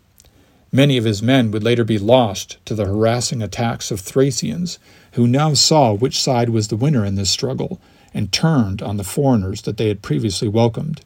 Many 0.70 0.98
of 0.98 1.04
his 1.04 1.22
men 1.22 1.50
would 1.50 1.64
later 1.64 1.84
be 1.84 1.98
lost 1.98 2.58
to 2.66 2.74
the 2.74 2.84
harassing 2.84 3.42
attacks 3.42 3.90
of 3.90 4.00
Thracians, 4.00 4.78
who 5.12 5.26
now 5.26 5.54
saw 5.54 5.92
which 5.92 6.20
side 6.20 6.50
was 6.50 6.68
the 6.68 6.76
winner 6.76 7.04
in 7.04 7.14
this 7.14 7.30
struggle 7.30 7.80
and 8.12 8.30
turned 8.32 8.82
on 8.82 8.96
the 8.96 9.04
foreigners 9.04 9.62
that 9.62 9.78
they 9.78 9.88
had 9.88 10.02
previously 10.02 10.48
welcomed. 10.48 11.00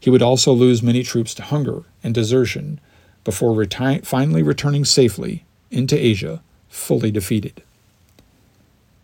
He 0.00 0.10
would 0.10 0.22
also 0.22 0.52
lose 0.52 0.82
many 0.82 1.02
troops 1.02 1.34
to 1.34 1.42
hunger 1.42 1.84
and 2.02 2.14
desertion 2.14 2.80
before 3.24 3.52
reti- 3.52 4.04
finally 4.04 4.42
returning 4.42 4.84
safely 4.84 5.45
into 5.70 5.98
Asia, 5.98 6.42
fully 6.68 7.10
defeated. 7.10 7.62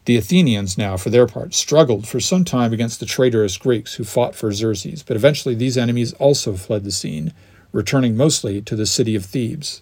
The 0.04 0.16
Athenians 0.16 0.76
now, 0.76 0.96
for 0.96 1.10
their 1.10 1.26
part, 1.26 1.54
struggled 1.54 2.08
for 2.08 2.18
some 2.18 2.44
time 2.44 2.72
against 2.72 2.98
the 2.98 3.06
traitorous 3.06 3.56
Greeks 3.56 3.94
who 3.94 4.04
fought 4.04 4.34
for 4.34 4.52
Xerxes, 4.52 5.02
but 5.02 5.16
eventually 5.16 5.54
these 5.54 5.78
enemies 5.78 6.12
also 6.14 6.54
fled 6.54 6.82
the 6.84 6.90
scene 6.90 7.32
returning 7.70 8.16
mostly 8.16 8.60
to 8.60 8.76
the 8.76 8.86
city 8.86 9.14
of 9.14 9.24
Thebes. 9.24 9.80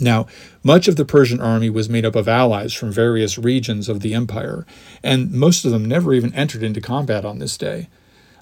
Now, 0.00 0.26
much 0.64 0.88
of 0.88 0.96
the 0.96 1.04
Persian 1.04 1.40
army 1.40 1.70
was 1.70 1.88
made 1.88 2.04
up 2.04 2.16
of 2.16 2.26
allies 2.26 2.72
from 2.72 2.90
various 2.90 3.38
regions 3.38 3.88
of 3.88 4.00
the 4.00 4.14
empire, 4.14 4.66
and 5.02 5.30
most 5.30 5.64
of 5.64 5.70
them 5.70 5.84
never 5.84 6.12
even 6.12 6.34
entered 6.34 6.64
into 6.64 6.80
combat 6.80 7.24
on 7.24 7.38
this 7.38 7.56
day, 7.56 7.88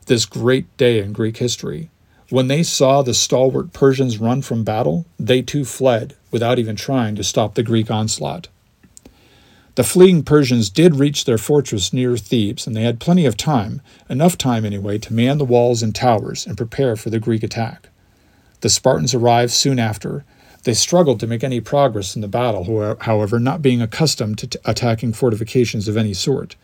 this 0.07 0.25
great 0.25 0.75
day 0.77 1.01
in 1.01 1.13
Greek 1.13 1.37
history. 1.37 1.91
When 2.31 2.47
they 2.47 2.63
saw 2.63 3.03
the 3.03 3.13
stalwart 3.13 3.75
Persians 3.75 4.19
run 4.19 4.41
from 4.41 4.65
battle, 4.65 5.05
they 5.19 5.43
too 5.43 5.67
fled 5.67 6.15
without 6.33 6.59
even 6.59 6.75
trying 6.75 7.15
to 7.15 7.23
stop 7.23 7.55
the 7.55 7.63
Greek 7.63 7.89
onslaught. 7.89 8.49
The 9.75 9.85
fleeing 9.85 10.23
Persians 10.23 10.69
did 10.69 10.97
reach 10.97 11.25
their 11.25 11.39
fortress 11.39 11.93
near 11.93 12.17
Thebes, 12.17 12.67
and 12.67 12.77
they 12.77 12.83
had 12.83 13.01
plenty 13.01 13.25
of 13.25 13.39
time, 13.39 13.81
enough 14.11 14.37
time 14.37 14.67
anyway, 14.67 14.99
to 14.99 15.15
man 15.15 15.39
the 15.39 15.47
walls 15.47 15.83
and 15.83 15.95
towers 15.95 16.47
and 16.47 16.59
prepare 16.59 16.95
for 16.95 17.09
the 17.09 17.19
Greek 17.19 17.43
attack. 17.43 17.89
The 18.61 18.69
Spartans 18.69 19.15
arrived 19.15 19.53
soon 19.53 19.79
after. 19.79 20.25
They 20.65 20.75
struggled 20.75 21.21
to 21.21 21.27
make 21.27 21.43
any 21.43 21.61
progress 21.61 22.15
in 22.15 22.21
the 22.21 22.29
battle, 22.29 22.97
however, 23.01 23.41
not 23.41 23.63
being 23.63 23.81
accustomed 23.81 24.39
to 24.39 24.47
t- 24.47 24.59
attacking 24.65 25.15
fortifications 25.15 25.89
of 25.89 25.97
any 25.97 26.13
sort. 26.13 26.55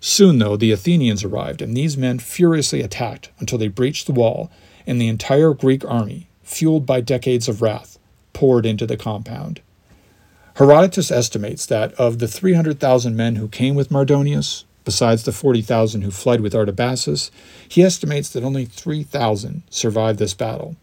Soon, 0.00 0.38
though, 0.38 0.56
the 0.56 0.72
Athenians 0.72 1.24
arrived, 1.24 1.62
and 1.62 1.76
these 1.76 1.96
men 1.96 2.18
furiously 2.18 2.82
attacked 2.82 3.30
until 3.38 3.58
they 3.58 3.68
breached 3.68 4.06
the 4.06 4.12
wall, 4.12 4.50
and 4.86 5.00
the 5.00 5.08
entire 5.08 5.54
Greek 5.54 5.84
army, 5.84 6.28
fueled 6.42 6.86
by 6.86 7.00
decades 7.00 7.48
of 7.48 7.62
wrath, 7.62 7.97
poured 8.32 8.66
into 8.66 8.86
the 8.86 8.96
compound. 8.96 9.60
Herodotus 10.54 11.10
estimates 11.10 11.66
that 11.66 11.92
of 11.94 12.18
the 12.18 12.26
300,000 12.26 13.14
men 13.14 13.36
who 13.36 13.46
came 13.48 13.74
with 13.74 13.90
Mardonius, 13.90 14.64
besides 14.84 15.22
the 15.22 15.32
40,000 15.32 16.02
who 16.02 16.10
fled 16.10 16.40
with 16.40 16.52
Artabazus, 16.52 17.30
he 17.68 17.82
estimates 17.82 18.30
that 18.30 18.42
only 18.42 18.64
3,000 18.64 19.62
survived 19.70 20.18
this 20.18 20.34
battle. 20.34 20.76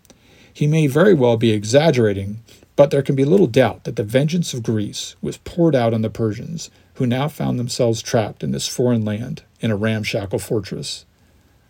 He 0.53 0.67
may 0.67 0.87
very 0.87 1.13
well 1.13 1.35
be 1.35 1.51
exaggerating, 1.51 2.39
but 2.77 2.91
there 2.91 3.01
can 3.01 3.15
be 3.15 3.25
little 3.25 3.47
doubt 3.47 3.83
that 3.83 3.97
the 3.97 4.03
vengeance 4.03 4.53
of 4.53 4.63
Greece 4.63 5.15
was 5.21 5.37
poured 5.37 5.75
out 5.75 5.93
on 5.93 6.01
the 6.01 6.09
Persians, 6.09 6.69
who 6.93 7.05
now 7.05 7.27
found 7.27 7.59
themselves 7.59 8.01
trapped 8.01 8.43
in 8.43 8.51
this 8.51 8.67
foreign 8.67 9.03
land 9.03 9.43
in 9.59 9.71
a 9.71 9.75
ramshackle 9.75 10.39
fortress. 10.39 11.05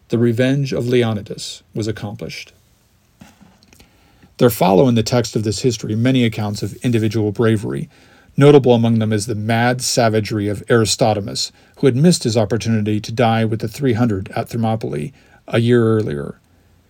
The 0.10 0.20
revenge 0.20 0.74
of 0.74 0.88
Leonidas 0.88 1.64
was 1.74 1.88
accomplished. 1.88 2.54
There 4.38 4.50
follow 4.50 4.88
in 4.90 4.96
the 4.96 5.04
text 5.04 5.36
of 5.36 5.44
this 5.44 5.62
history 5.62 5.96
many 5.96 6.26
accounts 6.26 6.62
of 6.62 6.76
individual 6.78 7.32
bravery. 7.32 7.90
Notable 8.36 8.74
among 8.74 9.00
them 9.00 9.14
is 9.14 9.28
the 9.28 9.36
mad 9.36 9.82
savagery 9.82 10.50
of 10.50 10.62
Aristodemus, 10.68 11.54
who 11.78 11.88
had 11.88 11.96
missed 11.96 12.26
his 12.26 12.36
opportunity 12.36 13.00
to 13.00 13.12
die 13.14 13.46
with 13.46 13.62
the 13.62 13.70
300 13.70 14.30
at 14.36 14.50
Thermopylae 14.50 15.14
a 15.48 15.60
year 15.60 15.88
earlier. 15.88 16.40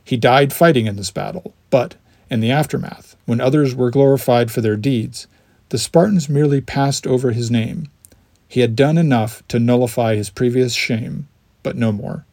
He 0.04 0.18
died 0.18 0.54
fighting 0.54 0.88
in 0.88 0.96
this 0.96 1.12
battle, 1.12 1.54
but, 1.70 1.96
in 2.32 2.40
the 2.40 2.52
aftermath, 2.52 3.16
when 3.26 3.40
others 3.40 3.76
were 3.76 3.92
glorified 3.92 4.50
for 4.50 4.62
their 4.62 4.76
deeds, 4.76 5.28
the 5.70 5.78
Spartans 5.78 6.28
merely 6.28 6.62
passed 6.62 7.06
over 7.06 7.32
his 7.32 7.52
name. 7.52 7.90
He 8.48 8.62
had 8.62 8.76
done 8.76 8.98
enough 8.98 9.44
to 9.50 9.60
nullify 9.60 10.16
his 10.16 10.32
previous 10.32 10.74
shame, 10.74 11.28
but 11.62 11.76
no 11.76 11.92
more. 11.92 12.26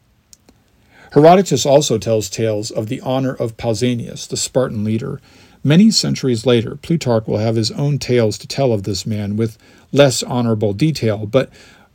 Herodotus 1.12 1.66
also 1.66 1.98
tells 1.98 2.30
tales 2.30 2.70
of 2.70 2.86
the 2.86 3.00
honor 3.02 3.34
of 3.34 3.58
Pausanias, 3.58 4.26
the 4.26 4.36
Spartan 4.36 4.82
leader. 4.82 5.20
Many 5.62 5.90
centuries 5.90 6.46
later, 6.46 6.76
Plutarch 6.76 7.26
will 7.26 7.36
have 7.36 7.54
his 7.54 7.70
own 7.70 7.98
tales 7.98 8.38
to 8.38 8.46
tell 8.46 8.72
of 8.72 8.84
this 8.84 9.04
man 9.04 9.36
with 9.36 9.58
less 9.92 10.22
honorable 10.22 10.72
detail, 10.72 11.26
but 11.26 11.50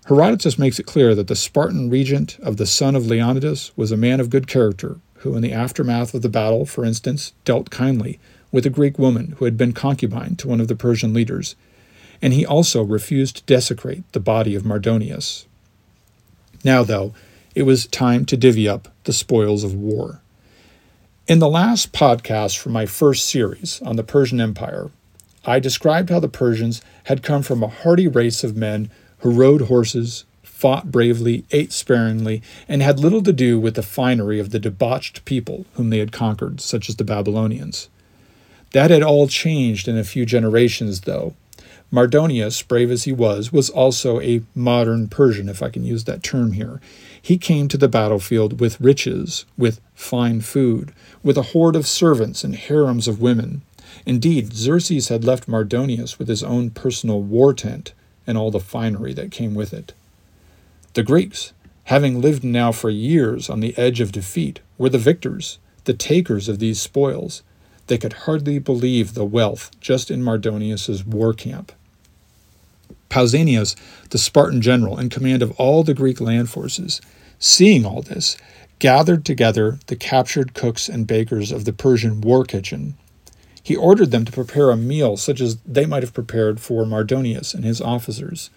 Herodotus 0.05 0.59
makes 0.59 0.77
it 0.77 0.85
clear 0.85 1.15
that 1.15 1.27
the 1.27 1.35
Spartan 1.35 1.89
regent 1.89 2.37
of 2.43 2.57
the 2.57 2.67
son 2.67 2.95
of 2.95 3.07
Leonidas 3.07 3.71
was 3.75 3.91
a 3.91 3.97
man 3.97 4.19
of 4.19 4.29
good 4.29 4.45
character, 4.45 4.97
who, 5.15 5.35
in 5.35 5.41
the 5.41 5.51
aftermath 5.51 6.13
of 6.13 6.21
the 6.21 6.29
battle, 6.29 6.67
for 6.67 6.85
instance, 6.85 7.33
dealt 7.43 7.71
kindly 7.71 8.19
with 8.51 8.67
a 8.67 8.69
Greek 8.69 8.99
woman 8.99 9.33
who 9.39 9.45
had 9.45 9.57
been 9.57 9.73
concubine 9.73 10.35
to 10.35 10.47
one 10.47 10.61
of 10.61 10.67
the 10.67 10.75
Persian 10.75 11.11
leaders, 11.11 11.55
and 12.21 12.33
he 12.33 12.45
also 12.45 12.83
refused 12.83 13.37
to 13.37 13.43
desecrate 13.45 14.09
the 14.11 14.19
body 14.19 14.53
of 14.53 14.63
Mardonius. 14.63 15.47
Now, 16.63 16.83
though, 16.83 17.13
it 17.57 17.65
was 17.65 17.87
time 17.87 18.23
to 18.23 18.37
divvy 18.37 18.69
up 18.69 18.87
the 19.05 19.11
spoils 19.11 19.63
of 19.63 19.73
war. 19.73 20.21
In 21.27 21.39
the 21.39 21.49
last 21.49 21.91
podcast 21.91 22.55
from 22.55 22.73
my 22.73 22.85
first 22.85 23.27
series 23.27 23.81
on 23.81 23.95
the 23.95 24.03
Persian 24.03 24.39
Empire, 24.39 24.91
I 25.43 25.57
described 25.57 26.11
how 26.11 26.19
the 26.19 26.29
Persians 26.29 26.83
had 27.05 27.23
come 27.23 27.41
from 27.41 27.63
a 27.63 27.67
hardy 27.67 28.07
race 28.07 28.43
of 28.43 28.55
men 28.55 28.91
who 29.21 29.31
rode 29.31 29.61
horses, 29.61 30.25
fought 30.43 30.91
bravely, 30.91 31.45
ate 31.49 31.73
sparingly, 31.73 32.43
and 32.67 32.83
had 32.83 32.99
little 32.99 33.23
to 33.23 33.33
do 33.33 33.59
with 33.59 33.73
the 33.73 33.81
finery 33.81 34.39
of 34.39 34.51
the 34.51 34.59
debauched 34.59 35.25
people 35.25 35.65
whom 35.73 35.89
they 35.89 35.97
had 35.97 36.11
conquered, 36.11 36.61
such 36.61 36.87
as 36.89 36.97
the 36.97 37.03
Babylonians. 37.03 37.89
That 38.73 38.91
had 38.91 39.01
all 39.01 39.27
changed 39.27 39.87
in 39.87 39.97
a 39.97 40.03
few 40.03 40.27
generations, 40.27 41.01
though. 41.01 41.33
Mardonius, 41.91 42.61
brave 42.67 42.91
as 42.91 43.05
he 43.05 43.11
was, 43.11 43.51
was 43.51 43.71
also 43.71 44.21
a 44.21 44.43
modern 44.53 45.07
Persian, 45.07 45.49
if 45.49 45.63
I 45.63 45.69
can 45.69 45.83
use 45.83 46.03
that 46.03 46.21
term 46.21 46.51
here. 46.51 46.79
He 47.21 47.37
came 47.37 47.67
to 47.67 47.77
the 47.77 47.87
battlefield 47.87 48.59
with 48.59 48.79
riches, 48.79 49.45
with 49.57 49.81
fine 49.93 50.41
food, 50.41 50.93
with 51.23 51.37
a 51.37 51.53
horde 51.53 51.75
of 51.75 51.87
servants 51.87 52.43
and 52.43 52.55
harems 52.55 53.07
of 53.07 53.21
women. 53.21 53.61
Indeed, 54.05 54.53
Xerxes 54.53 55.09
had 55.09 55.23
left 55.23 55.47
Mardonius 55.47 56.19
with 56.19 56.27
his 56.27 56.43
own 56.43 56.69
personal 56.69 57.21
war 57.21 57.53
tent 57.53 57.93
and 58.25 58.37
all 58.37 58.51
the 58.51 58.59
finery 58.59 59.13
that 59.13 59.31
came 59.31 59.55
with 59.55 59.73
it. 59.73 59.93
The 60.93 61.03
Greeks, 61.03 61.53
having 61.85 62.21
lived 62.21 62.43
now 62.43 62.71
for 62.71 62.89
years 62.89 63.49
on 63.49 63.59
the 63.59 63.77
edge 63.77 64.01
of 64.01 64.11
defeat, 64.11 64.59
were 64.77 64.89
the 64.89 64.97
victors, 64.97 65.59
the 65.85 65.93
takers 65.93 66.49
of 66.49 66.59
these 66.59 66.81
spoils. 66.81 67.43
They 67.87 67.97
could 67.97 68.13
hardly 68.13 68.59
believe 68.59 69.13
the 69.13 69.25
wealth 69.25 69.71
just 69.79 70.11
in 70.11 70.21
Mardonius's 70.21 71.05
war 71.05 71.33
camp. 71.33 71.71
Pausanias, 73.09 73.75
the 74.09 74.17
Spartan 74.17 74.61
general 74.61 74.99
in 74.99 75.09
command 75.09 75.41
of 75.41 75.51
all 75.51 75.83
the 75.83 75.93
Greek 75.93 76.21
land 76.21 76.49
forces, 76.49 77.01
seeing 77.39 77.85
all 77.85 78.01
this, 78.01 78.37
gathered 78.79 79.25
together 79.25 79.79
the 79.87 79.95
captured 79.95 80.53
cooks 80.53 80.87
and 80.87 81.07
bakers 81.07 81.51
of 81.51 81.65
the 81.65 81.73
Persian 81.73 82.21
war 82.21 82.45
kitchen. 82.45 82.95
He 83.63 83.75
ordered 83.75 84.11
them 84.11 84.23
to 84.25 84.31
prepare 84.31 84.69
a 84.69 84.77
meal 84.77 85.17
such 85.17 85.41
as 85.41 85.57
they 85.65 85.85
might 85.85 86.03
have 86.03 86.13
prepared 86.13 86.59
for 86.59 86.85
Mardonius 86.85 87.53
and 87.53 87.65
his 87.65 87.81
officers. 87.81 88.49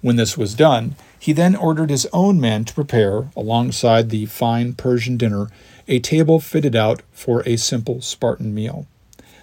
When 0.00 0.16
this 0.16 0.36
was 0.36 0.54
done, 0.54 0.96
he 1.18 1.32
then 1.32 1.54
ordered 1.54 1.90
his 1.90 2.08
own 2.12 2.40
men 2.40 2.64
to 2.64 2.74
prepare, 2.74 3.30
alongside 3.36 4.08
the 4.08 4.26
fine 4.26 4.72
Persian 4.72 5.16
dinner, 5.16 5.48
a 5.86 6.00
table 6.00 6.40
fitted 6.40 6.74
out 6.74 7.02
for 7.12 7.42
a 7.46 7.56
simple 7.56 8.00
Spartan 8.00 8.54
meal. 8.54 8.86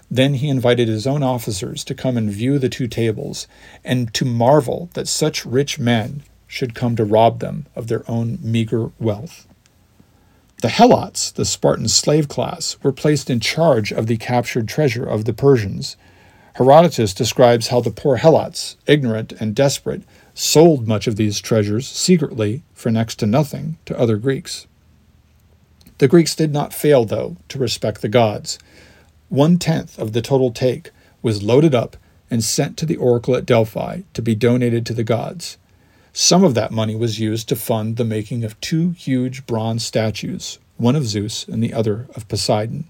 Then 0.10 0.36
he 0.36 0.48
invited 0.48 0.88
his 0.88 1.06
own 1.06 1.22
officers 1.22 1.84
to 1.84 1.96
come 1.96 2.16
and 2.18 2.30
view 2.30 2.60
the 2.60 2.70
two 2.70 2.88
tables, 2.88 3.48
and 3.84 4.14
to 4.14 4.26
marvel 4.26 4.90
that 4.94 5.08
such 5.08 5.46
rich 5.46 5.78
men 5.78 6.24
should 6.48 6.74
come 6.74 6.96
to 6.96 7.04
rob 7.04 7.40
them 7.40 7.66
of 7.76 7.88
their 7.88 8.10
own 8.10 8.40
meager 8.42 8.92
wealth. 9.00 9.48
The 10.62 10.70
Helots, 10.70 11.32
the 11.32 11.46
Spartan 11.46 11.88
slave 11.88 12.28
class, 12.28 12.78
were 12.82 12.94
placed 12.94 13.30
in 13.30 13.40
charge 13.40 13.92
of 13.92 14.08
the 14.08 14.18
captured 14.18 14.68
treasure 14.68 15.06
of 15.06 15.26
the 15.26 15.34
Persians. 15.34 15.98
Herodotus 16.54 17.14
describes 17.14 17.68
how 17.68 17.82
the 17.82 17.92
poor 17.92 18.18
Helots, 18.18 18.78
ignorant 18.88 19.34
and 19.34 19.54
desperate, 19.54 20.02
sold 20.34 20.88
much 20.88 21.06
of 21.06 21.16
these 21.16 21.42
treasures 21.42 21.88
secretly 21.88 22.64
for 22.74 22.90
next 22.92 23.16
to 23.20 23.28
nothing 23.28 23.78
to 23.86 24.00
other 24.00 24.18
Greeks. 24.18 24.66
The 26.00 26.08
Greeks 26.08 26.34
did 26.34 26.54
not 26.54 26.74
fail, 26.74 27.06
though, 27.06 27.38
to 27.50 27.60
respect 27.60 28.02
the 28.02 28.10
gods. 28.10 28.58
One 29.30 29.58
tenth 29.58 30.00
of 30.00 30.14
the 30.14 30.22
total 30.22 30.52
take 30.52 30.92
was 31.22 31.44
loaded 31.44 31.76
up 31.76 31.98
and 32.30 32.44
sent 32.44 32.78
to 32.78 32.86
the 32.86 32.96
oracle 32.96 33.36
at 33.36 33.46
Delphi 33.46 34.02
to 34.14 34.22
be 34.22 34.36
donated 34.36 34.86
to 34.86 34.94
the 34.94 35.04
gods. 35.04 35.58
Some 36.14 36.44
of 36.44 36.56
that 36.56 36.72
money 36.72 36.96
was 36.96 37.20
used 37.20 37.48
to 37.50 37.56
fund 37.56 37.98
the 37.98 38.06
making 38.06 38.44
of 38.44 38.60
two 38.62 38.92
huge 38.92 39.46
bronze 39.46 39.86
statues, 39.86 40.60
one 40.78 40.96
of 40.96 41.06
Zeus 41.06 41.48
and 41.48 41.62
the 41.62 41.74
other 41.74 42.08
of 42.16 42.28
Poseidon. 42.28 42.86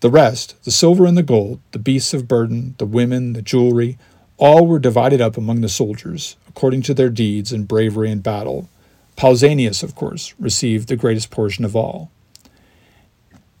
The 0.00 0.10
rest, 0.10 0.62
the 0.64 0.70
silver 0.70 1.06
and 1.06 1.16
the 1.16 1.22
gold, 1.22 1.60
the 1.72 1.78
beasts 1.78 2.12
of 2.12 2.28
burden, 2.28 2.74
the 2.78 2.86
women, 2.86 3.32
the 3.32 3.42
jewelry, 3.42 3.98
all 4.36 4.66
were 4.66 4.78
divided 4.78 5.20
up 5.20 5.36
among 5.36 5.62
the 5.62 5.68
soldiers, 5.68 6.36
according 6.46 6.82
to 6.82 6.94
their 6.94 7.08
deeds 7.08 7.52
and 7.52 7.66
bravery 7.66 8.10
in 8.10 8.20
battle. 8.20 8.68
Pausanias, 9.16 9.82
of 9.82 9.94
course, 9.94 10.34
received 10.38 10.88
the 10.88 10.96
greatest 10.96 11.30
portion 11.30 11.64
of 11.64 11.74
all. 11.74 12.10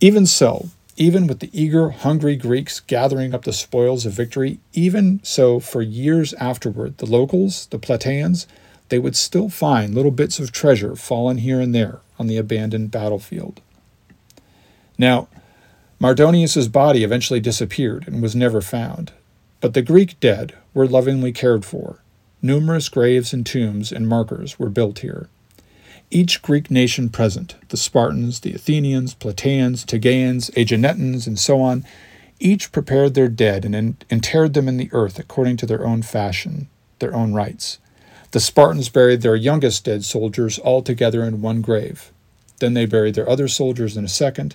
Even 0.00 0.26
so, 0.26 0.68
even 0.96 1.26
with 1.26 1.40
the 1.40 1.50
eager, 1.52 1.90
hungry 1.90 2.36
Greeks 2.36 2.80
gathering 2.80 3.34
up 3.34 3.44
the 3.44 3.52
spoils 3.52 4.06
of 4.06 4.12
victory, 4.12 4.58
even 4.72 5.20
so, 5.22 5.60
for 5.60 5.82
years 5.82 6.32
afterward, 6.34 6.98
the 6.98 7.06
locals, 7.06 7.66
the 7.66 7.78
Plataeans, 7.78 8.46
they 8.88 8.98
would 8.98 9.16
still 9.16 9.48
find 9.48 9.94
little 9.94 10.10
bits 10.10 10.38
of 10.38 10.52
treasure 10.52 10.96
fallen 10.96 11.38
here 11.38 11.60
and 11.60 11.74
there 11.74 12.00
on 12.18 12.28
the 12.28 12.38
abandoned 12.38 12.90
battlefield. 12.90 13.60
Now, 14.96 15.28
Mardonius's 16.00 16.68
body 16.68 17.04
eventually 17.04 17.40
disappeared 17.40 18.06
and 18.06 18.22
was 18.22 18.34
never 18.34 18.60
found, 18.60 19.12
but 19.60 19.74
the 19.74 19.82
Greek 19.82 20.18
dead 20.20 20.54
were 20.72 20.86
lovingly 20.86 21.32
cared 21.32 21.64
for. 21.64 22.00
Numerous 22.40 22.88
graves 22.88 23.32
and 23.32 23.44
tombs 23.44 23.92
and 23.92 24.08
markers 24.08 24.58
were 24.58 24.68
built 24.68 25.00
here. 25.00 25.28
Each 26.10 26.40
Greek 26.40 26.70
nation 26.70 27.08
present, 27.08 27.56
the 27.68 27.76
Spartans, 27.76 28.40
the 28.40 28.54
Athenians, 28.54 29.14
Plataeans, 29.14 29.84
Tegeans, 29.84 30.50
Aeginetans, 30.52 31.26
and 31.26 31.38
so 31.38 31.60
on, 31.60 31.84
each 32.38 32.70
prepared 32.70 33.14
their 33.14 33.28
dead 33.28 33.64
and 33.64 34.04
interred 34.08 34.54
them 34.54 34.68
in 34.68 34.76
the 34.76 34.90
earth 34.92 35.18
according 35.18 35.56
to 35.58 35.66
their 35.66 35.84
own 35.84 36.02
fashion, 36.02 36.68
their 37.00 37.14
own 37.14 37.32
rites. 37.32 37.78
The 38.30 38.40
Spartans 38.40 38.88
buried 38.88 39.22
their 39.22 39.36
youngest 39.36 39.84
dead 39.84 40.04
soldiers 40.04 40.58
all 40.58 40.82
together 40.82 41.24
in 41.24 41.42
one 41.42 41.60
grave. 41.60 42.12
Then 42.60 42.74
they 42.74 42.86
buried 42.86 43.14
their 43.14 43.28
other 43.28 43.48
soldiers 43.48 43.96
in 43.96 44.04
a 44.04 44.08
second, 44.08 44.54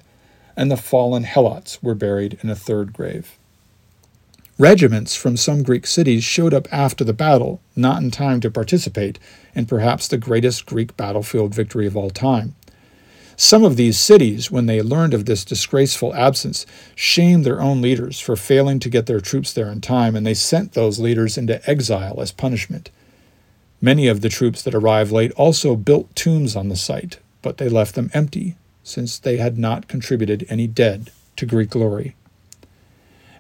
and 0.56 0.72
the 0.72 0.78
fallen 0.78 1.24
Helots 1.24 1.82
were 1.82 1.96
buried 1.96 2.38
in 2.42 2.50
a 2.50 2.56
third 2.56 2.94
grave. 2.94 3.38
Regiments 4.62 5.16
from 5.16 5.38
some 5.38 5.64
Greek 5.64 5.88
cities 5.88 6.24
showed 6.24 6.54
up 6.54 6.72
after 6.72 7.04
the 7.04 7.14
battle, 7.14 7.64
not 7.76 8.04
in 8.04 8.12
time 8.12 8.40
to 8.42 8.52
participate 8.52 9.18
in 9.56 9.66
perhaps 9.66 10.08
the 10.08 10.20
greatest 10.20 10.68
Greek 10.68 10.96
battlefield 10.96 11.56
victory 11.56 11.88
of 11.88 11.98
all 11.98 12.12
time. 12.12 12.54
Some 13.36 13.64
of 13.64 13.76
these 13.76 13.98
cities, 13.98 14.52
when 14.52 14.68
they 14.68 14.84
learned 14.84 15.16
of 15.16 15.26
this 15.26 15.44
disgraceful 15.44 16.14
absence, 16.14 16.68
shamed 16.94 17.44
their 17.44 17.60
own 17.60 17.82
leaders 17.82 18.20
for 18.20 18.36
failing 18.36 18.78
to 18.82 18.90
get 18.92 19.08
their 19.08 19.20
troops 19.20 19.52
there 19.52 19.72
in 19.72 19.82
time, 19.82 20.16
and 20.16 20.28
they 20.28 20.36
sent 20.36 20.74
those 20.74 21.00
leaders 21.00 21.40
into 21.40 21.68
exile 21.68 22.22
as 22.22 22.32
punishment. 22.32 22.92
Many 23.82 24.06
of 24.06 24.22
the 24.22 24.30
troops 24.30 24.62
that 24.62 24.76
arrived 24.76 25.12
late 25.12 25.32
also 25.32 25.76
built 25.76 26.16
tombs 26.16 26.56
on 26.56 26.70
the 26.70 26.76
site, 26.76 27.18
but 27.42 27.58
they 27.58 27.68
left 27.68 27.96
them 27.96 28.12
empty, 28.14 28.58
since 28.84 29.18
they 29.18 29.38
had 29.38 29.58
not 29.58 29.88
contributed 29.88 30.46
any 30.50 30.68
dead 30.68 31.10
to 31.38 31.48
Greek 31.48 31.72
glory. 31.72 32.16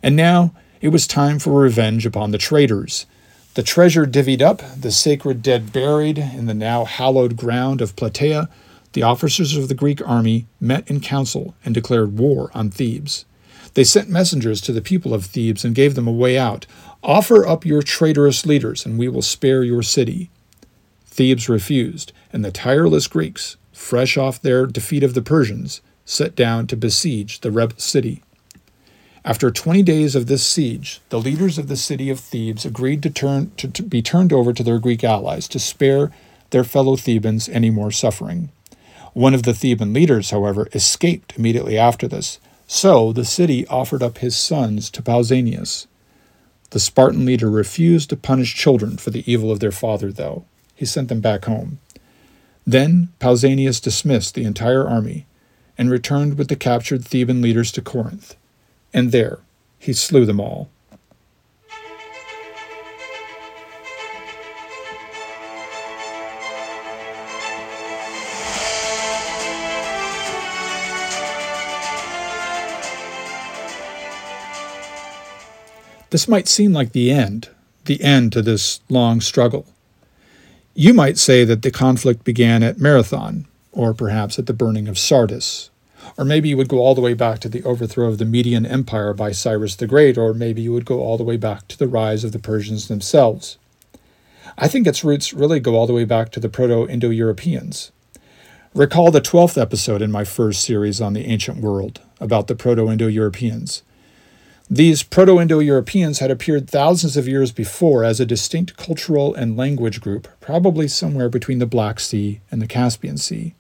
And 0.01 0.15
now, 0.15 0.55
it 0.82 0.90
was 0.90 1.06
time 1.06 1.38
for 1.38 1.62
revenge 1.62 2.06
upon 2.06 2.32
the 2.32 2.38
traitors. 2.38 3.06
The 3.54 3.64
treasure 3.64 4.06
divvied 4.06 4.42
up, 4.42 4.62
the 4.76 4.92
sacred 4.92 5.44
dead 5.44 5.72
buried 5.72 6.18
in 6.18 6.48
the 6.48 6.54
now 6.54 6.86
hallowed 6.86 7.38
ground 7.38 7.82
of 7.82 7.96
Plataea, 7.96 8.50
the 8.94 9.04
officers 9.04 9.56
of 9.56 9.68
the 9.68 9.76
Greek 9.76 10.06
army 10.08 10.48
met 10.60 10.90
in 10.90 11.00
council 11.00 11.54
and 11.64 11.74
declared 11.74 12.18
war 12.18 12.50
on 12.54 12.72
Thebes. 12.72 13.26
They 13.74 13.84
sent 13.84 14.10
messengers 14.10 14.60
to 14.62 14.74
the 14.74 14.82
people 14.82 15.14
of 15.14 15.26
Thebes 15.26 15.64
and 15.64 15.76
gave 15.76 15.96
them 15.96 16.08
a 16.08 16.12
way 16.12 16.38
out. 16.38 16.66
Offer 17.04 17.48
up 17.48 17.66
your 17.66 17.82
traitorous 17.82 18.46
leaders, 18.46 18.86
and 18.86 18.98
we 18.98 19.08
will 19.08 19.22
spare 19.22 19.64
your 19.64 19.84
city. 19.84 20.30
Thebes 21.06 21.48
refused, 21.48 22.12
and 22.34 22.44
the 22.44 22.52
tireless 22.52 23.08
Greeks, 23.08 23.56
fresh 23.72 24.18
off 24.18 24.42
their 24.42 24.66
defeat 24.66 25.04
of 25.04 25.14
the 25.14 25.22
Persians, 25.22 25.82
set 26.06 26.36
down 26.36 26.68
to 26.68 26.76
besiege 26.76 27.42
the 27.42 27.52
rebel 27.52 27.78
city. 27.78 28.24
After 29.24 29.51
20 29.51 29.84
days 29.84 30.15
of 30.15 30.26
this 30.26 30.43
siege, 30.43 30.99
the 31.09 31.19
leaders 31.19 31.59
of 31.59 31.67
the 31.67 31.78
city 31.78 32.09
of 32.09 32.19
Thebes 32.19 32.65
agreed 32.65 33.03
to, 33.03 33.11
turn, 33.11 33.51
to, 33.57 33.67
to 33.67 33.84
be 33.84 34.01
turned 34.01 34.34
over 34.34 34.51
to 34.51 34.63
their 34.63 34.80
Greek 34.80 35.03
allies 35.03 35.47
to 35.49 35.59
spare 35.59 36.11
their 36.49 36.63
fellow 36.63 36.95
Thebans 36.95 37.47
any 37.47 37.69
more 37.69 37.91
suffering. 37.91 38.49
One 39.13 39.36
of 39.36 39.43
the 39.43 39.53
Theban 39.53 39.93
leaders, 39.93 40.32
however, 40.32 40.69
escaped 40.74 41.38
immediately 41.38 41.78
after 41.78 42.07
this, 42.07 42.39
so 42.65 43.13
the 43.13 43.24
city 43.24 43.67
offered 43.67 44.01
up 44.01 44.17
his 44.19 44.36
sons 44.36 44.89
to 44.89 45.03
Pausanias. 45.03 45.86
The 46.72 46.80
Spartan 46.80 47.24
leader 47.24 47.51
refused 47.51 48.09
to 48.09 48.17
punish 48.17 48.55
children 48.55 48.97
for 48.97 49.11
the 49.11 49.30
evil 49.32 49.51
of 49.51 49.59
their 49.59 49.72
father, 49.72 50.11
though. 50.11 50.45
He 50.74 50.86
sent 50.86 51.09
them 51.09 51.22
back 51.22 51.45
home. 51.45 51.78
Then 52.65 53.09
Pausanias 53.19 53.80
dismissed 53.80 54.34
the 54.34 54.45
entire 54.45 54.88
army 54.88 55.28
and 55.78 55.91
returned 55.91 56.39
with 56.39 56.47
the 56.47 56.55
captured 56.55 57.05
Theban 57.05 57.39
leaders 57.39 57.72
to 57.74 57.84
Corinth 57.84 58.36
and 58.94 59.12
there 59.12 59.39
he 59.80 59.94
slew 59.94 60.26
them 60.26 60.39
all. 60.39 60.70
This 76.12 76.28
might 76.28 76.50
seem 76.50 76.74
like 76.74 76.92
the 76.92 77.10
end, 77.10 77.50
the 77.86 78.04
end 78.04 78.34
to 78.34 78.42
this 78.42 78.82
long 78.89 79.22
struggle. 79.22 79.66
You 80.76 80.94
might 80.94 81.18
say 81.18 81.46
that 81.46 81.62
the 81.62 81.72
conflict 81.72 82.26
began 82.26 82.64
at 82.64 82.80
Marathon, 82.80 83.48
or 83.72 83.94
perhaps 83.94 84.38
at 84.38 84.46
the 84.46 84.54
burning 84.54 84.89
of 84.89 85.00
Sardis, 85.00 85.70
Or 86.18 86.26
maybe 86.26 86.49
you 86.49 86.58
would 86.58 86.68
go 86.68 86.80
all 86.80 86.95
the 86.95 87.02
way 87.02 87.14
back 87.14 87.39
to 87.39 87.49
the 87.49 87.64
overthrow 87.64 88.08
of 88.08 88.18
the 88.18 88.26
Median 88.26 88.66
Empire 88.66 89.14
by 89.14 89.32
Cyrus 89.32 89.76
the 89.76 89.88
Great, 89.88 90.18
or 90.18 90.34
maybe 90.34 90.62
you 90.62 90.74
would 90.74 90.86
go 90.86 90.99
all 90.99 91.18
the 91.18 91.24
way 91.24 91.38
back 91.38 91.68
to 91.70 91.78
the 91.78 91.88
rise 91.88 92.24
of 92.24 92.32
the 92.32 92.39
Persians 92.39 92.88
themselves. 92.88 93.58
I 94.58 94.68
think 94.68 94.86
its 94.86 95.04
roots 95.04 95.34
really 95.34 95.60
go 95.60 95.76
all 95.76 95.88
the 95.88 95.93
way 95.93 96.06
back 96.06 96.32
to 96.32 96.39
the 96.39 96.49
Proto 96.49 96.88
Indo 96.88 97.10
Europeans. 97.10 97.91
Recall 98.74 99.12
the 99.12 99.22
12th 99.22 99.62
episode 99.62 100.02
in 100.02 100.12
my 100.12 100.24
first 100.24 100.64
series 100.64 101.02
on 101.02 101.14
the 101.14 101.26
ancient 101.26 101.60
world 101.60 102.02
about 102.20 102.47
the 102.47 102.56
Proto 102.56 102.89
Indo 102.89 103.08
Europeans. 103.08 103.84
These 104.70 105.04
Proto 105.04 105.41
Indo 105.41 105.60
Europeans 105.60 106.20
had 106.20 106.32
appeared 106.32 106.70
thousands 106.70 107.18
of 107.18 107.28
years 107.28 107.52
before 107.52 108.06
as 108.06 108.22
a 108.22 108.26
distinct 108.26 108.78
cultural 108.78 109.34
and 109.36 109.58
language 109.58 109.99
group, 109.99 110.30
probably 110.39 110.88
somewhere 110.88 111.28
between 111.28 111.60
the 111.60 111.66
Black 111.66 111.99
Sea 111.99 112.39
and 112.49 112.62
the 112.62 112.68
Caspian 112.68 113.18
Sea. 113.18 113.54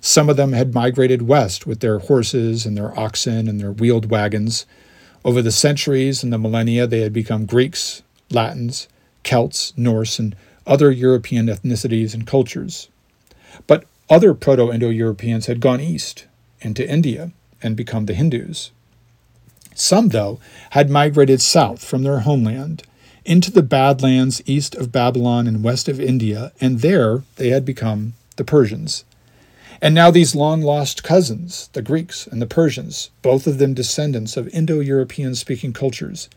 Some 0.00 0.28
of 0.28 0.36
them 0.36 0.52
had 0.52 0.74
migrated 0.74 1.22
west 1.22 1.66
with 1.66 1.80
their 1.80 1.98
horses 1.98 2.64
and 2.64 2.76
their 2.76 2.98
oxen 2.98 3.48
and 3.48 3.60
their 3.60 3.72
wheeled 3.72 4.10
wagons. 4.10 4.66
Over 5.24 5.42
the 5.42 5.52
centuries 5.52 6.22
and 6.22 6.32
the 6.32 6.38
millennia, 6.38 6.86
they 6.86 7.00
had 7.00 7.12
become 7.12 7.46
Greeks, 7.46 8.02
Latins, 8.30 8.88
Celts, 9.24 9.72
Norse, 9.76 10.18
and 10.18 10.36
other 10.66 10.90
European 10.90 11.46
ethnicities 11.46 12.14
and 12.14 12.26
cultures. 12.26 12.88
But 13.66 13.84
other 14.08 14.34
Proto 14.34 14.72
Indo 14.72 14.90
Europeans 14.90 15.46
had 15.46 15.60
gone 15.60 15.80
east 15.80 16.26
into 16.60 16.88
India 16.88 17.32
and 17.62 17.76
become 17.76 18.06
the 18.06 18.14
Hindus. 18.14 18.70
Some, 19.74 20.08
though, 20.08 20.40
had 20.70 20.90
migrated 20.90 21.40
south 21.40 21.84
from 21.84 22.02
their 22.02 22.20
homeland 22.20 22.82
into 23.24 23.50
the 23.50 23.62
Badlands 23.62 24.42
east 24.46 24.74
of 24.74 24.92
Babylon 24.92 25.46
and 25.46 25.62
west 25.62 25.88
of 25.88 26.00
India, 26.00 26.52
and 26.60 26.80
there 26.80 27.22
they 27.36 27.50
had 27.50 27.64
become 27.64 28.14
the 28.36 28.44
Persians. 28.44 29.04
And 29.80 29.94
now 29.94 30.10
these 30.10 30.34
long 30.34 30.62
lost 30.62 31.04
cousins, 31.04 31.70
the 31.72 31.82
Greeks 31.82 32.26
and 32.26 32.42
the 32.42 32.46
Persians, 32.46 33.10
both 33.22 33.46
of 33.46 33.58
them 33.58 33.74
descendants 33.74 34.36
of 34.36 34.48
Indo 34.48 34.80
European 34.80 35.36
speaking 35.36 35.72
cultures, 35.72 36.28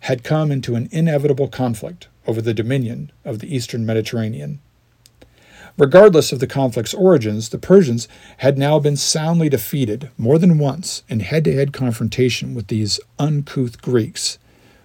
had 0.00 0.22
come 0.22 0.52
into 0.52 0.74
an 0.74 0.88
inevitable 0.92 1.48
conflict 1.48 2.08
over 2.26 2.42
the 2.42 2.54
dominion 2.54 3.10
of 3.24 3.38
the 3.38 3.54
eastern 3.54 3.86
Mediterranean. 3.86 4.60
Regardless 5.78 6.30
of 6.30 6.40
the 6.40 6.46
conflict's 6.46 6.92
origins, 6.92 7.48
the 7.48 7.58
Persians 7.58 8.06
had 8.38 8.58
now 8.58 8.78
been 8.78 8.96
soundly 8.96 9.48
defeated 9.48 10.10
more 10.18 10.38
than 10.38 10.58
once 10.58 11.02
in 11.08 11.20
head 11.20 11.44
to 11.44 11.54
head 11.54 11.72
confrontation 11.72 12.54
with 12.54 12.66
these 12.66 13.00
uncouth 13.18 13.80
Greeks, 13.80 14.38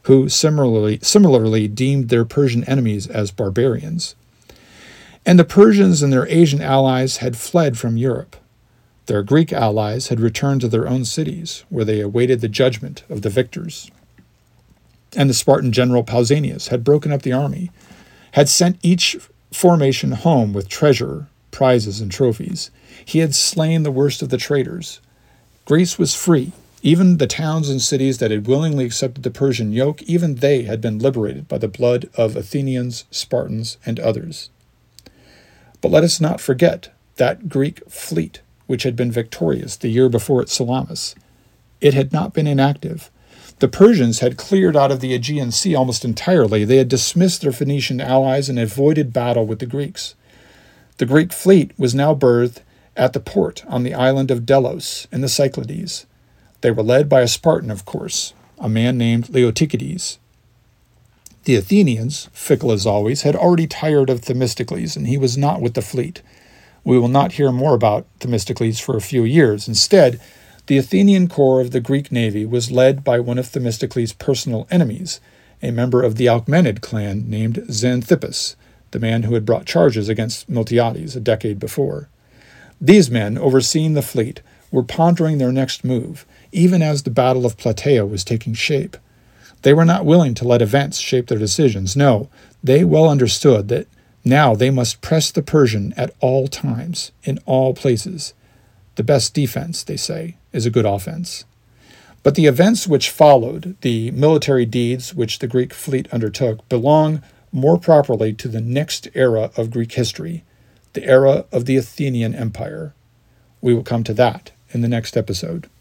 who 0.04 0.30
similarly, 0.30 1.00
similarly 1.02 1.68
deemed 1.68 2.08
their 2.10 2.24
Persian 2.24 2.64
enemies 2.64 3.08
as 3.08 3.32
barbarians. 3.32 4.16
And 5.26 5.40
the 5.40 5.44
Persians 5.44 6.04
and 6.04 6.14
their 6.14 6.28
Asian 6.28 6.62
allies 6.62 7.18
had 7.18 7.36
fled 7.36 7.78
from 7.78 7.98
Europe. 7.98 8.36
Their 9.08 9.24
Greek 9.24 9.52
allies 9.52 10.10
had 10.10 10.20
returned 10.20 10.62
to 10.62 10.68
their 10.68 10.88
own 10.88 11.04
cities, 11.04 11.64
where 11.70 11.86
they 11.86 12.00
awaited 12.00 12.42
the 12.42 12.48
judgment 12.48 13.04
of 13.10 13.24
the 13.24 13.30
victors. 13.30 13.90
And 15.16 15.30
the 15.30 15.34
Spartan 15.34 15.72
general 15.72 16.04
Pausanias 16.04 16.68
had 16.68 16.84
broken 16.84 17.12
up 17.12 17.24
the 17.24 17.34
army, 17.34 17.72
had 18.34 18.50
sent 18.50 18.80
each 18.84 19.18
formation 19.52 20.12
home 20.12 20.54
with 20.54 20.68
treasure, 20.68 21.28
prizes, 21.52 22.02
and 22.02 22.12
trophies. 22.12 22.70
He 23.04 23.20
had 23.20 23.34
slain 23.34 23.84
the 23.84 23.92
worst 23.92 24.22
of 24.22 24.30
the 24.30 24.38
traitors. 24.38 25.00
Greece 25.66 25.98
was 25.98 26.14
free. 26.14 26.52
Even 26.84 27.18
the 27.18 27.26
towns 27.26 27.70
and 27.70 27.82
cities 27.82 28.20
that 28.20 28.30
had 28.30 28.46
willingly 28.46 28.86
accepted 28.86 29.24
the 29.24 29.32
Persian 29.32 29.72
yoke, 29.72 30.04
even 30.04 30.36
they 30.36 30.64
had 30.64 30.82
been 30.82 31.00
liberated 31.00 31.48
by 31.48 31.58
the 31.58 31.68
blood 31.68 32.10
of 32.16 32.36
Athenians, 32.36 33.06
Spartans, 33.10 33.78
and 33.86 34.00
others. 34.00 34.50
But 35.86 35.92
let 35.92 36.04
us 36.04 36.20
not 36.20 36.42
forget 36.42 36.90
that 37.18 37.48
Greek 37.48 37.80
fleet, 37.88 38.42
which 38.66 38.82
had 38.82 38.96
been 38.96 39.12
victorious 39.12 39.76
the 39.76 39.88
year 39.88 40.10
before 40.10 40.42
at 40.42 40.50
Salamis. 40.50 41.14
It 41.80 41.94
had 41.94 42.12
not 42.12 42.34
been 42.34 42.48
inactive. 42.48 43.12
The 43.60 43.68
Persians 43.68 44.18
had 44.18 44.36
cleared 44.36 44.76
out 44.76 44.92
of 44.92 45.00
the 45.00 45.14
Aegean 45.14 45.52
Sea 45.52 45.76
almost 45.76 46.04
entirely. 46.04 46.66
They 46.66 46.78
had 46.78 46.88
dismissed 46.88 47.44
their 47.44 47.52
Phoenician 47.52 48.02
allies 48.02 48.50
and 48.50 48.58
avoided 48.58 49.14
battle 49.14 49.46
with 49.46 49.60
the 49.60 49.68
Greeks. 49.68 50.16
The 50.98 51.06
Greek 51.06 51.32
fleet 51.32 51.72
was 51.78 51.94
now 51.94 52.16
berthed 52.16 52.64
at 52.98 53.14
the 53.14 53.20
port 53.20 53.64
on 53.68 53.84
the 53.84 53.94
island 53.94 54.32
of 54.32 54.44
Delos 54.44 55.08
in 55.12 55.22
the 55.22 55.30
Cyclades. 55.30 56.08
They 56.62 56.72
were 56.72 56.82
led 56.82 57.08
by 57.08 57.22
a 57.22 57.28
Spartan, 57.28 57.70
of 57.70 57.86
course, 57.86 58.34
a 58.58 58.68
man 58.68 58.98
named 58.98 59.28
Leotychides. 59.28 60.18
The 61.46 61.56
Athenians, 61.56 62.28
fickle 62.34 62.72
as 62.72 62.88
always, 62.88 63.22
had 63.22 63.36
already 63.36 63.68
tired 63.68 64.10
of 64.10 64.22
Themistocles, 64.22 64.96
and 64.96 65.08
he 65.08 65.16
was 65.16 65.38
not 65.38 65.62
with 65.62 65.76
the 65.76 65.84
fleet. 65.84 66.24
We 66.84 66.98
will 66.98 67.08
not 67.08 67.34
hear 67.34 67.52
more 67.52 67.76
about 67.76 68.08
Themistocles 68.20 68.80
for 68.80 68.98
a 68.98 69.02
few 69.02 69.24
years. 69.24 69.68
Instead, 69.68 70.20
the 70.66 70.80
Athenian 70.80 71.28
corps 71.28 71.62
of 71.62 71.70
the 71.70 71.80
Greek 71.80 72.12
navy 72.12 72.48
was 72.48 72.72
led 72.72 73.04
by 73.04 73.20
one 73.20 73.38
of 73.38 73.46
Themistocles' 73.46 74.12
personal 74.12 74.66
enemies, 74.72 75.22
a 75.62 75.70
member 75.70 76.02
of 76.02 76.16
the 76.16 76.28
Alcmaeonid 76.28 76.82
clan 76.82 77.30
named 77.30 77.64
Xanthippus, 77.70 78.56
the 78.90 79.00
man 79.00 79.22
who 79.24 79.36
had 79.36 79.46
brought 79.46 79.68
charges 79.68 80.10
against 80.10 80.50
Miltiades 80.50 81.16
a 81.16 81.20
decade 81.20 81.60
before. 81.60 82.10
These 82.82 83.12
men, 83.12 83.38
overseeing 83.38 83.94
the 83.94 84.02
fleet, 84.02 84.42
were 84.72 84.82
pondering 84.82 85.38
their 85.38 85.52
next 85.52 85.84
move, 85.84 86.26
even 86.52 86.82
as 86.82 87.04
the 87.04 87.12
Battle 87.12 87.46
of 87.46 87.56
Plataea 87.56 88.10
was 88.10 88.24
taking 88.24 88.56
shape. 88.56 88.98
They 89.66 89.74
were 89.74 89.84
not 89.84 90.06
willing 90.06 90.36
to 90.36 90.48
let 90.48 90.62
events 90.62 91.00
shape 91.00 91.26
their 91.26 91.40
decisions. 91.40 91.96
No, 91.96 92.30
they 92.64 92.84
well 92.84 93.10
understood 93.10 93.68
that 93.70 93.88
now 94.24 94.54
they 94.54 94.70
must 94.70 95.02
press 95.02 95.32
the 95.32 95.42
Persian 95.42 95.92
at 95.98 96.14
all 96.20 96.48
times, 96.48 97.12
in 97.24 97.40
all 97.48 97.74
places. 97.74 98.36
The 98.94 99.02
best 99.02 99.34
defense, 99.34 99.82
they 99.82 99.98
say, 99.98 100.38
is 100.54 100.68
a 100.68 100.70
good 100.70 100.86
offense. 100.86 101.46
But 102.22 102.36
the 102.36 102.46
events 102.46 102.86
which 102.86 103.10
followed, 103.10 103.76
the 103.82 104.12
military 104.12 104.68
deeds 104.68 105.16
which 105.16 105.40
the 105.40 105.48
Greek 105.48 105.74
fleet 105.74 106.14
undertook, 106.14 106.70
belong 106.70 107.24
more 107.52 107.80
properly 107.80 108.34
to 108.34 108.48
the 108.48 108.62
next 108.62 109.08
era 109.16 109.50
of 109.58 109.72
Greek 109.72 109.94
history, 109.94 110.44
the 110.94 111.06
era 111.06 111.46
of 111.52 111.66
the 111.66 111.76
Athenian 111.76 112.36
Empire. 112.36 112.94
We 113.62 113.74
will 113.74 113.82
come 113.82 114.04
to 114.04 114.14
that 114.14 114.52
in 114.70 114.82
the 114.82 114.88
next 114.88 115.18
episode. 115.18 115.72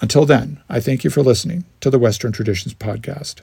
Until 0.00 0.24
then, 0.24 0.60
I 0.68 0.80
thank 0.80 1.02
you 1.02 1.10
for 1.10 1.22
listening 1.22 1.64
to 1.80 1.90
the 1.90 1.98
Western 1.98 2.32
Traditions 2.32 2.74
Podcast. 2.74 3.40